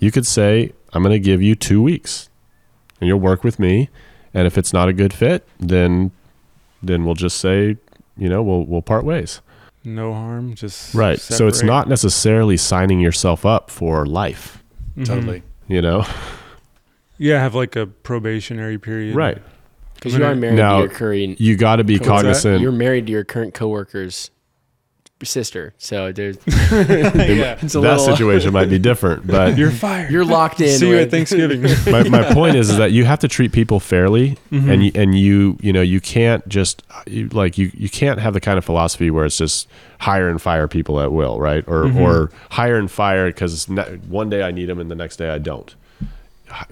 you 0.00 0.10
could 0.10 0.26
say, 0.26 0.72
"I'm 0.92 1.02
going 1.02 1.14
to 1.14 1.18
give 1.18 1.40
you 1.40 1.54
two 1.54 1.80
weeks, 1.80 2.28
and 3.02 3.08
you'll 3.08 3.18
work 3.18 3.42
with 3.42 3.58
me. 3.58 3.90
And 4.32 4.46
if 4.46 4.56
it's 4.56 4.72
not 4.72 4.88
a 4.88 4.92
good 4.92 5.12
fit, 5.12 5.44
then 5.58 6.12
then 6.82 7.04
we'll 7.04 7.16
just 7.16 7.38
say, 7.38 7.76
you 8.16 8.28
know, 8.28 8.42
we'll 8.42 8.64
we'll 8.64 8.80
part 8.82 9.04
ways." 9.04 9.40
no 9.84 10.12
harm 10.14 10.54
just 10.54 10.94
Right. 10.94 11.18
So 11.18 11.48
it's 11.48 11.64
not 11.64 11.88
necessarily 11.88 12.56
signing 12.56 13.00
yourself 13.00 13.44
up 13.44 13.68
for 13.68 14.06
life. 14.06 14.62
Mhm. 14.96 15.04
totally. 15.06 15.42
You 15.66 15.82
know, 15.82 16.06
yeah 17.18 17.40
have 17.40 17.56
like 17.56 17.74
a 17.74 17.86
probationary 17.86 18.78
period 18.78 19.16
right? 19.16 19.38
because 19.96 20.14
you 20.14 20.24
are 20.24 20.36
married 20.36 20.54
Now, 20.56 20.76
to 20.76 20.84
your 20.84 20.88
current 20.88 21.40
You 21.40 21.56
got 21.56 21.76
to 21.76 21.84
be 21.84 21.98
cognizant. 21.98 22.60
you're 22.60 22.70
married 22.70 23.06
to 23.06 23.12
your 23.12 23.24
current 23.24 23.54
coworker's 23.54 24.30
sister 25.24 25.74
so 25.78 26.12
there's 26.12 26.36
yeah. 26.46 27.58
it's 27.62 27.74
a 27.74 27.80
that 27.80 27.98
little 27.98 27.98
situation 27.98 28.52
might 28.52 28.68
be 28.68 28.78
different, 28.78 29.26
but 29.26 29.56
you're 29.58 29.70
fired. 29.70 30.10
You're 30.10 30.24
locked 30.24 30.60
in 30.60 30.78
see 30.78 30.88
you 30.88 30.98
at 30.98 31.10
thanksgiving. 31.10 31.62
My, 31.90 32.02
my 32.08 32.32
point 32.32 32.56
is, 32.56 32.70
is 32.70 32.76
that 32.76 32.92
you 32.92 33.04
have 33.04 33.18
to 33.20 33.28
treat 33.28 33.52
people 33.52 33.80
fairly 33.80 34.36
Mhm. 34.50 34.70
and 34.72 34.84
you, 34.84 34.92
and 34.94 35.18
you 35.18 35.58
you 35.60 35.72
know 35.72 35.82
you 35.82 36.00
can't 36.00 36.46
just 36.48 36.82
you, 37.06 37.28
like 37.28 37.58
you 37.58 37.70
you 37.74 37.88
can't 37.88 38.18
have 38.20 38.34
the 38.34 38.40
kind 38.40 38.58
of 38.58 38.64
philosophy 38.64 39.10
where 39.10 39.24
it's 39.24 39.38
just 39.38 39.68
hire 40.00 40.28
and 40.28 40.40
fire 40.42 40.68
people 40.68 41.00
at 41.00 41.12
will 41.12 41.38
right? 41.40 41.64
Or 41.66 41.84
Mhm. 41.84 41.96
or 42.00 42.30
hire 42.50 42.76
and 42.78 42.90
fire 42.90 43.28
because 43.28 43.66
one 44.08 44.28
day 44.30 44.42
I 44.42 44.50
need 44.50 44.66
them 44.66 44.78
and 44.80 44.90
the 44.90 44.94
next 44.96 45.16
day 45.16 45.28
I 45.30 45.38
don't. 45.38 45.74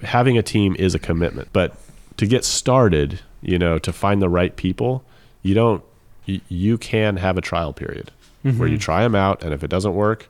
Having 0.03 0.37
a 0.37 0.43
team 0.43 0.75
is 0.77 0.93
a 0.93 0.99
commitment 0.99 1.49
but 1.53 1.75
to 2.17 2.25
get 2.27 2.45
started 2.45 3.19
you 3.41 3.57
know 3.57 3.79
to 3.79 3.91
find 3.91 4.21
the 4.21 4.29
right 4.29 4.55
people 4.55 5.03
you 5.41 5.55
don't 5.55 5.83
you, 6.25 6.39
you 6.49 6.77
can 6.77 7.17
have 7.17 7.35
a 7.37 7.41
trial 7.41 7.73
period 7.73 8.11
where 8.43 8.67
you 8.67 8.77
Mhm. 8.77 8.81
try 8.81 9.03
them 9.03 9.15
out 9.15 9.43
and 9.43 9.53
if 9.53 9.63
it 9.63 9.69
doesn't 9.69 9.93
work 9.93 10.27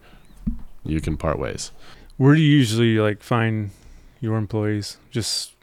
you 0.84 1.00
can 1.02 1.15
part 1.17 1.38
ways 1.39 1.71
Where 2.17 2.36
do 2.36 2.41
you 2.41 2.58
usually 2.58 2.97
like 3.00 3.24
find 3.24 3.71
your 4.19 4.38
employees? 4.38 4.97
Just 5.10 5.54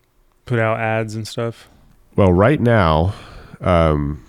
put 0.46 0.58
out 0.58 0.80
ads 0.80 1.14
and 1.14 1.28
stuff. 1.28 1.68
Well, 2.16 2.32
right 2.32 2.60
now, 2.60 3.14
um, 3.60 4.24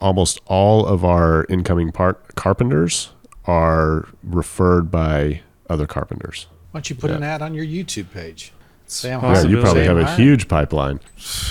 almost 0.00 0.40
all 0.46 0.86
of 0.86 1.04
our 1.04 1.44
incoming 1.50 1.92
part 1.92 2.34
carpenters 2.36 3.10
are 3.44 4.08
referred 4.22 4.90
by 4.90 5.42
other 5.68 5.86
carpenters. 5.86 6.46
Why 6.70 6.78
don't 6.78 6.88
you 6.90 6.96
put 6.96 7.10
Yeah. 7.10 7.16
an 7.16 7.22
ad 7.22 7.42
on 7.42 7.52
your 7.52 7.66
YouTube 7.66 8.10
page? 8.12 8.52
Sam 8.86 9.22
I'm 9.22 9.34
Yeah, 9.34 9.42
you 9.42 9.60
probably 9.60 9.84
have 9.84 9.98
a 9.98 10.14
huge 10.14 10.48
pipeline. 10.48 11.00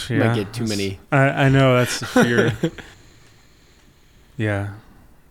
you 0.10 0.18
might 0.18 0.34
get 0.36 0.52
too 0.54 0.66
many 0.66 1.00
I, 1.12 1.46
I 1.46 1.50
know 1.50 1.78
that's 1.78 2.00
the 2.00 2.06
fear. 2.08 2.54
yeah. 4.38 4.70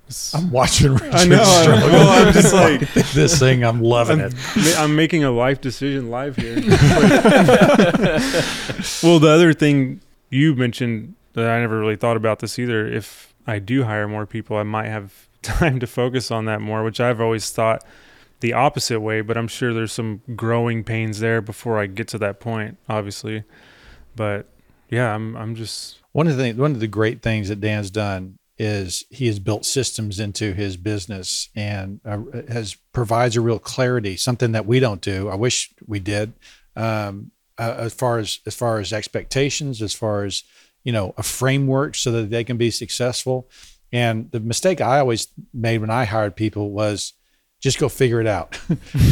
It's- 0.06 0.34
I'm 0.34 0.50
watching 0.50 0.92
Richard 0.94 1.14
I 1.14 1.24
know. 1.26 1.42
I'm, 1.42 1.62
struggle. 1.62 1.88
well, 1.88 2.26
I'm 2.26 2.32
just 2.32 2.52
like 2.64 2.80
this 3.12 3.38
thing. 3.38 3.64
I'm 3.64 3.80
loving 3.80 4.20
I'm, 4.20 4.30
it. 4.56 4.78
I'm 4.78 4.94
making 4.96 5.24
a 5.24 5.30
life 5.30 5.60
decision 5.60 6.10
live 6.10 6.36
here. 6.36 6.56
well, 9.02 9.18
the 9.18 9.30
other 9.30 9.52
thing 9.52 10.00
you 10.30 10.54
mentioned 10.54 11.14
that 11.34 11.48
I 11.48 11.60
never 11.60 11.78
really 11.78 11.96
thought 11.96 12.16
about 12.16 12.38
this 12.40 12.58
either. 12.58 12.86
If 12.86 13.34
I 13.46 13.58
do 13.58 13.84
hire 13.84 14.06
more 14.08 14.26
people, 14.26 14.56
I 14.56 14.62
might 14.62 14.86
have 14.88 15.28
time 15.42 15.80
to 15.80 15.86
focus 15.86 16.30
on 16.30 16.44
that 16.46 16.60
more, 16.60 16.82
which 16.84 17.00
I've 17.00 17.20
always 17.20 17.50
thought 17.50 17.84
the 18.40 18.52
opposite 18.52 19.00
way. 19.00 19.20
But 19.20 19.36
I'm 19.36 19.48
sure 19.48 19.72
there's 19.72 19.92
some 19.92 20.20
growing 20.36 20.84
pains 20.84 21.20
there 21.20 21.40
before 21.40 21.78
I 21.78 21.86
get 21.86 22.08
to 22.08 22.18
that 22.18 22.40
point, 22.40 22.78
obviously. 22.88 23.44
But 24.16 24.48
yeah, 24.90 25.14
I'm 25.14 25.36
I'm 25.36 25.54
just 25.54 25.98
One 26.12 26.26
of 26.28 26.36
the 26.36 26.42
things, 26.42 26.58
one 26.58 26.72
of 26.72 26.80
the 26.80 26.86
great 26.88 27.22
things 27.22 27.48
that 27.48 27.60
Dan's 27.60 27.90
done 27.90 28.36
is 28.58 29.04
he 29.10 29.26
has 29.26 29.38
built 29.38 29.64
systems 29.64 30.20
into 30.20 30.52
his 30.52 30.76
business 30.76 31.48
and 31.56 32.00
uh, 32.04 32.18
has 32.48 32.76
provides 32.92 33.36
a 33.36 33.40
real 33.40 33.58
clarity, 33.58 34.16
something 34.16 34.52
that 34.52 34.66
we 34.66 34.80
don't 34.80 35.00
do. 35.00 35.28
I 35.28 35.34
wish 35.34 35.72
we 35.86 36.00
did. 36.00 36.32
Um, 36.76 37.30
uh, 37.56 37.74
as 37.78 37.94
far 37.94 38.18
as 38.18 38.40
as 38.46 38.54
far 38.54 38.80
as 38.80 38.92
expectations, 38.92 39.80
as 39.80 39.92
far 39.92 40.24
as 40.24 40.44
you 40.84 40.92
know, 40.92 41.14
a 41.16 41.22
framework 41.22 41.96
so 41.96 42.12
that 42.12 42.30
they 42.30 42.44
can 42.44 42.56
be 42.56 42.70
successful. 42.70 43.48
And 43.90 44.30
the 44.30 44.40
mistake 44.40 44.80
I 44.80 45.00
always 45.00 45.28
made 45.52 45.78
when 45.78 45.90
I 45.90 46.04
hired 46.04 46.36
people 46.36 46.70
was 46.70 47.14
just 47.60 47.78
go 47.78 47.88
figure 47.88 48.20
it 48.20 48.26
out. 48.26 48.60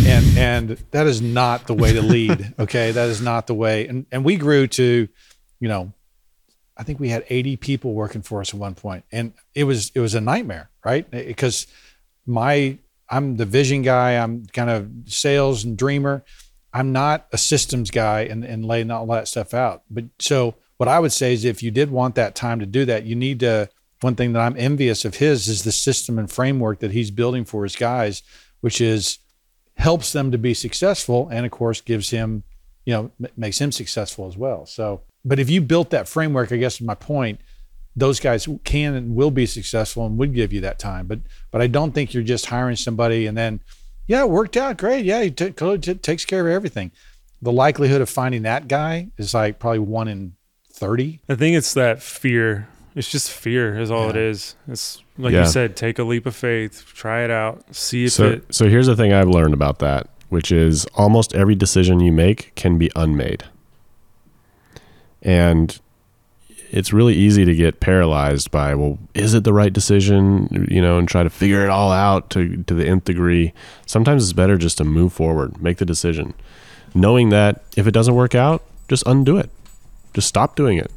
and 0.07 0.39
and 0.39 0.69
that 0.91 1.07
is 1.07 1.23
not 1.23 1.67
the 1.67 1.75
way 1.75 1.95
to 1.95 2.03
lead. 2.03 2.55
Okay. 2.59 2.93
That 2.93 3.09
is 3.09 3.21
not 3.21 3.47
the 3.47 3.55
way. 3.55 3.89
And 3.89 4.07
and 4.13 4.25
we 4.25 4.37
grew 4.37 4.67
to, 4.69 5.09
you 5.59 5.69
know, 5.69 5.93
I 6.77 6.85
think 6.85 7.01
we 7.01 7.11
had 7.11 7.25
80 7.29 7.57
people 7.57 7.93
working 7.93 8.23
for 8.23 8.41
us 8.41 8.55
at 8.55 8.61
one 8.61 8.75
point, 8.75 9.05
and 9.13 9.33
it 9.55 9.65
was 9.65 9.93
it 9.95 10.01
was 10.01 10.15
a 10.15 10.21
nightmare, 10.21 10.71
right? 10.85 11.11
Because 11.11 11.67
my 12.27 12.79
I'm 13.11 13.37
the 13.37 13.45
vision 13.45 13.83
guy, 13.83 14.13
I'm 14.13 14.47
kind 14.47 14.71
of 14.71 14.91
sales 15.07 15.65
and 15.65 15.77
dreamer. 15.77 16.25
I'm 16.73 16.93
not 16.93 17.27
a 17.31 17.39
systems 17.39 17.91
guy 17.91 18.23
and, 18.23 18.43
and 18.45 18.65
laying 18.65 18.91
all 18.91 19.07
that 19.09 19.29
stuff 19.29 19.53
out. 19.53 19.83
But 19.91 20.05
so 20.19 20.55
what 20.79 20.89
I 20.89 20.99
would 20.99 21.13
say 21.13 21.35
is 21.35 21.45
if 21.45 21.63
you 21.63 21.71
did 21.71 21.91
want 21.91 22.15
that 22.15 22.35
time 22.35 22.59
to 22.61 22.67
do 22.67 22.87
that, 22.87 23.05
you 23.05 23.15
need 23.15 23.41
to 23.41 23.69
one 24.01 24.15
thing 24.15 24.33
that 24.33 24.41
I'm 24.41 24.57
envious 24.57 25.05
of 25.05 25.17
his 25.17 25.47
is 25.47 25.63
the 25.63 25.73
system 25.73 26.19
and 26.19 26.31
framework 26.31 26.81
that 26.81 26.91
he's 26.91 27.11
building 27.11 27.45
for 27.45 27.63
his 27.63 27.77
guys, 27.77 28.23
which 28.61 28.81
is 28.81 29.19
helps 29.77 30.13
them 30.13 30.33
to 30.33 30.39
be 30.39 30.55
successful 30.55 31.29
and 31.31 31.47
of 31.47 31.53
course 31.53 31.81
gives 31.81 32.11
him, 32.11 32.43
you 32.85 32.95
know, 32.95 33.11
m- 33.23 33.31
makes 33.37 33.61
him 33.61 33.73
successful 33.73 34.27
as 34.27 34.37
well. 34.37 34.67
So 34.67 35.03
but 35.25 35.39
if 35.39 35.49
you 35.51 35.61
built 35.61 35.91
that 35.91 36.09
framework, 36.09 36.53
I 36.53 36.57
guess 36.57 36.75
is 36.77 36.81
my 36.87 36.95
point, 36.95 37.41
those 37.95 38.21
guys 38.21 38.49
can 38.65 38.95
and 38.95 39.15
will 39.15 39.31
be 39.31 39.47
successful 39.47 40.07
and 40.07 40.17
would 40.19 40.35
give 40.35 40.53
you 40.53 40.61
that 40.63 40.79
time. 40.79 41.07
But 41.07 41.21
but 41.51 41.61
I 41.61 41.67
don't 41.67 41.93
think 41.93 42.15
you're 42.15 42.23
just 42.23 42.47
hiring 42.47 42.77
somebody 42.77 43.27
and 43.27 43.37
then, 43.37 43.61
yeah, 44.07 44.21
it 44.23 44.31
worked 44.31 44.57
out 44.57 44.79
great. 44.79 45.05
Yeah, 45.05 45.23
he 45.23 45.31
t- 45.31 45.51
t- 45.51 45.95
takes 45.95 46.25
care 46.25 46.47
of 46.49 46.53
everything. 46.55 46.91
The 47.43 47.53
likelihood 47.53 48.01
of 48.01 48.09
finding 48.09 48.43
that 48.43 48.69
guy 48.69 49.09
is 49.19 49.35
like 49.35 49.59
probably 49.59 49.81
one 49.81 50.09
in 50.09 50.35
thirty. 50.73 51.21
I 51.29 51.35
think 51.35 51.57
it's 51.57 51.75
that 51.75 52.03
fear 52.03 52.69
it's 52.95 53.11
just 53.11 53.31
fear 53.31 53.79
is 53.81 53.91
all 53.91 54.11
it 54.11 54.17
Yeah. 54.17 54.23
is. 54.23 54.55
It's 54.69 55.03
like 55.17 55.33
Yeah. 55.33 55.45
you 55.45 55.49
said, 55.51 55.77
take 55.77 55.99
a 55.99 56.05
leap 56.05 56.27
of 56.27 56.37
faith, 56.37 56.85
try 56.95 57.25
it 57.25 57.31
out, 57.31 57.75
see 57.75 58.05
if 58.05 58.13
So, 58.13 58.31
it. 58.33 58.55
so 58.55 58.69
here's 58.69 58.87
the 58.87 58.95
thing 58.97 59.15
I've 59.15 59.29
learned 59.31 59.55
about 59.55 59.79
that, 59.79 60.09
which 60.29 60.53
is 60.53 60.85
almost 60.95 61.35
every 61.35 61.55
decision 61.55 62.01
you 62.01 62.13
make 62.13 62.53
can 62.55 62.77
be 62.77 62.91
unmade. 62.95 63.45
And 65.23 65.79
it's 66.71 66.93
really 66.93 67.15
easy 67.15 67.45
to 67.45 67.55
get 67.55 67.81
paralyzed 67.81 68.51
by, 68.51 68.75
well, 68.75 68.99
is 69.15 69.35
it 69.35 69.45
the 69.45 69.53
right 69.53 69.73
decision? 69.73 70.67
You 70.71 70.81
know, 70.83 70.99
and 70.99 71.07
try 71.07 71.23
to 71.23 71.31
figure 71.31 71.63
it 71.65 71.69
all 71.71 71.93
out 71.93 72.31
to, 72.31 72.63
to 72.65 72.75
the 72.75 72.87
nth 72.87 73.05
degree. 73.05 73.53
Sometimes 73.87 74.25
it's 74.25 74.33
better 74.33 74.57
just 74.59 74.79
to 74.79 74.85
move 74.85 75.13
forward, 75.13 75.61
make 75.63 75.79
the 75.79 75.85
decision, 75.85 76.35
knowing 76.95 77.29
that 77.29 77.63
if 77.77 77.87
it 77.87 77.93
doesn't 77.93 78.15
work 78.15 78.35
out, 78.35 78.63
just 78.89 79.03
undo 79.07 79.37
it. 79.37 79.51
Just 80.15 80.29
stop 80.29 80.57
doing 80.57 80.79
it. 80.79 80.91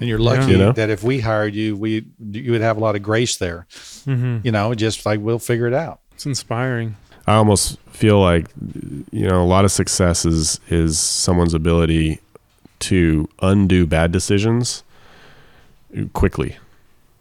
And 0.00 0.08
you're 0.08 0.18
lucky 0.18 0.52
You 0.52 0.58
know? 0.58 0.72
that 0.72 0.90
if 0.90 1.02
we 1.02 1.20
hired 1.20 1.54
you, 1.54 1.76
we 1.76 2.06
you 2.30 2.52
would 2.52 2.60
have 2.60 2.76
a 2.76 2.80
lot 2.80 2.94
of 2.94 3.02
grace 3.02 3.36
there. 3.36 3.66
Mhm. 4.06 4.44
You 4.44 4.52
know, 4.52 4.72
just 4.74 5.04
like 5.04 5.20
we'll 5.20 5.38
figure 5.40 5.66
it 5.66 5.74
out. 5.74 6.00
It's 6.14 6.24
inspiring. 6.26 6.96
I 7.26 7.34
almost 7.34 7.78
feel 7.90 8.20
like 8.20 8.46
you 9.10 9.26
know 9.28 9.42
a 9.42 9.44
lot 9.44 9.64
of 9.64 9.72
success 9.72 10.24
is 10.24 10.60
is 10.68 10.98
someone's 10.98 11.52
ability 11.52 12.20
to 12.80 13.28
undo 13.40 13.86
bad 13.86 14.12
decisions 14.12 14.82
quickly. 16.12 16.56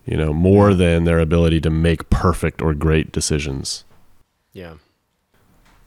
You 0.05 0.15
know, 0.15 0.33
more 0.33 0.73
than 0.73 1.03
their 1.03 1.19
ability 1.19 1.59
to 1.61 1.69
make 1.69 2.09
perfect 2.09 2.61
or 2.61 2.73
great 2.73 3.11
decisions. 3.11 3.83
Yeah. 4.53 4.75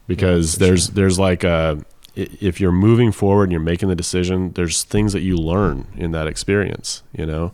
Because 0.07 0.53
for 0.53 0.59
there's 0.59 0.89
there's 0.89 1.17
like 1.17 1.43
a 1.43 1.83
if 2.15 2.59
you're 2.59 2.71
moving 2.71 3.11
forward 3.11 3.43
and 3.43 3.51
you're 3.51 3.61
making 3.61 3.89
the 3.89 3.95
decision, 3.95 4.51
there's 4.53 4.83
things 4.83 5.13
that 5.13 5.21
you 5.21 5.37
learn 5.37 5.87
in 5.95 6.11
that 6.11 6.27
experience, 6.27 7.03
you 7.13 7.25
know, 7.25 7.53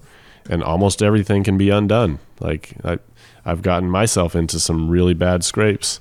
and 0.49 0.63
almost 0.63 1.03
everything 1.03 1.43
can 1.43 1.57
be 1.57 1.69
undone. 1.69 2.19
Like 2.39 2.73
I, 2.83 2.99
I've 3.45 3.61
gotten 3.61 3.89
myself 3.89 4.35
into 4.35 4.59
some 4.59 4.89
really 4.89 5.13
bad 5.13 5.43
scrapes, 5.43 5.99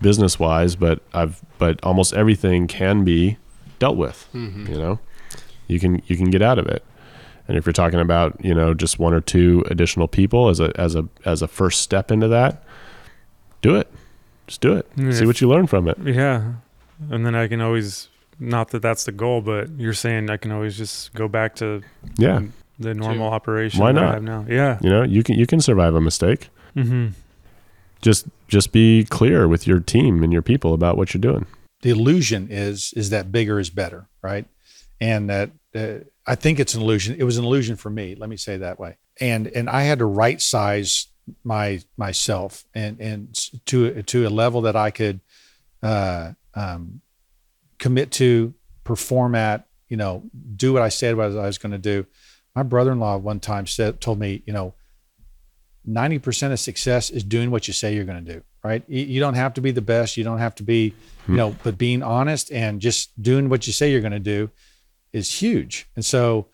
business 0.00 0.38
wise, 0.38 0.76
but 0.76 1.02
I've 1.12 1.40
but 1.58 1.78
almost 1.82 2.14
everything 2.14 2.66
can 2.66 3.04
be 3.04 3.36
dealt 3.78 3.96
with. 3.96 4.28
Mm-hmm. 4.34 4.72
You 4.72 4.78
know, 4.78 4.98
you 5.70 5.80
can 5.80 6.02
you 6.06 6.16
can 6.16 6.30
get 6.30 6.42
out 6.42 6.58
of 6.58 6.66
it. 6.66 6.84
And 7.48 7.56
if 7.56 7.66
you're 7.66 7.72
talking 7.72 8.00
about 8.00 8.42
you 8.44 8.54
know 8.54 8.74
just 8.74 8.98
one 8.98 9.12
or 9.14 9.20
two 9.20 9.64
additional 9.70 10.08
people 10.08 10.48
as 10.48 10.60
a 10.60 10.72
as 10.80 10.94
a 10.94 11.08
as 11.24 11.42
a 11.42 11.48
first 11.48 11.80
step 11.82 12.10
into 12.10 12.28
that, 12.28 12.62
do 13.62 13.74
it. 13.76 13.90
Just 14.46 14.60
do 14.60 14.74
it. 14.74 14.86
Yeah. 14.96 15.12
See 15.12 15.26
what 15.26 15.40
you 15.40 15.48
learn 15.48 15.66
from 15.66 15.88
it. 15.88 15.96
Yeah. 16.02 16.52
And 17.10 17.24
then 17.24 17.34
I 17.34 17.46
can 17.48 17.60
always, 17.60 18.08
not 18.38 18.70
that 18.70 18.82
that's 18.82 19.04
the 19.04 19.12
goal, 19.12 19.40
but 19.40 19.70
you're 19.78 19.94
saying 19.94 20.28
I 20.28 20.36
can 20.36 20.50
always 20.52 20.76
just 20.76 21.14
go 21.14 21.28
back 21.28 21.54
to 21.56 21.82
Yeah. 22.18 22.42
the 22.78 22.92
normal 22.94 23.28
operation 23.28 23.80
Why 23.80 23.92
that 23.92 24.00
I 24.02 24.04
not? 24.04 24.14
have 24.14 24.22
now. 24.22 24.46
Yeah. 24.48 24.78
You 24.82 24.90
know, 24.90 25.02
you 25.04 25.22
can 25.22 25.36
you 25.36 25.46
can 25.46 25.60
survive 25.60 25.94
a 25.94 26.00
mistake. 26.00 26.48
Mm-hmm. 26.76 27.08
Just 28.02 28.26
just 28.48 28.72
be 28.72 29.04
clear 29.04 29.46
with 29.46 29.66
your 29.66 29.80
team 29.80 30.22
and 30.22 30.32
your 30.32 30.42
people 30.42 30.72
about 30.74 30.96
what 30.96 31.14
you're 31.14 31.20
doing. 31.20 31.46
the 31.82 31.90
illusion 31.90 32.48
is 32.50 32.92
is 32.96 33.10
that 33.10 33.30
bigger 33.32 33.58
is 33.58 33.70
better, 33.70 34.06
right? 34.22 34.46
And 35.00 35.30
that 35.30 35.50
uh, 35.74 35.98
I 36.26 36.34
think 36.34 36.60
it's 36.60 36.74
an 36.74 36.82
illusion. 36.82 37.16
It 37.18 37.24
was 37.24 37.38
an 37.38 37.44
illusion 37.44 37.76
for 37.76 37.90
me. 37.90 38.14
Let 38.14 38.28
me 38.28 38.36
say 38.36 38.54
it 38.54 38.58
that 38.58 38.78
way. 38.78 38.98
And 39.20 39.46
and 39.48 39.68
I 39.68 39.82
had 39.82 39.98
to 39.98 40.06
right 40.06 40.40
size 40.40 41.08
my 41.44 41.80
myself 41.96 42.64
and 42.74 43.00
and 43.00 43.34
to 43.66 44.02
to 44.02 44.26
a 44.26 44.30
level 44.30 44.62
that 44.62 44.76
I 44.76 44.90
could 44.90 45.20
uh, 45.82 46.32
um, 46.54 47.00
commit 47.78 48.10
to, 48.12 48.54
perform 48.84 49.34
at, 49.34 49.66
you 49.88 49.96
know, 49.96 50.22
do 50.56 50.72
what 50.72 50.82
I 50.82 50.88
said 50.88 51.16
what 51.16 51.26
I 51.26 51.46
was 51.46 51.58
going 51.58 51.72
to 51.72 51.78
do. 51.78 52.06
My 52.54 52.62
brother-in-law 52.62 53.18
one 53.18 53.40
time 53.40 53.66
said 53.66 54.00
told 54.00 54.18
me, 54.18 54.42
you 54.46 54.52
know, 54.52 54.74
90% 55.88 56.52
of 56.52 56.60
success 56.60 57.08
is 57.10 57.24
doing 57.24 57.50
what 57.50 57.66
you 57.66 57.72
say 57.72 57.94
you're 57.94 58.04
going 58.04 58.24
to 58.24 58.34
do, 58.34 58.42
right? 58.62 58.82
You, 58.86 59.04
you 59.04 59.20
don't 59.20 59.34
have 59.34 59.54
to 59.54 59.60
be 59.60 59.70
the 59.70 59.80
best. 59.80 60.16
You 60.16 60.24
don't 60.24 60.38
have 60.38 60.54
to 60.56 60.62
be, 60.62 60.94
you 61.26 61.36
know, 61.36 61.56
but 61.62 61.78
being 61.78 62.02
honest 62.02 62.50
and 62.52 62.80
just 62.80 63.20
doing 63.22 63.48
what 63.48 63.66
you 63.66 63.72
say 63.72 63.90
you're 63.90 64.00
going 64.00 64.12
to 64.12 64.18
do 64.18 64.50
is 65.12 65.40
huge. 65.40 65.88
And 65.96 66.04
so, 66.04 66.48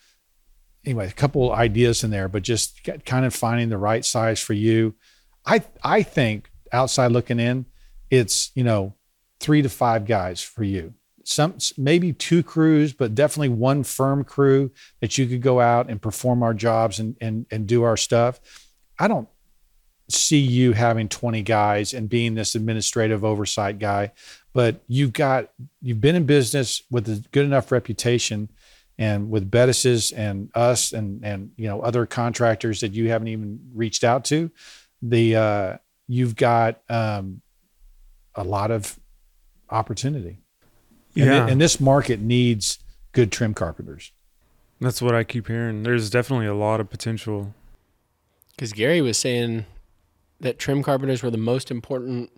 anyway, 0.84 1.08
a 1.08 1.12
couple 1.12 1.52
ideas 1.52 2.04
in 2.04 2.10
there, 2.10 2.28
but 2.28 2.42
just 2.42 2.82
kind 3.04 3.24
of 3.24 3.34
finding 3.34 3.68
the 3.68 3.78
right 3.78 4.04
size 4.04 4.40
for 4.40 4.52
you. 4.52 4.94
I, 5.44 5.62
I 5.82 6.02
think 6.02 6.50
outside 6.72 7.12
looking 7.12 7.40
in, 7.40 7.66
it's, 8.10 8.50
you 8.54 8.64
know, 8.64 8.94
three 9.40 9.62
to 9.62 9.68
five 9.68 10.06
guys 10.06 10.40
for 10.40 10.64
you. 10.64 10.94
Some 11.24 11.58
maybe 11.76 12.12
two 12.12 12.42
crews, 12.42 12.92
but 12.92 13.14
definitely 13.14 13.48
one 13.48 13.82
firm 13.82 14.22
crew 14.22 14.70
that 15.00 15.18
you 15.18 15.26
could 15.26 15.42
go 15.42 15.60
out 15.60 15.90
and 15.90 16.00
perform 16.00 16.42
our 16.44 16.54
jobs 16.54 17.00
and 17.00 17.16
and 17.20 17.46
and 17.50 17.66
do 17.66 17.82
our 17.82 17.96
stuff. 17.96 18.38
I 18.96 19.08
don't 19.08 19.28
see 20.08 20.38
you 20.38 20.72
having 20.72 21.08
20 21.08 21.42
guys 21.42 21.92
and 21.94 22.08
being 22.08 22.34
this 22.34 22.54
administrative 22.54 23.24
oversight 23.24 23.78
guy, 23.78 24.12
but 24.52 24.80
you've 24.88 25.12
got 25.12 25.50
you've 25.82 26.00
been 26.00 26.14
in 26.16 26.24
business 26.26 26.82
with 26.90 27.08
a 27.08 27.22
good 27.32 27.44
enough 27.44 27.72
reputation 27.72 28.48
and 28.98 29.28
with 29.30 29.50
Bettis's 29.50 30.12
and 30.12 30.50
us 30.54 30.92
and 30.92 31.24
and 31.24 31.50
you 31.56 31.68
know 31.68 31.80
other 31.82 32.06
contractors 32.06 32.80
that 32.80 32.92
you 32.92 33.10
haven't 33.10 33.28
even 33.28 33.60
reached 33.74 34.04
out 34.04 34.24
to, 34.26 34.50
the 35.02 35.36
uh, 35.36 35.76
you've 36.08 36.36
got 36.36 36.80
um, 36.88 37.42
a 38.34 38.44
lot 38.44 38.70
of 38.70 38.98
opportunity. 39.70 40.38
And, 41.14 41.24
thi- 41.24 41.30
Yeah. 41.30 41.46
and 41.48 41.60
this 41.60 41.80
market 41.80 42.20
needs 42.20 42.78
good 43.12 43.32
trim 43.32 43.54
carpenters. 43.54 44.12
That's 44.80 45.00
what 45.00 45.14
I 45.14 45.24
keep 45.24 45.48
hearing. 45.48 45.82
There's 45.82 46.10
definitely 46.10 46.46
a 46.46 46.54
lot 46.54 46.80
of 46.80 46.90
potential. 46.90 47.54
Because 48.54 48.72
Gary 48.72 49.00
was 49.00 49.16
saying 49.18 49.64
that 50.40 50.58
trim 50.58 50.82
carpenters 50.82 51.22
were 51.22 51.30
the 51.30 51.38
most 51.38 51.70
important 51.70 52.30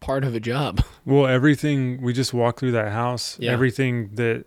part 0.00 0.24
of 0.24 0.34
a 0.34 0.40
job. 0.40 0.80
Well, 1.06 1.26
everything 1.26 2.00
we 2.00 2.14
just 2.14 2.32
walked 2.32 2.60
through 2.60 2.72
that 2.72 2.90
house, 2.90 3.36
Yeah. 3.38 3.52
everything 3.52 4.14
that 4.14 4.46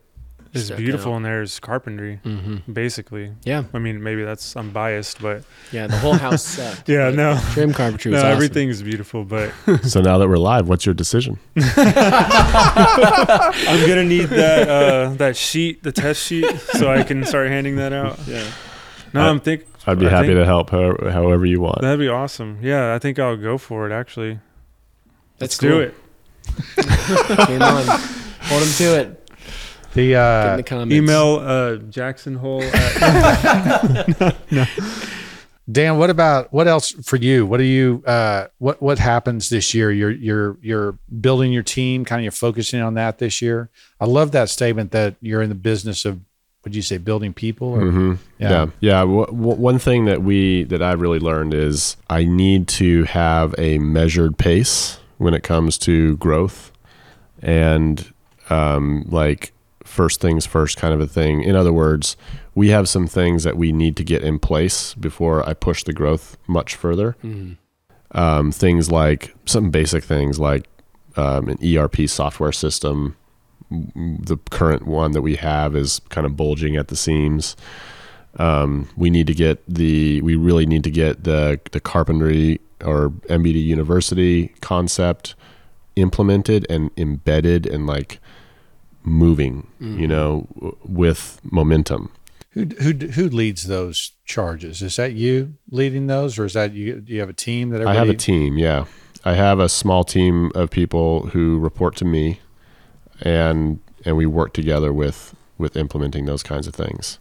is 0.53 0.65
Stuck 0.67 0.77
beautiful 0.79 1.13
out. 1.13 1.17
in 1.17 1.23
there 1.23 1.43
is 1.43 1.59
carpentry, 1.59 2.19
Mm-hmm. 2.25 2.73
basically. 2.73 3.31
Yeah. 3.43 3.65
I 3.75 3.77
mean, 3.77 4.01
maybe 4.01 4.23
that's 4.23 4.55
I'm 4.55 4.71
biased, 4.71 5.21
but 5.21 5.43
Yeah. 5.71 5.85
The 5.85 5.97
whole 5.99 6.13
house 6.15 6.43
sucked. 6.57 6.89
yeah, 6.89 7.11
no, 7.11 7.39
Trim 7.53 7.73
carpentry 7.73 8.09
was 8.11 8.23
no, 8.23 8.27
awesome. 8.27 8.35
everything 8.35 8.69
is 8.69 8.81
beautiful. 8.81 9.23
But 9.23 9.51
So 9.83 10.01
now 10.01 10.17
that 10.17 10.27
we're 10.27 10.37
live, 10.37 10.67
what's 10.67 10.83
your 10.87 10.95
decision? 10.95 11.37
I'm 11.55 11.63
gonna 13.87 14.03
need 14.05 14.29
that 14.29 14.69
uh, 14.69 15.09
that 15.15 15.35
sheet, 15.37 15.83
the 15.83 15.91
test 15.91 16.23
sheet, 16.23 16.49
so 16.73 16.89
I 16.91 17.03
can 17.03 17.23
start 17.25 17.49
handing 17.49 17.75
that 17.75 17.93
out. 17.93 18.17
Yeah. 18.27 18.49
No, 19.13 19.21
I- 19.21 19.29
I'm 19.29 19.39
think 19.39 19.65
I'd 19.88 19.99
be 19.99 20.05
I 20.07 20.09
happy 20.09 20.27
think- 20.27 20.39
to 20.39 20.45
help 20.45 20.69
how, 20.69 20.95
however 21.11 21.45
you 21.45 21.61
want. 21.61 21.81
that'd 21.81 21.99
be 21.99 22.07
awesome. 22.09 22.59
Yeah, 22.61 22.93
I 22.93 22.99
think 22.99 23.17
I'll 23.19 23.38
go 23.38 23.57
for 23.57 23.89
it. 23.89 23.93
Actually, 23.93 24.39
Let's 25.39 25.41
let's 25.41 25.57
do 25.57 25.79
it. 25.79 25.95
Game 27.47 27.61
on. 27.61 27.85
Hold 27.85 28.63
him 28.63 28.73
to 28.77 28.99
it. 28.99 29.29
The 29.93 30.09
Get 30.09 30.17
uh, 30.19 30.49
in 30.51 30.57
the 30.57 30.63
comments. 30.63 30.93
Email 30.95 31.35
uh, 31.41 31.75
Jackson 31.77 32.35
Hole. 32.35 32.61
At, 32.63 34.35
Dan, 35.69 35.97
what 35.97 36.09
about 36.09 36.53
what 36.53 36.67
else 36.67 36.91
for 36.91 37.17
you? 37.17 37.45
What 37.45 37.57
do 37.57 37.63
you 37.65 38.01
uh 38.05 38.47
what 38.57 38.81
what 38.81 38.99
happens 38.99 39.49
this 39.49 39.73
year? 39.73 39.91
You're 39.91 40.11
you're 40.11 40.57
you're 40.61 40.97
building 41.19 41.51
your 41.51 41.63
team, 41.63 42.05
kind 42.05 42.21
of 42.21 42.23
you're 42.23 42.31
focusing 42.31 42.81
on 42.81 42.93
that 42.93 43.17
this 43.17 43.41
year. 43.41 43.69
I 43.99 44.05
love 44.05 44.31
that 44.31 44.49
statement 44.49 44.91
that 44.91 45.15
you're 45.21 45.41
in 45.41 45.49
the 45.49 45.55
business 45.55 46.05
of 46.05 46.21
would 46.68 46.76
you 46.76 46.82
say 46.82 46.97
building 46.97 47.34
people 47.34 47.70
or 47.70 47.89
hmm 47.89 48.13
Yeah. 48.38 48.49
Yeah, 48.49 48.65
yeah. 48.82 48.99
W- 49.01 49.26
w- 49.26 49.55
one 49.55 49.80
thing 49.80 50.05
that 50.05 50.22
we 50.22 50.63
that 50.65 50.82
I've 50.82 50.99
really 51.01 51.20
learned 51.20 51.53
is 51.53 51.95
I 52.09 52.26
need 52.26 52.68
to 52.80 53.03
have 53.05 53.55
a 53.57 53.80
measured 53.80 54.38
pace 54.38 54.99
when 55.18 55.34
it 55.34 55.43
comes 55.43 55.78
to 55.80 56.18
growth, 56.18 56.72
and 57.41 58.13
um, 58.49 59.05
like 59.07 59.53
first 59.84 60.20
things 60.22 60.45
first 60.45 60.78
kind 60.78 60.93
of 60.93 60.99
a 60.99 61.07
thing. 61.07 61.41
In 61.43 61.55
other 61.55 61.72
words, 61.74 62.18
we 62.55 62.70
have 62.70 62.89
some 62.89 63.07
things 63.07 63.43
that 63.43 63.57
we 63.57 63.72
need 63.72 63.95
to 63.97 64.03
get 64.03 64.22
in 64.24 64.39
place 64.39 64.93
before 64.95 65.47
I 65.47 65.53
push 65.53 65.84
the 65.84 65.93
growth 65.93 66.38
much 66.47 66.76
further. 66.76 67.15
Mhm. 67.24 67.57
Um, 68.11 68.51
things 68.51 68.91
like 68.91 69.34
some 69.45 69.70
basic 69.70 70.03
things 70.03 70.39
like 70.39 70.65
um, 71.15 71.47
an 71.49 71.57
ERP 71.63 72.07
software 72.07 72.51
system. 72.51 73.15
The 73.70 74.38
current 74.49 74.88
one 74.88 75.11
that 75.11 75.22
we 75.22 75.36
have 75.36 75.76
is 75.76 75.99
kind 76.09 76.26
of 76.26 76.38
bulging 76.38 76.76
at 76.76 76.88
the 76.88 76.95
seams. 76.95 77.55
Um, 78.39 78.89
we 78.95 79.09
need 79.09 79.28
to 79.28 79.34
get 79.34 79.63
the 79.68 80.22
we 80.22 80.36
really 80.36 80.65
need 80.65 80.84
to 80.84 80.91
get 80.91 81.24
the 81.24 81.59
the 81.72 81.80
carpentry 81.80 82.61
or 82.84 83.09
MBD 83.30 83.63
University 83.63 84.49
concept 84.61 85.36
implemented 85.95 86.65
and 86.70 86.91
embedded 86.95 87.65
and 87.65 87.88
like 87.88 88.20
moving, 89.03 89.68
you 89.80 90.07
know, 90.07 90.47
w- 90.55 90.78
with 90.84 91.39
momentum. 91.43 92.11
who 92.51 92.65
who 92.82 92.93
who 92.93 93.30
leads 93.30 93.68
those 93.68 94.11
charges? 94.26 94.82
Is 94.82 94.95
that 94.97 95.13
you 95.13 95.55
leading 95.72 96.07
those 96.07 96.38
or 96.38 96.45
is 96.45 96.53
that 96.53 96.74
you 96.74 97.01
do 97.01 97.13
you 97.13 97.20
have 97.20 97.30
a 97.30 97.34
team 97.34 97.70
that 97.70 97.86
I 97.86 97.93
have 97.95 98.09
a 98.09 98.13
team, 98.13 98.57
yeah. 98.57 98.86
I 99.26 99.34
have 99.34 99.59
a 99.59 99.68
small 99.68 100.03
team 100.03 100.51
of 100.55 100.70
people 100.70 101.28
who 101.28 101.59
report 101.59 101.95
to 101.97 102.05
me 102.05 102.39
and 103.22 103.80
and 104.05 104.18
we 104.18 104.26
work 104.26 104.53
together 104.53 104.93
with 104.93 105.36
with 105.57 105.76
implementing 105.76 106.26
those 106.26 106.43
kinds 106.43 106.68
of 106.68 106.76
things. 106.76 107.20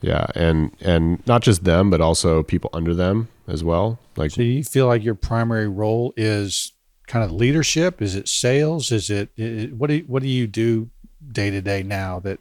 Yeah, 0.00 0.26
and 0.34 0.74
and 0.80 1.24
not 1.26 1.42
just 1.42 1.64
them, 1.64 1.90
but 1.90 2.00
also 2.00 2.42
people 2.42 2.70
under 2.72 2.94
them 2.94 3.28
as 3.46 3.62
well. 3.62 3.98
Like 4.16 4.30
So 4.30 4.42
you 4.42 4.64
feel 4.64 4.86
like 4.86 5.04
your 5.04 5.14
primary 5.14 5.68
role 5.68 6.14
is 6.16 6.72
kind 7.10 7.24
of 7.24 7.32
leadership? 7.32 8.00
Is 8.00 8.14
it 8.14 8.28
sales? 8.28 8.92
Is 8.92 9.10
it, 9.10 9.30
what 9.74 9.88
do 9.88 9.94
you, 9.94 10.04
what 10.06 10.22
do 10.22 10.28
you 10.28 10.46
do 10.46 10.88
day 11.32 11.50
to 11.50 11.60
day 11.60 11.82
now 11.82 12.20
that 12.20 12.38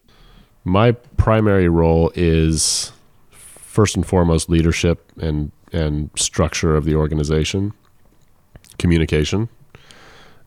my 0.63 0.91
primary 1.17 1.67
role 1.67 2.11
is 2.15 2.91
first 3.31 3.95
and 3.95 4.05
foremost 4.05 4.49
leadership 4.49 5.11
and 5.19 5.51
and 5.73 6.09
structure 6.15 6.75
of 6.75 6.85
the 6.85 6.95
organization, 6.95 7.73
communication, 8.77 9.49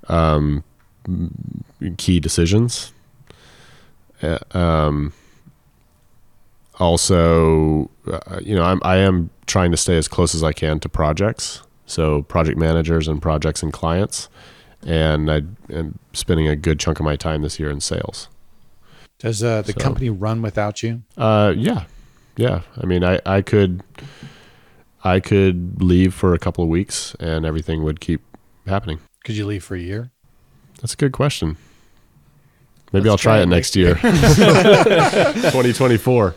um, 0.09 0.65
key 1.97 2.21
decisions. 2.21 2.93
Uh, 4.23 4.39
um, 4.57 5.13
also, 6.79 7.91
uh, 8.11 8.41
you 8.43 8.55
know, 8.55 8.65
I'm, 8.65 8.81
I 8.83 8.97
am 8.97 9.31
trying 9.47 9.71
to 9.73 9.77
stay 9.77 9.97
as 9.97 10.09
close 10.09 10.35
as 10.35 10.43
I 10.43 10.53
can 10.53 10.81
to 10.81 10.89
projects, 10.89 11.63
so 11.87 12.23
project 12.23 12.59
managers 12.59 13.09
and 13.09 13.21
projects 13.21 13.63
and 13.63 13.73
clients, 13.73 14.29
and 14.87 15.31
I 15.31 15.43
am 15.71 15.99
spending 16.13 16.49
a 16.49 16.57
good 16.57 16.81
chunk 16.81 16.99
of 16.99 17.05
my 17.05 17.17
time 17.17 17.43
this 17.43 17.61
year 17.61 17.71
in 17.71 17.81
sales. 17.81 18.29
does 19.19 19.43
uh, 19.43 19.63
the 19.63 19.73
So- 19.73 19.81
company 19.81 20.11
run 20.11 20.43
without 20.43 20.83
you? 20.83 21.03
Uh, 21.17 21.53
yeah, 21.57 21.85
yeah. 22.37 22.63
I 22.81 22.87
mean, 22.87 23.05
I, 23.05 23.21
I 23.27 23.43
could, 23.43 23.83
I 25.05 25.21
could 25.21 25.83
leave 25.83 26.15
for 26.15 26.33
a 26.35 26.39
couple 26.39 26.65
of 26.65 26.71
weeks 26.71 27.15
and 27.21 27.45
everything 27.45 27.85
would 27.85 28.01
keep 28.01 28.23
happening. 28.67 28.99
Could 29.25 29.37
you 29.37 29.47
leave 29.47 29.63
for 29.63 29.77
a 29.77 29.81
year? 29.81 30.11
That's 30.81 30.95
a 30.95 30.97
good 30.97 31.13
question. 31.13 31.57
Maybe 32.93 33.09
Let's 33.09 33.13
I'll 33.13 33.19
try 33.19 33.37
try 33.37 33.41
it 33.41 33.45
it 33.45 33.47
next 33.47 33.77
year, 33.77 33.95
2024. 33.95 36.35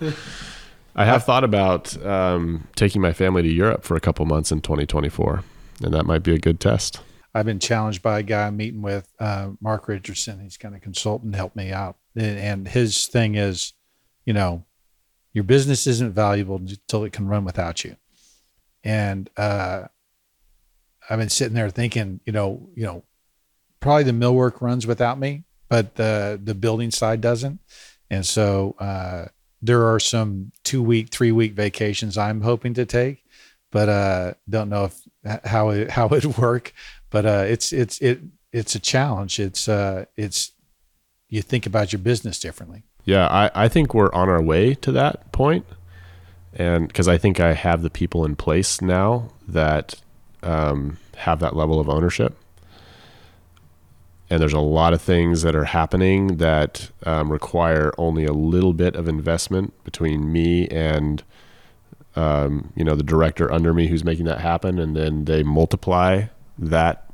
I 0.95 1.05
have 1.05 1.25
thought 1.25 1.43
about 1.43 2.01
um, 2.05 2.67
taking 2.75 3.01
my 3.01 3.11
family 3.11 3.41
to 3.41 3.51
Europe 3.51 3.83
for 3.83 3.97
a 3.97 3.99
couple 3.99 4.25
months 4.25 4.51
in 4.51 4.61
2024, 4.61 5.43
and 5.83 5.93
that 5.93 6.05
might 6.05 6.23
be 6.23 6.33
a 6.33 6.39
good 6.39 6.61
test. 6.61 7.01
I've 7.33 7.45
been 7.45 7.59
challenged 7.59 8.01
by 8.01 8.19
a 8.19 8.23
guy 8.23 8.47
I'm 8.47 8.55
meeting 8.55 8.81
with, 8.81 9.11
uh, 9.19 9.49
Mark 9.59 9.89
Richardson. 9.89 10.39
He's 10.39 10.55
kind 10.55 10.73
of 10.73 10.81
consultant, 10.81 11.33
to 11.33 11.37
help 11.37 11.53
me 11.53 11.73
out. 11.73 11.97
And, 12.15 12.39
and 12.39 12.65
his 12.67 13.07
thing 13.07 13.35
is, 13.35 13.73
you 14.25 14.31
know, 14.31 14.63
your 15.33 15.43
business 15.43 15.85
isn't 15.85 16.13
valuable 16.13 16.55
until 16.55 17.03
it 17.03 17.11
can 17.11 17.27
run 17.27 17.43
without 17.43 17.83
you. 17.83 17.97
And 18.85 19.29
uh, 19.35 19.87
I've 21.09 21.19
been 21.19 21.27
sitting 21.27 21.55
there 21.55 21.69
thinking, 21.69 22.21
you 22.25 22.31
know, 22.31 22.69
you 22.73 22.85
know, 22.85 23.03
probably 23.81 24.03
the 24.03 24.13
millwork 24.13 24.61
runs 24.61 24.87
without 24.87 25.19
me, 25.19 25.43
but 25.75 25.95
the 25.95 26.39
the 26.41 26.55
building 26.55 26.89
side 26.89 27.19
doesn't. 27.19 27.59
And 28.09 28.25
so 28.25 28.75
uh, 28.79 29.25
there 29.61 29.85
are 29.87 29.99
some 29.99 30.53
two 30.63 30.81
week, 30.81 31.09
three 31.09 31.33
week 31.33 31.51
vacations 31.51 32.17
I'm 32.17 32.39
hoping 32.39 32.73
to 32.75 32.85
take, 32.85 33.25
but 33.71 33.89
uh, 33.89 34.33
don't 34.49 34.69
know 34.69 34.85
if 34.85 35.41
how 35.43 35.71
it 35.71 35.91
how 35.91 36.07
it 36.07 36.37
work. 36.37 36.71
But 37.09 37.25
uh, 37.25 37.43
it's 37.45 37.73
it's 37.73 37.99
it 37.99 38.21
it's 38.53 38.73
a 38.73 38.79
challenge. 38.79 39.37
It's 39.37 39.67
uh, 39.67 40.05
it's 40.15 40.53
you 41.27 41.41
think 41.41 41.65
about 41.65 41.91
your 41.91 41.99
business 41.99 42.39
differently. 42.39 42.83
Yeah, 43.03 43.27
I, 43.27 43.65
I 43.65 43.67
think 43.67 43.93
we're 43.93 44.13
on 44.13 44.29
our 44.29 44.41
way 44.41 44.75
to 44.75 44.93
that 44.93 45.33
point, 45.33 45.65
and 46.53 46.87
because 46.87 47.09
I 47.09 47.17
think 47.17 47.41
I 47.41 47.51
have 47.51 47.81
the 47.81 47.89
people 47.89 48.23
in 48.23 48.37
place 48.37 48.81
now 48.81 49.33
that 49.45 49.95
um, 50.41 50.99
have 51.17 51.41
that 51.41 51.53
level 51.53 51.81
of 51.81 51.89
ownership. 51.89 52.37
And 54.29 54.41
there's 54.41 54.53
a 54.53 54.59
lot 54.59 54.93
of 54.93 55.01
things 55.01 55.43
that 55.43 55.55
are 55.55 55.65
happening 55.65 56.37
that 56.37 56.89
um, 57.05 57.31
require 57.31 57.93
only 57.97 58.25
a 58.25 58.33
little 58.33 58.73
bit 58.73 58.95
of 58.95 59.07
investment 59.07 59.73
between 59.83 60.31
me 60.31 60.67
and 60.69 61.23
um, 62.15 62.71
you 62.75 62.83
know 62.83 62.95
the 62.95 63.03
director 63.03 63.51
under 63.51 63.73
me 63.73 63.87
who's 63.87 64.03
making 64.03 64.25
that 64.25 64.39
happen, 64.39 64.79
and 64.79 64.95
then 64.95 65.25
they 65.25 65.43
multiply 65.43 66.25
that 66.57 67.09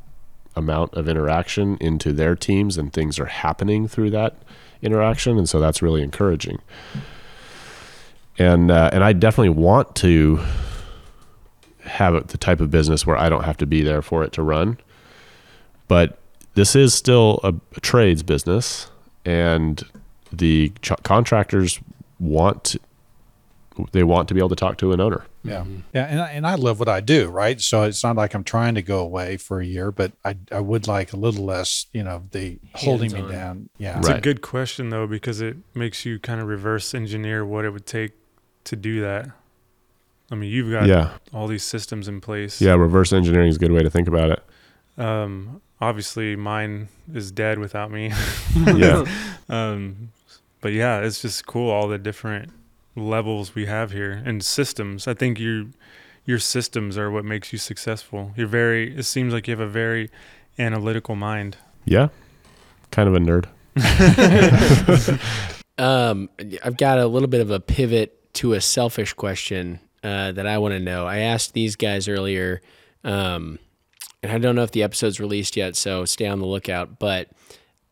amount 0.55 0.93
of 0.93 1.07
interaction 1.07 1.77
into 1.81 2.13
their 2.13 2.35
teams, 2.35 2.77
and 2.77 2.93
things 2.93 3.19
are 3.19 3.25
happening 3.25 3.87
through 3.87 4.11
that 4.11 4.35
interaction, 4.81 5.37
and 5.37 5.49
so 5.49 5.59
that's 5.59 5.81
really 5.81 6.03
encouraging. 6.03 6.59
And 8.37 8.71
uh, 8.71 8.89
and 8.93 9.03
I 9.03 9.13
definitely 9.13 9.49
want 9.49 9.95
to 9.97 10.39
have 11.83 12.27
the 12.27 12.37
type 12.37 12.61
of 12.61 12.71
business 12.71 13.05
where 13.05 13.17
I 13.17 13.27
don't 13.27 13.43
have 13.43 13.57
to 13.57 13.65
be 13.65 13.81
there 13.81 14.01
for 14.01 14.23
it 14.23 14.31
to 14.33 14.43
run. 14.43 14.77
But 15.87 16.20
this 16.53 16.75
is 16.75 16.93
still 16.93 17.39
a, 17.43 17.53
a 17.75 17.79
trades 17.79 18.23
business, 18.23 18.89
and 19.25 19.83
the 20.31 20.71
ch- 20.81 20.91
contractors 21.03 21.79
want 22.19 22.75
they 23.93 24.03
want 24.03 24.27
to 24.27 24.33
be 24.33 24.39
able 24.39 24.49
to 24.49 24.55
talk 24.55 24.77
to 24.77 24.91
an 24.91 24.99
owner. 24.99 25.23
Yeah, 25.43 25.63
yeah, 25.93 26.03
and 26.05 26.19
I, 26.19 26.29
and 26.31 26.45
I 26.45 26.55
love 26.55 26.77
what 26.79 26.89
I 26.89 26.99
do, 26.99 27.29
right? 27.29 27.59
So 27.59 27.83
it's 27.83 28.03
not 28.03 28.15
like 28.15 28.33
I'm 28.35 28.43
trying 28.43 28.75
to 28.75 28.81
go 28.83 28.99
away 28.99 29.37
for 29.37 29.59
a 29.59 29.65
year, 29.65 29.91
but 29.91 30.11
I 30.25 30.35
I 30.51 30.59
would 30.59 30.87
like 30.87 31.13
a 31.13 31.17
little 31.17 31.45
less, 31.45 31.87
you 31.93 32.03
know, 32.03 32.23
the 32.31 32.59
holding 32.75 33.11
me 33.11 33.19
Hands-on. 33.19 33.31
down. 33.35 33.69
Yeah, 33.77 33.97
It's 33.99 34.09
a 34.09 34.19
good 34.21 34.41
question 34.41 34.89
though 34.89 35.07
because 35.07 35.41
it 35.41 35.57
makes 35.73 36.05
you 36.05 36.19
kind 36.19 36.41
of 36.41 36.47
reverse 36.47 36.93
engineer 36.93 37.43
what 37.45 37.65
it 37.65 37.71
would 37.71 37.85
take 37.87 38.11
to 38.65 38.75
do 38.75 39.01
that. 39.01 39.29
I 40.31 40.35
mean, 40.35 40.51
you've 40.51 40.69
got 40.71 40.85
Yeah, 40.87 41.13
all 41.33 41.47
these 41.47 41.63
systems 41.63 42.07
in 42.07 42.21
place. 42.21 42.61
yeah. 42.61 42.73
Reverse 42.75 43.11
engineering 43.11 43.47
is 43.49 43.55
a 43.55 43.59
good 43.59 43.71
way 43.71 43.81
to 43.83 43.89
think 43.89 44.07
about 44.07 44.29
it. 44.29 44.43
Um, 45.01 45.61
obviously, 45.81 46.35
mine 46.35 46.87
is 47.13 47.31
dead 47.31 47.59
without 47.59 47.91
me. 47.91 48.11
Yeah, 48.75 49.05
um, 49.49 50.09
but 50.61 50.73
yeah, 50.73 50.99
it's 50.99 51.21
just 51.21 51.45
cool 51.47 51.69
all 51.71 51.87
the 51.87 51.97
different 51.97 52.51
levels 52.95 53.55
we 53.55 53.65
have 53.65 53.91
here 53.91 54.21
and 54.25 54.43
systems. 54.43 55.07
I 55.07 55.13
think 55.13 55.39
your 55.39 55.65
your 56.25 56.37
systems 56.39 56.97
are 56.97 57.09
what 57.09 57.25
makes 57.25 57.51
you 57.51 57.57
successful. 57.59 58.31
You're 58.35 58.47
very. 58.47 58.95
It 58.95 59.03
seems 59.03 59.33
like 59.33 59.47
you 59.47 59.51
have 59.53 59.59
a 59.59 59.67
very 59.71 60.09
analytical 60.59 61.15
mind. 61.15 61.57
yeah. 61.85 62.09
Kind 62.91 63.07
of 63.07 63.15
a 63.15 63.19
nerd. 63.19 63.47
Um, 65.77 66.29
I've 66.63 66.77
got 66.77 66.99
a 66.99 67.07
little 67.07 67.29
bit 67.29 67.41
of 67.41 67.49
a 67.49 67.59
pivot 67.59 68.33
to 68.33 68.53
a 68.53 68.61
selfish 68.61 69.13
question 69.13 69.79
uh, 70.03 70.31
that 70.33 70.45
I 70.45 70.59
want 70.59 70.73
to 70.73 70.79
know. 70.79 71.07
I 71.07 71.19
asked 71.19 71.53
these 71.53 71.75
guys 71.75 72.07
earlier, 72.07 72.61
um, 73.03 73.57
and 74.23 74.31
I 74.31 74.37
don't 74.37 74.55
know 74.55 74.63
if 74.63 74.71
the 74.71 74.83
episode's 74.83 75.19
released 75.19 75.55
yet, 75.57 75.75
so 75.75 76.05
stay 76.05 76.27
on 76.27 76.39
the 76.39 76.45
lookout. 76.45 76.99
But 76.99 77.29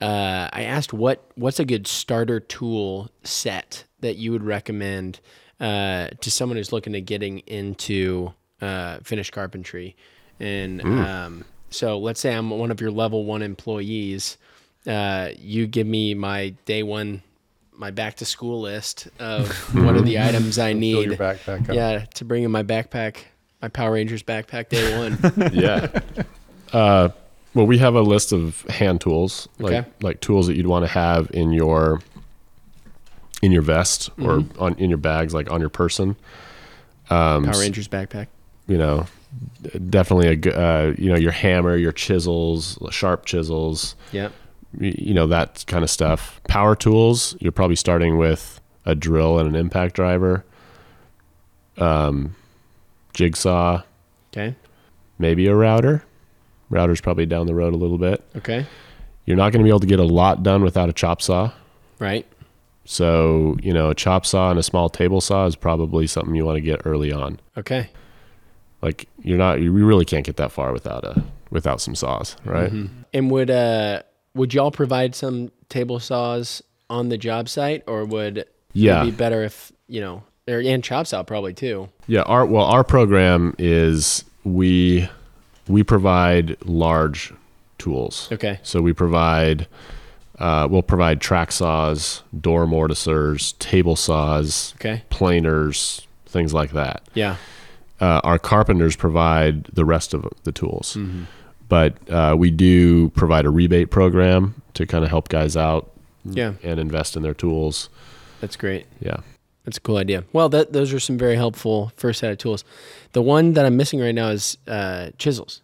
uh, 0.01 0.49
I 0.51 0.63
asked 0.63 0.93
what 0.93 1.23
what's 1.35 1.59
a 1.59 1.65
good 1.65 1.87
starter 1.87 2.39
tool 2.39 3.09
set 3.23 3.85
that 3.99 4.17
you 4.17 4.31
would 4.31 4.43
recommend 4.43 5.19
uh, 5.59 6.09
to 6.21 6.31
someone 6.31 6.57
who's 6.57 6.71
looking 6.71 6.95
at 6.95 7.05
getting 7.05 7.39
into 7.39 8.33
uh, 8.61 8.99
finished 9.03 9.31
carpentry, 9.31 9.95
and 10.39 10.81
um, 10.81 11.45
so 11.69 11.99
let's 11.99 12.19
say 12.19 12.33
I'm 12.33 12.49
one 12.49 12.71
of 12.71 12.81
your 12.81 12.91
level 12.91 13.25
one 13.25 13.41
employees. 13.41 14.37
Uh, 14.87 15.29
you 15.37 15.67
give 15.67 15.85
me 15.87 16.13
my 16.13 16.49
day 16.65 16.83
one 16.83 17.21
my 17.79 17.91
back 17.91 18.15
to 18.17 18.25
school 18.25 18.59
list 18.59 19.07
of 19.19 19.49
what 19.73 19.95
are 19.95 20.01
the 20.01 20.19
items 20.19 20.59
I 20.59 20.73
need. 20.73 21.11
backpack 21.11 21.69
up. 21.69 21.75
Yeah, 21.75 22.05
to 22.15 22.25
bring 22.25 22.43
in 22.43 22.51
my 22.51 22.63
backpack, 22.63 23.17
my 23.61 23.67
Power 23.67 23.93
Rangers 23.93 24.23
backpack 24.23 24.69
day 24.69 24.97
one. 25.37 25.53
yeah. 25.53 25.87
Uh, 26.71 27.09
well, 27.53 27.65
we 27.67 27.77
have 27.79 27.95
a 27.95 28.01
list 28.01 28.31
of 28.31 28.61
hand 28.69 29.01
tools, 29.01 29.49
like 29.59 29.73
Okay. 29.73 29.89
like 30.01 30.21
tools 30.21 30.47
that 30.47 30.55
you'd 30.55 30.67
want 30.67 30.85
to 30.85 30.91
have 30.91 31.29
in 31.31 31.51
your 31.51 32.01
in 33.41 33.51
your 33.51 33.61
vest 33.61 34.09
or 34.21 34.43
on 34.59 34.75
in 34.75 34.89
your 34.89 34.97
bags, 34.97 35.33
like 35.33 35.49
on 35.51 35.59
your 35.59 35.69
person. 35.69 36.15
Um, 37.09 37.45
Power 37.45 37.59
Rangers 37.59 37.87
backpack. 37.87 38.27
you 38.67 38.77
know, 38.77 39.07
definitely 39.89 40.27
a 40.49 40.57
uh, 40.59 40.93
you 40.97 41.09
know 41.09 41.17
your 41.17 41.31
hammer, 41.31 41.75
your 41.75 41.91
chisels, 41.91 42.77
sharp 42.91 43.25
chisels, 43.25 43.95
Yeah. 44.11 44.29
you 44.79 45.13
know 45.13 45.25
that 45.27 45.65
kind 45.67 45.83
of 45.83 45.89
stuff. 45.89 46.39
Power 46.47 46.75
tools, 46.75 47.35
you're 47.39 47.51
probably 47.51 47.75
starting 47.75 48.17
with 48.17 48.61
a 48.85 48.93
drill 48.95 49.39
and 49.39 49.49
an 49.49 49.55
impact 49.55 49.95
driver, 49.95 50.45
um, 51.77 52.35
jigsaw, 53.13 53.81
Okay. 54.31 54.55
maybe 55.17 55.47
a 55.47 55.55
router. 55.55 56.03
Router's 56.69 57.01
probably 57.01 57.25
down 57.25 57.47
the 57.47 57.55
road 57.55 57.73
a 57.73 57.77
little 57.77 57.97
bit. 57.97 58.23
Okay. 58.37 58.65
You're 59.25 59.37
not 59.37 59.51
going 59.51 59.59
to 59.61 59.63
be 59.63 59.69
able 59.69 59.79
to 59.81 59.87
get 59.87 59.99
a 59.99 60.03
lot 60.03 60.43
done 60.43 60.63
without 60.63 60.89
a 60.89 60.93
chop 60.93 61.21
saw. 61.21 61.51
Right. 61.99 62.25
So, 62.85 63.57
you 63.61 63.73
know, 63.73 63.89
a 63.89 63.95
chop 63.95 64.25
saw 64.25 64.49
and 64.49 64.59
a 64.59 64.63
small 64.63 64.89
table 64.89 65.21
saw 65.21 65.45
is 65.45 65.55
probably 65.55 66.07
something 66.07 66.33
you 66.35 66.45
want 66.45 66.57
to 66.57 66.61
get 66.61 66.81
early 66.85 67.11
on. 67.11 67.39
Okay. 67.57 67.89
Like 68.81 69.07
you're 69.21 69.37
not 69.37 69.61
you 69.61 69.71
really 69.71 70.05
can't 70.05 70.25
get 70.25 70.37
that 70.37 70.51
far 70.51 70.71
without 70.71 71.03
a 71.03 71.23
without 71.51 71.81
some 71.81 71.95
saws, 71.95 72.35
right? 72.45 72.71
And 73.13 73.29
would 73.31 73.51
uh 73.51 74.03
would 74.35 74.53
y'all 74.53 74.71
provide 74.71 75.15
some 75.15 75.51
table 75.67 75.99
saws 75.99 76.63
on 76.89 77.09
the 77.09 77.17
job 77.17 77.49
site, 77.49 77.83
or 77.87 78.05
would 78.05 78.45
Yeah. 78.73 79.01
it 79.01 79.05
be 79.05 79.11
better 79.11 79.43
if 79.43 79.71
you 79.87 79.99
know, 80.01 80.23
or 80.49 80.59
and 80.59 80.83
chop 80.83 81.07
saw 81.07 81.23
probably 81.23 81.53
too. 81.53 81.89
Yeah, 82.07 82.21
our 82.23 82.45
well 82.45 82.65
our 82.65 82.83
program 82.83 83.55
is 83.57 84.23
we 84.43 85.07
we 85.67 85.83
provide 85.83 86.57
large 86.65 87.31
tools. 87.77 88.27
Okay. 88.31 88.59
So 88.63 88.81
we 88.81 88.93
provide 88.93 89.67
Uh, 90.39 90.65
we'll 90.71 90.81
provide 90.81 91.19
track 91.19 91.51
saws, 91.51 92.23
door 92.39 92.65
mortisers, 92.65 93.57
table 93.59 93.97
saws, 93.97 94.73
Okay. 94.77 95.03
planers, 95.09 96.07
things 96.25 96.53
like 96.53 96.71
that. 96.71 97.03
Yeah. 97.13 97.35
Uh, 97.99 98.21
our 98.23 98.39
carpenters 98.39 98.95
provide 98.95 99.65
the 99.65 99.83
rest 99.83 100.13
of 100.13 100.25
the 100.45 100.53
tools, 100.53 100.95
Mm-hmm. 100.97 101.23
but 101.67 101.93
uh, 102.09 102.35
we 102.39 102.51
do 102.51 103.09
provide 103.09 103.45
a 103.45 103.49
rebate 103.49 103.91
program 103.91 104.55
to 104.75 104.85
kind 104.85 105.03
of 105.03 105.09
help 105.09 105.27
guys 105.27 105.57
out 105.57 105.91
Yeah. 106.23 106.53
and 106.63 106.79
invest 106.79 107.17
in 107.17 107.21
their 107.23 107.33
tools. 107.33 107.89
That's 108.39 108.55
great. 108.55 108.85
Yeah. 109.01 109.17
That's 109.65 109.77
a 109.77 109.81
cool 109.81 109.97
idea. 109.97 110.23
Well, 110.33 110.49
that 110.49 110.73
those 110.73 110.93
are 110.93 110.99
some 110.99 111.17
very 111.17 111.35
helpful 111.35 111.91
first 111.95 112.19
set 112.19 112.31
of 112.31 112.37
tools. 112.37 112.63
The 113.11 113.21
one 113.21 113.53
that 113.53 113.65
I'm 113.65 113.77
missing 113.77 113.99
right 113.99 114.15
now 114.15 114.29
is 114.29 114.57
uh, 114.67 115.11
chisels. 115.17 115.61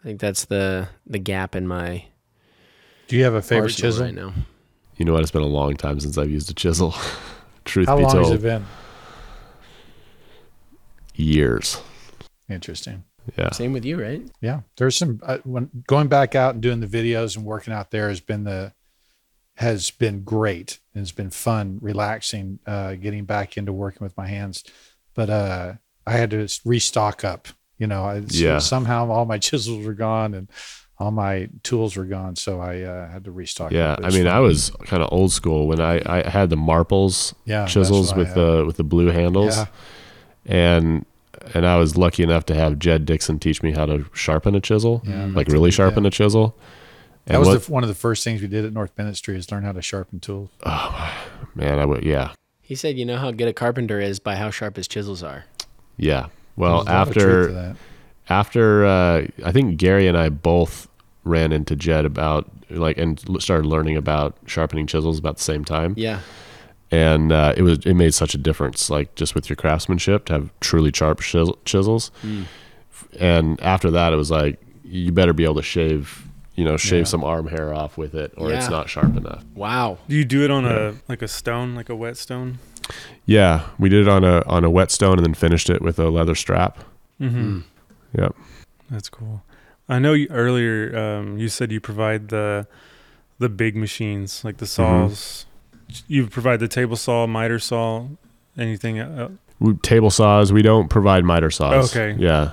I 0.00 0.06
think 0.06 0.20
that's 0.20 0.46
the 0.46 0.88
the 1.06 1.18
gap 1.18 1.54
in 1.54 1.66
my 1.66 2.04
Do 3.08 3.16
you 3.16 3.24
have 3.24 3.34
a 3.34 3.42
favorite 3.42 3.70
chisel? 3.70 4.04
right 4.04 4.14
now. 4.14 4.32
You 4.96 5.04
know 5.04 5.12
what? 5.12 5.22
It's 5.22 5.30
been 5.30 5.42
a 5.42 5.46
long 5.46 5.76
time 5.76 6.00
since 6.00 6.16
I've 6.18 6.30
used 6.30 6.50
a 6.50 6.54
chisel. 6.54 6.94
Truth 7.64 7.86
be 7.86 7.86
telling. 7.86 7.86
How 7.86 7.96
be 7.96 8.02
long 8.02 8.12
told, 8.12 8.32
has 8.32 8.40
it 8.40 8.42
been? 8.42 8.66
years. 11.14 11.80
Interesting. 12.48 13.04
Yeah. 13.38 13.50
Same 13.52 13.72
with 13.72 13.84
you, 13.84 14.00
right? 14.00 14.22
Yeah, 14.40 14.60
there's 14.76 14.96
some 14.96 15.20
uh, 15.22 15.38
when 15.44 15.70
going 15.86 16.08
back 16.08 16.34
out 16.34 16.54
and 16.54 16.62
doing 16.62 16.80
the 16.80 16.86
videos 16.86 17.36
and 17.36 17.44
working 17.46 17.72
out 17.72 17.90
there 17.90 18.08
has 18.10 18.20
been 18.20 18.44
the 18.44 18.72
has 19.56 19.90
been 19.90 20.22
great 20.22 20.80
and 20.94 21.02
it's 21.02 21.12
been 21.12 21.30
fun, 21.30 21.78
relaxing, 21.80 22.58
uh, 22.66 22.94
getting 22.94 23.24
back 23.24 23.56
into 23.56 23.72
working 23.72 24.04
with 24.04 24.16
my 24.16 24.26
hands. 24.26 24.64
But 25.14 25.30
uh, 25.30 25.74
I 26.06 26.12
had 26.12 26.30
to 26.30 26.48
restock 26.64 27.24
up. 27.24 27.48
You 27.78 27.88
know, 27.88 28.04
I, 28.04 28.24
so 28.26 28.58
somehow 28.60 29.10
all 29.10 29.24
my 29.24 29.38
chisels 29.48 29.84
were 29.84 29.94
gone 29.94 30.34
and 30.34 30.48
all 30.98 31.10
my 31.10 31.48
tools 31.64 31.96
were 31.96 32.04
gone, 32.04 32.36
so 32.36 32.60
I 32.60 32.82
uh, 32.82 33.10
had 33.10 33.24
to 33.24 33.32
restock. 33.32 33.72
Yeah. 33.72 33.96
I 34.02 34.10
mean. 34.10 34.28
I 34.28 34.38
was 34.38 34.70
kind 34.84 35.02
of 35.02 35.12
old 35.12 35.32
school 35.32 35.66
when 35.66 35.80
I, 35.80 36.00
I 36.06 36.28
had 36.28 36.50
the 36.50 36.56
Marples 36.56 37.34
yeah 37.44 37.66
chisels 37.66 38.14
with 38.14 38.34
the 38.34 38.64
with 38.64 38.76
the 38.76 38.84
blue 38.84 39.08
handles, 39.08 39.56
yeah 39.56 39.66
and 40.46 41.04
and 41.52 41.66
I 41.66 41.76
was 41.76 41.96
lucky 41.96 42.22
enough 42.22 42.46
to 42.46 42.54
have 42.54 42.78
Jed 42.78 43.04
Dixon 43.04 43.38
teach 43.38 43.62
me 43.62 43.72
how 43.72 43.86
to 43.86 44.06
sharpen 44.12 44.54
a 44.54 44.60
chisel, 44.60 45.02
yeah 45.04 45.26
like 45.26 45.48
really 45.48 45.70
sharpen 45.70 46.04
yeah. 46.04 46.08
a 46.08 46.10
chisel. 46.10 46.56
That 47.26 47.38
was 47.38 47.48
what, 47.48 47.62
the, 47.64 47.72
one 47.72 47.82
of 47.82 47.88
the 47.88 47.94
first 47.94 48.22
things 48.24 48.42
we 48.42 48.48
did 48.48 48.64
at 48.64 48.72
North 48.72 48.94
Bennet 48.94 49.16
Street 49.16 49.36
is 49.38 49.50
learn 49.50 49.62
how 49.62 49.72
to 49.72 49.80
sharpen 49.82 50.20
tools. 50.20 50.50
Oh 50.64 51.12
man, 51.54 51.78
I 51.78 51.84
would 51.86 52.04
yeah 52.04 52.32
He 52.60 52.74
said, 52.74 52.96
"You 52.98 53.04
know 53.06 53.16
how 53.16 53.30
good 53.30 53.48
a 53.48 53.52
carpenter 53.52 54.00
is 54.00 54.18
by 54.20 54.36
how 54.36 54.50
sharp 54.50 54.76
his 54.76 54.86
chisels 54.88 55.22
are." 55.22 55.44
yeah. 55.96 56.26
Well, 56.56 56.84
There's 56.84 56.88
a 56.88 56.98
lot 56.98 57.08
of 57.08 57.14
truth 57.14 57.56
after 57.56 57.76
after 58.28 58.84
uh, 58.86 59.26
I 59.44 59.52
think 59.52 59.76
Gary 59.76 60.06
and 60.06 60.16
I 60.16 60.28
both 60.28 60.88
ran 61.24 61.52
into 61.52 61.74
Jed 61.76 62.04
about 62.04 62.48
like 62.70 62.96
and 62.98 63.18
started 63.42 63.66
learning 63.66 63.96
about 63.96 64.36
sharpening 64.46 64.86
chisels 64.86 65.18
about 65.18 65.36
the 65.38 65.42
same 65.42 65.64
time. 65.64 65.94
Yeah. 65.96 66.20
and 66.90 67.32
uh, 67.32 67.54
it 67.56 67.62
was 67.62 67.78
it 67.86 67.94
made 67.94 68.14
such 68.14 68.34
a 68.34 68.38
difference 68.38 68.88
like 68.90 69.14
just 69.14 69.34
with 69.34 69.48
your 69.48 69.56
craftsmanship 69.56 70.26
to 70.26 70.32
have 70.34 70.50
truly 70.60 70.90
sharp 70.94 71.20
chisel, 71.20 71.58
chisels 71.64 72.10
Mm. 72.22 72.44
and 73.18 73.60
after 73.62 73.90
that 73.90 74.12
it 74.12 74.16
was 74.16 74.30
like 74.30 74.60
you 74.84 75.10
better 75.12 75.32
be 75.32 75.44
able 75.44 75.54
to 75.56 75.62
shave 75.62 76.24
you 76.54 76.64
know 76.64 76.76
shave 76.76 77.00
Yeah. 77.00 77.04
some 77.04 77.24
arm 77.24 77.48
hair 77.48 77.72
off 77.74 77.96
with 77.98 78.14
it 78.14 78.32
or 78.36 78.52
it's 78.52 78.68
not 78.70 78.88
sharp 78.88 79.16
enough 79.16 79.44
Wow. 79.54 79.98
Do 80.08 80.14
you 80.16 80.24
do 80.24 80.44
it 80.44 80.50
on 80.50 80.64
Yeah. 80.64 80.88
a 80.90 80.92
like 81.08 81.22
a 81.22 81.28
stone, 81.28 81.74
like 81.74 81.88
a 81.88 81.94
whetstone? 81.96 82.58
yeah 83.26 83.62
we 83.78 83.88
did 83.88 84.02
it 84.02 84.08
on 84.08 84.24
a 84.24 84.42
on 84.46 84.62
a 84.64 84.70
whetstone 84.70 85.18
and 85.18 85.24
then 85.24 85.34
finished 85.34 85.70
it 85.70 85.80
with 85.82 85.98
a 85.98 86.10
leather 86.10 86.34
strap 86.34 86.78
Mm-hmm. 87.20 87.60
yep 88.18 88.34
That's 88.90 89.08
cool. 89.08 89.42
I 89.88 89.98
know 89.98 90.12
you, 90.14 90.26
earlier 90.30 90.96
um, 90.96 91.38
you 91.38 91.48
said 91.48 91.70
you 91.72 91.80
provide 91.80 92.28
the 92.28 92.66
the 93.38 93.48
big 93.48 93.76
machines 93.76 94.44
like 94.44 94.56
the 94.58 94.66
Mm-hmm. 94.66 95.08
saws. 95.08 95.46
You 96.08 96.26
provide 96.26 96.60
the 96.60 96.68
table 96.68 96.96
saw, 96.96 97.26
miter 97.26 97.58
saw, 97.58 98.06
anything. 98.58 98.98
Uh, 98.98 99.28
we, 99.60 99.74
table 99.74 100.10
saws 100.10 100.52
we 100.52 100.62
don't 100.62 100.88
provide 100.88 101.24
miter 101.24 101.50
saws 101.50 101.94
Okay. 101.94 102.16
yeah 102.20 102.42
M- 102.42 102.52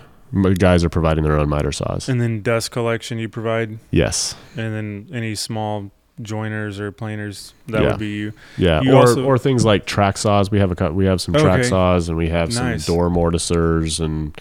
guys 0.58 0.84
are 0.84 0.90
providing 0.90 1.24
their 1.24 1.38
own 1.38 1.50
miter 1.50 1.72
saws 1.72 2.08
and 2.10 2.22
then 2.22 2.42
dust 2.42 2.72
collection 2.72 3.18
you 3.20 3.28
provide, 3.30 3.78
yes 3.92 4.36
and 4.58 4.74
then 4.74 5.10
any 5.14 5.36
small 5.36 5.92
joiners 6.22 6.80
or 6.80 6.92
planers 6.92 7.54
that 7.68 7.82
Yeah. 7.82 7.90
would 7.90 8.00
be 8.00 8.10
you. 8.16 8.34
Yeah, 8.58 8.82
You 8.82 8.94
or 8.94 8.98
also- 9.08 9.24
or 9.26 9.38
things 9.40 9.66
like 9.66 9.86
track 9.86 10.18
saws. 10.18 10.52
We 10.52 10.60
have 10.60 10.72
a 10.80 10.92
we 10.94 11.06
have 11.06 11.20
some 11.20 11.34
track 11.34 11.60
Okay. 11.62 11.70
saws 11.70 12.10
and 12.10 12.18
we 12.18 12.30
have 12.30 12.54
Nice. 12.54 12.86
some 12.86 12.96
door 12.96 13.10
mortisers 13.10 14.00
and 14.00 14.38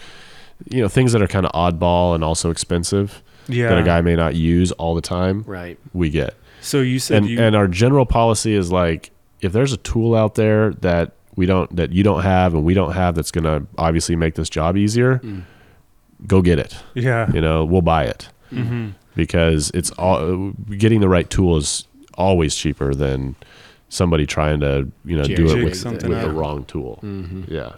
you 0.69 0.81
know 0.81 0.87
things 0.87 1.11
that 1.13 1.21
are 1.23 1.27
kind 1.27 1.45
of 1.45 1.51
oddball 1.53 2.13
and 2.13 2.23
also 2.23 2.51
expensive 2.51 3.23
Yeah. 3.47 3.69
that 3.69 3.79
a 3.79 3.83
guy 3.83 4.01
may 4.01 4.15
not 4.15 4.35
use 4.35 4.71
all 4.73 4.93
the 4.93 5.01
time. 5.01 5.43
Right. 5.47 5.79
We 5.93 6.09
get 6.11 6.35
so 6.59 6.81
you 6.81 6.99
said 6.99 7.17
and 7.19 7.27
you. 7.29 7.39
and 7.41 7.55
our 7.55 7.67
general 7.67 8.05
policy 8.05 8.53
is 8.53 8.71
like 8.71 9.09
if 9.41 9.51
there's 9.51 9.73
a 9.73 9.77
tool 9.77 10.13
out 10.13 10.35
there 10.35 10.73
that 10.81 11.13
we 11.35 11.47
don't 11.47 11.73
that 11.75 11.91
you 11.91 12.03
don't 12.03 12.21
have 12.21 12.53
and 12.53 12.63
we 12.63 12.75
don't 12.75 12.91
have 12.91 13.15
that's 13.15 13.31
going 13.31 13.45
to 13.45 13.65
obviously 13.79 14.15
make 14.15 14.35
this 14.35 14.49
job 14.49 14.77
easier, 14.77 15.19
Mm. 15.23 15.41
Go 16.27 16.41
get 16.41 16.59
it. 16.59 16.75
yeah. 16.93 17.31
You 17.33 17.41
know, 17.41 17.65
we'll 17.65 17.81
buy 17.81 18.05
it 18.05 18.29
hmm 18.49 18.89
because 19.15 19.71
it's 19.73 19.91
all 19.91 20.51
getting 20.77 20.99
the 21.01 21.07
right 21.09 21.29
tool 21.29 21.57
is 21.57 21.85
always 22.17 22.55
cheaper 22.55 22.93
than 22.93 23.35
somebody 23.89 24.25
trying 24.25 24.59
to 24.61 24.89
you 25.05 25.17
know 25.17 25.23
do 25.23 25.47
Jig 25.47 25.57
it 25.57 25.63
with, 25.65 25.77
something 25.77 26.09
with 26.09 26.21
the 26.21 26.29
wrong 26.29 26.63
tool. 26.65 26.99
Mm-hmm. 27.03 27.53
Yeah, 27.53 27.73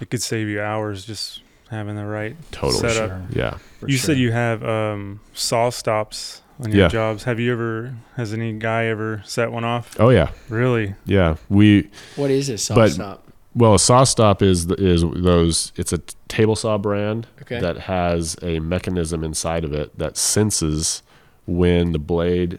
It 0.00 0.10
could 0.10 0.22
save 0.22 0.48
you 0.48 0.60
hours 0.60 1.04
just 1.06 1.40
having 1.70 1.96
the 1.96 2.04
right 2.06 2.36
totally. 2.52 2.80
setup. 2.80 3.08
Sure, 3.10 3.22
Yeah, 3.30 3.58
for 3.80 3.88
you 3.88 3.96
sure. 3.96 4.06
said 4.08 4.18
you 4.18 4.32
have 4.32 4.62
um, 4.64 5.20
SawStops 5.34 6.40
on 6.60 6.70
your 6.70 6.82
Yeah. 6.82 6.88
jobs. 6.88 7.24
Have 7.24 7.40
you 7.40 7.52
ever? 7.52 7.94
Has 8.16 8.32
any 8.32 8.52
guy 8.52 8.84
ever 8.86 9.22
set 9.24 9.50
one 9.52 9.64
off? 9.64 9.96
Oh 9.98 10.10
yeah, 10.10 10.30
Really? 10.48 10.94
yeah. 11.06 11.36
We 11.48 11.90
What 12.16 12.30
is 12.30 12.46
this 12.48 12.64
saw 12.64 12.74
But- 12.74 12.92
stop? 12.92 13.23
Well, 13.56 13.74
a 13.74 13.78
SawStop 13.78 14.42
is 14.42 14.66
is 14.72 15.02
those. 15.14 15.72
It's 15.76 15.92
a 15.92 15.98
table 16.28 16.56
saw 16.56 16.76
brand 16.78 17.26
Okay. 17.42 17.60
that 17.60 17.78
has 17.80 18.36
a 18.42 18.58
mechanism 18.60 19.22
inside 19.22 19.64
of 19.64 19.72
it 19.72 19.96
that 19.98 20.16
senses 20.16 21.02
when 21.46 21.92
the 21.92 21.98
blade 21.98 22.58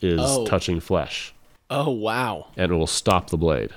is 0.00 0.20
Oh. 0.22 0.46
touching 0.46 0.80
flesh, 0.80 1.34
Oh 1.68 1.90
wow. 1.90 2.46
and 2.56 2.72
it 2.72 2.74
will 2.74 2.86
stop 2.86 3.30
the 3.30 3.36
blade. 3.36 3.70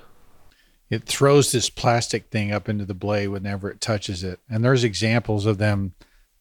it 0.90 1.06
throws 1.06 1.54
this 1.54 1.70
plastic 1.70 2.26
thing 2.32 2.52
up 2.52 2.68
into 2.68 2.84
the 2.84 2.94
blade 2.94 3.30
whenever 3.30 3.70
it 3.72 3.80
touches 3.80 4.26
it. 4.26 4.40
And 4.50 4.62
there's 4.64 4.84
examples 4.84 5.46
of 5.46 5.58
them 5.58 5.94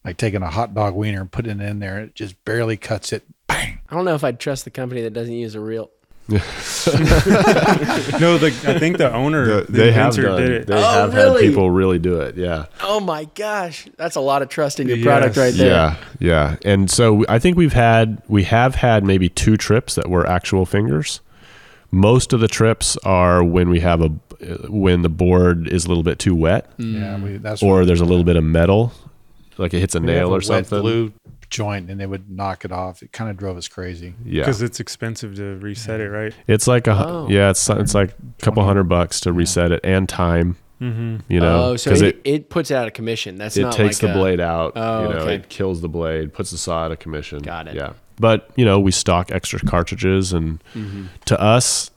like 0.03 0.17
taking 0.17 0.41
a 0.43 0.49
hot 0.49 0.73
dog 0.75 0.93
wiener 0.93 1.21
and 1.21 1.31
putting 1.31 1.61
it 1.61 1.69
in 1.69 1.79
there. 1.79 1.99
It 1.99 2.15
just 2.15 2.43
barely 2.43 2.75
cuts 2.75 3.13
it. 3.13 3.23
Bang. 3.47 3.79
I 3.89 3.95
don't 3.95 4.03
know 4.03 4.13
if 4.13 4.25
I'd 4.25 4.41
trust 4.41 4.65
the 4.65 4.69
company 4.69 5.01
that 5.03 5.13
doesn't 5.13 5.33
use 5.33 5.55
a 5.55 5.61
real. 5.61 5.89
No, 8.19 8.37
the, 8.37 8.47
I 8.67 8.77
think 8.79 8.97
the 8.97 9.11
owner, 9.13 9.61
the, 9.63 9.71
they 9.71 9.91
have 9.91 10.15
done, 10.15 10.41
did 10.41 10.49
it. 10.51 10.67
They 10.67 10.73
Oh, 10.75 10.81
have 10.81 11.13
really? 11.13 11.43
had 11.45 11.49
people 11.49 11.71
really 11.71 11.99
do 11.99 12.19
it. 12.19 12.35
Yeah. 12.37 12.65
Oh 12.81 12.99
my 12.99 13.25
gosh, 13.35 13.87
that's 13.97 14.15
a 14.15 14.19
lot 14.21 14.41
of 14.41 14.49
trust 14.49 14.79
in 14.79 14.87
your 14.87 14.97
Yes. 14.97 15.05
product 15.05 15.37
right 15.37 15.53
there. 15.53 15.67
Yeah, 15.69 15.95
yeah. 16.19 16.55
And 16.63 16.89
so 16.89 17.25
I 17.29 17.39
think 17.39 17.57
we've 17.57 17.73
had 17.73 18.21
we 18.27 18.43
have 18.43 18.75
had 18.75 19.03
maybe 19.03 19.29
two 19.29 19.57
trips 19.57 19.95
that 19.95 20.09
were 20.09 20.25
actual 20.27 20.65
fingers. 20.65 21.21
Most 21.91 22.31
of 22.33 22.39
the 22.39 22.47
trips 22.47 22.95
are 23.03 23.43
when 23.43 23.69
we 23.69 23.79
have 23.81 24.01
a 24.01 24.07
when 24.69 25.01
the 25.01 25.09
board 25.09 25.67
is 25.67 25.85
a 25.85 25.87
little 25.87 26.03
bit 26.03 26.17
too 26.19 26.33
wet 26.35 26.67
Yeah, 26.77 27.19
we, 27.21 27.37
that's 27.37 27.61
or 27.61 27.85
there's 27.85 28.01
a 28.01 28.05
little 28.05 28.23
bit 28.23 28.35
of 28.37 28.43
metal 28.43 28.91
like 29.59 29.71
it 29.75 29.79
hits 29.81 29.93
a 29.93 29.99
we 29.99 30.07
have 30.07 30.15
nail 30.15 30.27
a 30.29 30.31
or 30.31 30.33
wet 30.37 30.43
something. 30.43 30.81
glue 30.81 31.13
joint, 31.51 31.91
and 31.91 31.99
they 31.99 32.07
would 32.07 32.31
knock 32.31 32.65
it 32.65 32.71
off. 32.71 33.03
It 33.03 33.11
kind 33.11 33.29
of 33.29 33.37
drove 33.37 33.57
us 33.57 33.67
crazy. 33.67 34.15
Yeah. 34.25 34.41
Because 34.41 34.63
it's 34.63 34.79
expensive 34.79 35.35
to 35.35 35.57
reset 35.57 35.99
it, 35.99 36.09
right? 36.09 36.33
It's 36.47 36.65
like 36.67 36.87
a 36.87 36.93
Oh. 36.93 37.27
yeah, 37.29 37.51
it's 37.51 37.69
it's 37.69 37.93
like 37.93 38.09
a 38.11 38.41
couple 38.43 38.63
hundred 38.63 38.85
bucks 38.85 39.19
to 39.21 39.31
reset 39.33 39.71
it 39.71 39.81
and 39.83 40.09
time, 40.09 40.57
Mm-hmm. 40.81 41.17
you 41.31 41.39
know, 41.39 41.63
oh, 41.65 41.75
so 41.75 41.91
'cause 41.91 42.01
it, 42.01 42.19
it 42.23 42.33
it, 42.33 42.49
puts 42.49 42.71
it 42.71 42.75
out 42.75 42.87
of 42.87 42.93
commission. 42.93 43.35
That's 43.35 43.55
it 43.55 43.61
not 43.61 43.73
takes 43.73 44.01
like 44.01 44.11
the 44.11 44.17
a- 44.17 44.19
blade 44.19 44.39
out. 44.39 44.73
Oh, 44.75 45.03
you 45.03 45.09
know, 45.09 45.19
okay. 45.19 45.35
it 45.35 45.47
kills 45.49 45.79
the 45.81 45.89
blade, 45.89 46.33
puts 46.33 46.49
the 46.49 46.57
saw 46.57 46.85
out 46.85 46.91
of 46.91 46.97
commission. 46.97 47.37
Got 47.43 47.67
it. 47.67 47.75
Yeah, 47.75 47.93
but 48.19 48.49
you 48.55 48.65
know, 48.65 48.79
we 48.79 48.89
stock 48.91 49.31
extra 49.31 49.59
cartridges, 49.59 50.33
and 50.33 50.59
Mhm. 50.75 51.09
to 51.25 51.39
us, 51.39 51.91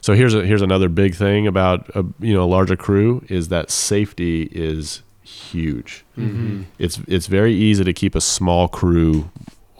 so 0.00 0.14
here's 0.14 0.34
a 0.34 0.44
here's 0.44 0.62
another 0.62 0.88
big 0.88 1.14
thing 1.14 1.46
about 1.46 1.88
a 1.94 2.04
you 2.18 2.34
know 2.34 2.42
a 2.42 2.50
larger 2.50 2.74
crew 2.76 3.22
is 3.28 3.46
that 3.50 3.70
safety 3.70 4.48
is 4.50 5.02
huge. 5.26 6.04
Mhm. 6.16 6.64
It's 6.78 7.00
it's 7.08 7.26
very 7.26 7.52
easy 7.54 7.84
to 7.84 7.92
keep 7.92 8.14
a 8.14 8.20
small 8.20 8.68
crew 8.68 9.30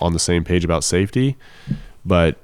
on 0.00 0.12
the 0.12 0.18
same 0.18 0.44
page 0.44 0.64
about 0.64 0.84
safety, 0.84 1.36
but 2.04 2.36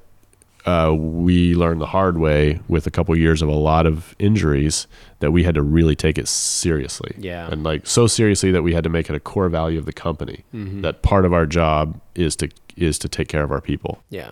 uh, 0.65 0.95
we 0.97 1.55
learned 1.57 1.81
the 1.81 1.87
hard 1.87 2.19
way 2.19 2.61
with 2.69 2.87
a 2.87 2.91
couple 2.91 3.17
years 3.17 3.43
of 3.43 3.49
a 3.49 3.53
lot 3.55 3.85
of 3.85 4.15
injuries 4.21 4.87
that 5.19 5.33
we 5.33 5.43
had 5.43 5.57
to 5.57 5.63
really 5.63 5.97
take 5.97 6.17
it 6.17 6.29
seriously. 6.29 7.13
Yeah. 7.19 7.49
And 7.51 7.65
like 7.65 7.85
so 7.85 8.07
seriously 8.07 8.53
that 8.53 8.63
we 8.63 8.73
had 8.73 8.85
to 8.85 8.91
make 8.91 9.11
it 9.11 9.17
a 9.17 9.21
core 9.21 9.49
value 9.49 9.77
of 9.79 9.87
the 9.87 9.93
company. 9.93 10.45
Mhm. 10.55 10.83
That 10.83 11.03
part 11.03 11.25
of 11.25 11.33
our 11.33 11.47
job 11.47 12.01
is 12.15 12.37
to 12.37 12.49
is 12.77 12.99
to 13.01 13.09
take 13.09 13.27
care 13.29 13.43
of 13.43 13.51
our 13.51 13.61
people. 13.61 14.03
Yeah. 14.09 14.31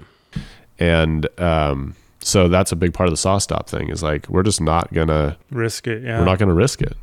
And 0.79 1.27
um, 1.41 1.95
so 2.21 2.49
that's 2.49 2.71
a 2.73 2.77
big 2.77 2.95
part 2.95 3.09
of 3.09 3.13
the 3.13 3.29
SawStop 3.29 3.67
thing 3.67 3.89
is 3.91 4.03
like 4.03 4.29
we're 4.29 4.45
just 4.45 4.61
not 4.61 4.93
gonna 4.95 5.37
Risk 5.51 5.87
it, 5.89 6.03
yeah. 6.05 6.19
we're 6.21 6.25
not 6.27 6.39
gonna 6.39 6.55
risk 6.55 6.81
it. 6.81 6.97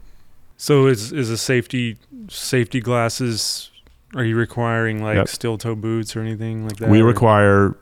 So 0.57 0.87
is 0.87 1.11
is 1.13 1.29
a 1.29 1.37
safety 1.37 1.97
safety 2.29 2.79
glasses? 2.81 3.71
Are 4.15 4.23
you 4.23 4.35
requiring 4.35 5.03
like 5.03 5.15
Yep. 5.15 5.27
steel 5.27 5.57
toe 5.57 5.75
boots 5.75 6.15
or 6.15 6.21
anything 6.21 6.65
like 6.65 6.77
that? 6.77 6.89
we 6.89 7.01
or- 7.01 7.05
require 7.05 7.77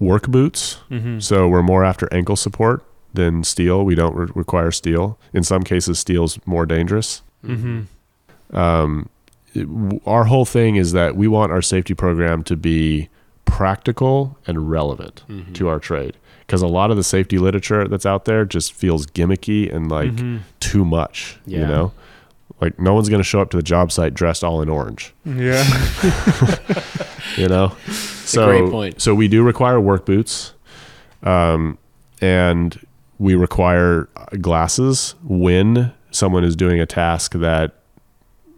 work 0.00 0.28
boots. 0.28 0.78
Mm-hmm. 0.90 1.18
So 1.20 1.48
we're 1.48 1.62
more 1.62 1.84
after 1.84 2.08
ankle 2.12 2.36
support 2.36 2.84
than 3.14 3.42
steel. 3.42 3.84
We 3.84 3.94
don't 3.96 4.14
re- 4.14 4.28
require 4.34 4.70
steel. 4.70 5.18
In 5.32 5.42
some 5.42 5.62
cases, 5.62 5.98
steel's 5.98 6.38
more 6.46 6.64
dangerous. 6.66 7.22
Mm-hmm. 7.44 8.56
Um, 8.56 9.08
it- 9.54 9.66
w- 9.66 10.00
our 10.06 10.24
whole 10.24 10.44
thing 10.44 10.76
is 10.76 10.92
that 10.92 11.16
we 11.16 11.26
want 11.26 11.50
our 11.52 11.62
safety 11.62 11.94
program 11.94 12.44
to 12.44 12.56
be 12.56 13.08
practical 13.44 14.38
and 14.46 14.70
relevant 14.70 15.24
Mm-hmm. 15.28 15.52
to 15.54 15.68
our 15.68 15.78
trade. 15.80 16.16
Because 16.48 16.62
a 16.62 16.66
lot 16.66 16.90
of 16.90 16.96
the 16.96 17.04
safety 17.04 17.36
literature 17.38 17.86
that's 17.86 18.06
out 18.06 18.24
there 18.24 18.44
just 18.46 18.72
feels 18.72 19.06
gimmicky 19.06 19.70
and 19.72 19.90
like 19.90 20.12
Mhm. 20.12 20.40
too 20.60 20.82
much. 20.84 21.36
You 21.46 21.58
know, 21.60 21.92
like 22.60 22.80
no 22.80 22.94
one's 22.94 23.08
going 23.10 23.20
to 23.20 23.24
show 23.24 23.40
up 23.42 23.50
to 23.50 23.56
the 23.58 23.62
job 23.62 23.92
site 23.92 24.14
dressed 24.14 24.42
all 24.42 24.62
in 24.62 24.68
orange. 24.70 25.12
Yeah. 25.26 25.62
you 27.36 27.46
know 27.48 27.72
so 28.24 28.46
great 28.46 28.70
point. 28.70 29.00
so 29.00 29.14
we 29.14 29.28
do 29.28 29.42
require 29.42 29.78
work 29.80 30.06
boots 30.06 30.54
um, 31.22 31.76
and 32.20 32.78
we 33.18 33.34
require 33.34 34.08
glasses 34.40 35.14
when 35.22 35.92
someone 36.10 36.44
is 36.44 36.56
doing 36.56 36.80
a 36.80 36.86
task 36.86 37.32
that 37.34 37.74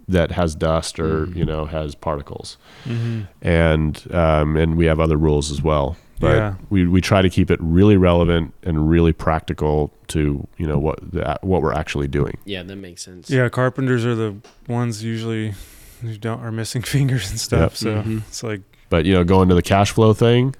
that 0.08 0.30
has 0.32 0.54
dust 0.54 0.98
or 1.00 1.26
Mhm. 1.26 1.36
you 1.36 1.44
know 1.44 1.64
has 1.66 1.94
particles 1.94 2.56
mm-hmm. 2.84 3.22
and 3.42 4.06
um, 4.14 4.56
and 4.56 4.76
we 4.76 4.86
have 4.86 5.00
other 5.00 5.16
rules 5.16 5.50
as 5.50 5.60
well 5.62 5.96
but 6.20 6.36
Yeah. 6.36 6.54
we, 6.68 6.86
we 6.86 7.00
try 7.00 7.20
to 7.22 7.28
keep 7.30 7.50
it 7.50 7.58
really 7.60 7.96
relevant 7.96 8.54
and 8.62 8.88
really 8.88 9.12
practical 9.12 9.92
to 10.08 10.46
you 10.58 10.66
know 10.68 10.78
what 10.78 10.98
the, 11.12 11.38
what 11.42 11.62
we're 11.62 11.72
actually 11.72 12.06
doing 12.08 12.36
Yeah, 12.44 12.62
that 12.62 12.76
makes 12.76 13.02
sense. 13.02 13.28
Yeah, 13.30 13.48
carpenters 13.48 14.04
are 14.06 14.14
the 14.14 14.36
ones 14.68 15.02
usually 15.02 15.54
who 16.02 16.16
don't 16.16 16.40
are 16.40 16.52
missing 16.52 16.82
fingers 16.96 17.30
and 17.30 17.40
stuff. 17.40 17.72
Yep. 17.72 17.76
So 17.76 17.94
Mhm. 18.02 18.18
it's 18.28 18.42
like 18.42 18.60
But 18.90 19.04
you 19.06 19.14
know, 19.14 19.24
going 19.24 19.48
to 19.48 19.54
the 19.54 19.62
cash 19.62 19.90
flow 19.90 20.12
thing, 20.12 20.54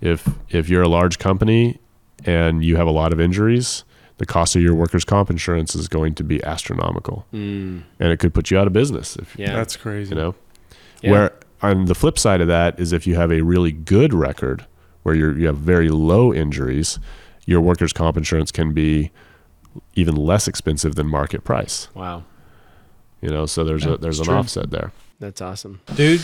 if 0.00 0.28
if 0.50 0.68
you're 0.68 0.82
a 0.82 0.88
large 0.88 1.18
company 1.18 1.78
and 2.24 2.64
you 2.64 2.76
have 2.76 2.86
a 2.88 2.90
lot 2.92 3.12
of 3.12 3.20
injuries, 3.20 3.84
the 4.18 4.26
cost 4.26 4.54
of 4.56 4.62
your 4.62 4.74
workers' 4.74 5.04
comp 5.04 5.30
insurance 5.30 5.74
is 5.74 5.88
going 5.88 6.14
to 6.14 6.24
be 6.24 6.42
astronomical, 6.44 7.26
Mm, 7.34 7.82
and 8.00 8.12
it 8.12 8.18
could 8.18 8.32
put 8.34 8.50
you 8.50 8.58
out 8.58 8.66
of 8.66 8.72
business. 8.72 9.16
If 9.16 9.34
yeah. 9.38 9.54
that's 9.54 9.76
crazy. 9.76 10.10
you 10.14 10.20
know, 10.20 10.34
Yeah. 11.02 11.10
where 11.10 11.32
on 11.60 11.86
the 11.86 11.94
flip 11.94 12.18
side 12.18 12.40
of 12.40 12.46
that 12.48 12.78
is 12.78 12.92
if 12.92 13.06
you 13.06 13.14
have 13.16 13.32
a 13.32 13.40
really 13.42 13.72
good 13.72 14.12
record 14.14 14.64
where 15.02 15.14
you're 15.14 15.38
you 15.38 15.46
have 15.46 15.58
very 15.58 15.88
low 15.88 16.32
injuries, 16.32 16.98
your 17.46 17.60
workers' 17.60 17.92
comp 17.92 18.16
insurance 18.16 18.50
can 18.52 18.72
be 18.72 19.10
even 19.94 20.14
less 20.16 20.46
expensive 20.48 20.94
than 20.96 21.06
market 21.08 21.44
price. 21.44 21.88
wow. 21.94 22.24
You 23.20 23.28
know, 23.30 23.46
so 23.46 23.62
there's 23.64 23.84
Yeah, 23.84 23.92
a 23.92 23.96
there's 23.98 24.18
an 24.18 24.24
true. 24.26 24.34
offset 24.34 24.70
there. 24.70 24.90
That's 25.20 25.40
awesome. 25.40 25.80
dude. 25.94 26.20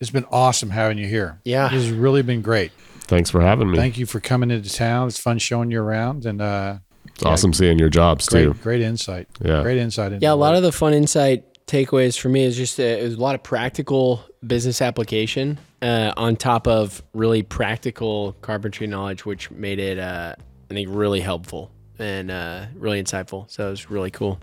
It's 0.00 0.10
been 0.10 0.24
awesome 0.32 0.70
having 0.70 0.98
you 0.98 1.06
here. 1.06 1.38
Yeah. 1.44 1.68
This 1.68 1.84
has 1.84 1.92
really 1.92 2.22
been 2.22 2.40
great. 2.42 2.72
Thanks 3.02 3.28
for 3.30 3.40
having 3.40 3.70
me. 3.70 3.76
Thank 3.78 3.98
you 3.98 4.06
for 4.06 4.18
coming 4.18 4.50
into 4.50 4.68
town. 4.72 5.06
It's 5.08 5.18
fun 5.18 5.38
showing 5.38 5.70
you 5.70 5.80
around 5.80 6.24
and 6.26 6.40
uh, 6.40 6.78
it's 7.06 7.22
awesome 7.22 7.52
seeing 7.52 7.78
your 7.78 7.88
jobs 7.90 8.28
great, 8.28 8.44
too. 8.44 8.54
great 8.54 8.80
insight. 8.80 9.28
Yeah. 9.44 9.62
Great 9.62 9.78
insight. 9.78 10.12
Into 10.12 10.24
Yeah, 10.24 10.32
a 10.32 10.34
lot 10.34 10.50
work. 10.52 10.56
of 10.58 10.62
the 10.64 10.72
fun 10.72 10.94
insight 10.94 11.44
takeaways 11.70 12.18
for 12.18 12.28
me 12.28 12.44
is 12.44 12.56
just 12.56 12.78
uh, 12.80 12.82
it 12.82 13.02
was 13.04 13.14
a 13.14 13.20
lot 13.20 13.34
of 13.34 13.42
practical 13.42 14.22
business 14.46 14.82
application 14.82 15.58
uh, 15.82 16.12
on 16.16 16.36
top 16.36 16.66
of 16.66 17.02
really 17.14 17.42
practical 17.42 18.32
carpentry 18.42 18.86
knowledge, 18.86 19.24
which 19.24 19.50
made 19.50 19.78
it, 19.78 19.98
uh, 19.98 20.34
I 20.70 20.74
think, 20.74 20.88
really 20.90 21.20
helpful 21.20 21.70
and 21.98 22.30
uh, 22.30 22.66
really 22.74 23.02
insightful. 23.02 23.50
So 23.50 23.68
it 23.68 23.70
was 23.70 23.90
really 23.90 24.10
cool. 24.10 24.38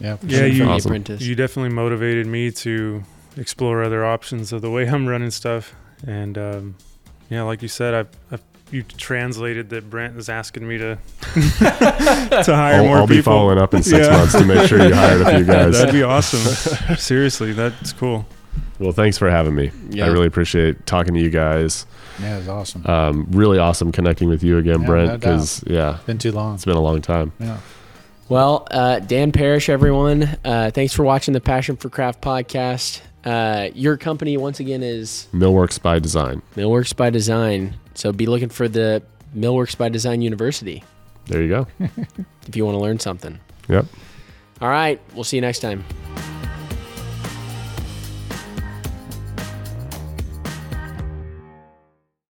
yeah, 0.00 0.16
Yeah, 0.22 0.44
you- 0.46 0.58
From 0.64 0.68
Awesome. 0.70 1.04
You 1.20 1.34
definitely 1.34 1.70
motivated 1.74 2.26
me 2.26 2.50
to 2.52 3.02
explore 3.36 3.82
other 3.84 4.04
options 4.04 4.52
of 4.52 4.60
the 4.62 4.70
way 4.70 4.86
I'm 4.88 5.06
running 5.06 5.30
stuff. 5.30 5.74
And 6.06 6.36
um, 6.38 6.76
yeah, 7.30 7.42
like 7.42 7.62
you 7.62 7.68
said, 7.68 7.94
I've, 7.94 8.08
I've 8.32 8.47
you 8.70 8.82
translated 8.82 9.70
that 9.70 9.88
Brent 9.90 10.16
is 10.16 10.28
asking 10.28 10.66
me 10.68 10.78
to 10.78 10.98
to 11.22 12.44
hire 12.54 12.76
I'll, 12.80 12.84
more 12.84 12.96
I'll 12.98 13.06
be 13.06 13.22
following 13.22 13.58
up 13.58 13.74
in 13.74 13.82
six 13.82 14.06
Yeah. 14.06 14.16
months 14.16 14.32
to 14.34 14.44
make 14.44 14.68
sure 14.68 14.82
you 14.86 14.94
hired 14.94 15.20
a 15.22 15.36
few 15.36 15.44
guys. 15.46 15.72
That'd 15.78 15.92
be 15.94 16.02
awesome. 16.02 16.96
Seriously, 16.96 17.52
that's 17.52 17.92
cool. 17.92 18.26
Well, 18.78 18.92
thanks 18.92 19.18
for 19.18 19.28
having 19.30 19.54
me. 19.54 19.70
Yeah. 19.90 20.04
I 20.04 20.08
really 20.08 20.26
appreciate 20.26 20.86
talking 20.86 21.14
to 21.14 21.20
you 21.20 21.30
guys. 21.30 21.84
yeah, 22.20 22.38
it's 22.38 22.48
awesome. 22.48 22.86
Um, 22.86 23.26
really 23.30 23.58
awesome 23.58 23.90
connecting 23.90 24.28
with 24.28 24.42
you 24.44 24.58
again, 24.58 24.82
Yeah, 24.82 24.86
Brent, 24.86 25.06
no 25.06 25.12
doubt. 25.12 25.20
because 25.20 25.64
yeah, 25.66 25.98
been 26.06 26.18
too 26.18 26.32
long. 26.32 26.54
it's 26.54 26.64
been 26.64 26.76
a 26.76 26.80
long 26.80 27.00
time. 27.02 27.32
Yeah. 27.40 27.58
Well, 28.28 28.68
uh, 28.70 28.98
Dan 29.00 29.32
Parish, 29.32 29.68
everyone, 29.68 30.22
uh, 30.44 30.70
thanks 30.74 30.92
for 30.92 31.02
watching 31.02 31.32
the 31.34 31.40
Passion 31.40 31.76
for 31.76 31.88
Craft 31.88 32.20
podcast. 32.20 33.00
Uh, 33.24 33.68
your 33.74 33.96
company, 33.96 34.36
once 34.36 34.60
again, 34.60 34.82
is 34.82 35.28
Millworks 35.32 35.80
by 35.80 35.98
Design. 35.98 36.42
Millworks 36.56 36.94
by 36.96 37.10
Design. 37.10 37.74
So 37.94 38.12
be 38.12 38.26
looking 38.26 38.48
for 38.48 38.68
the 38.68 39.02
Millworks 39.36 39.76
by 39.76 39.88
Design 39.88 40.22
University 40.22 40.84
There 41.26 41.42
you 41.42 41.48
go. 41.48 41.66
if 42.46 42.56
you 42.56 42.64
want 42.64 42.76
to 42.76 42.80
learn 42.80 42.98
something. 42.98 43.38
Yep. 43.68 43.86
All 44.60 44.68
right. 44.68 45.00
We'll 45.14 45.24
see 45.24 45.36
you 45.36 45.42
next 45.42 45.60
time. 45.60 45.84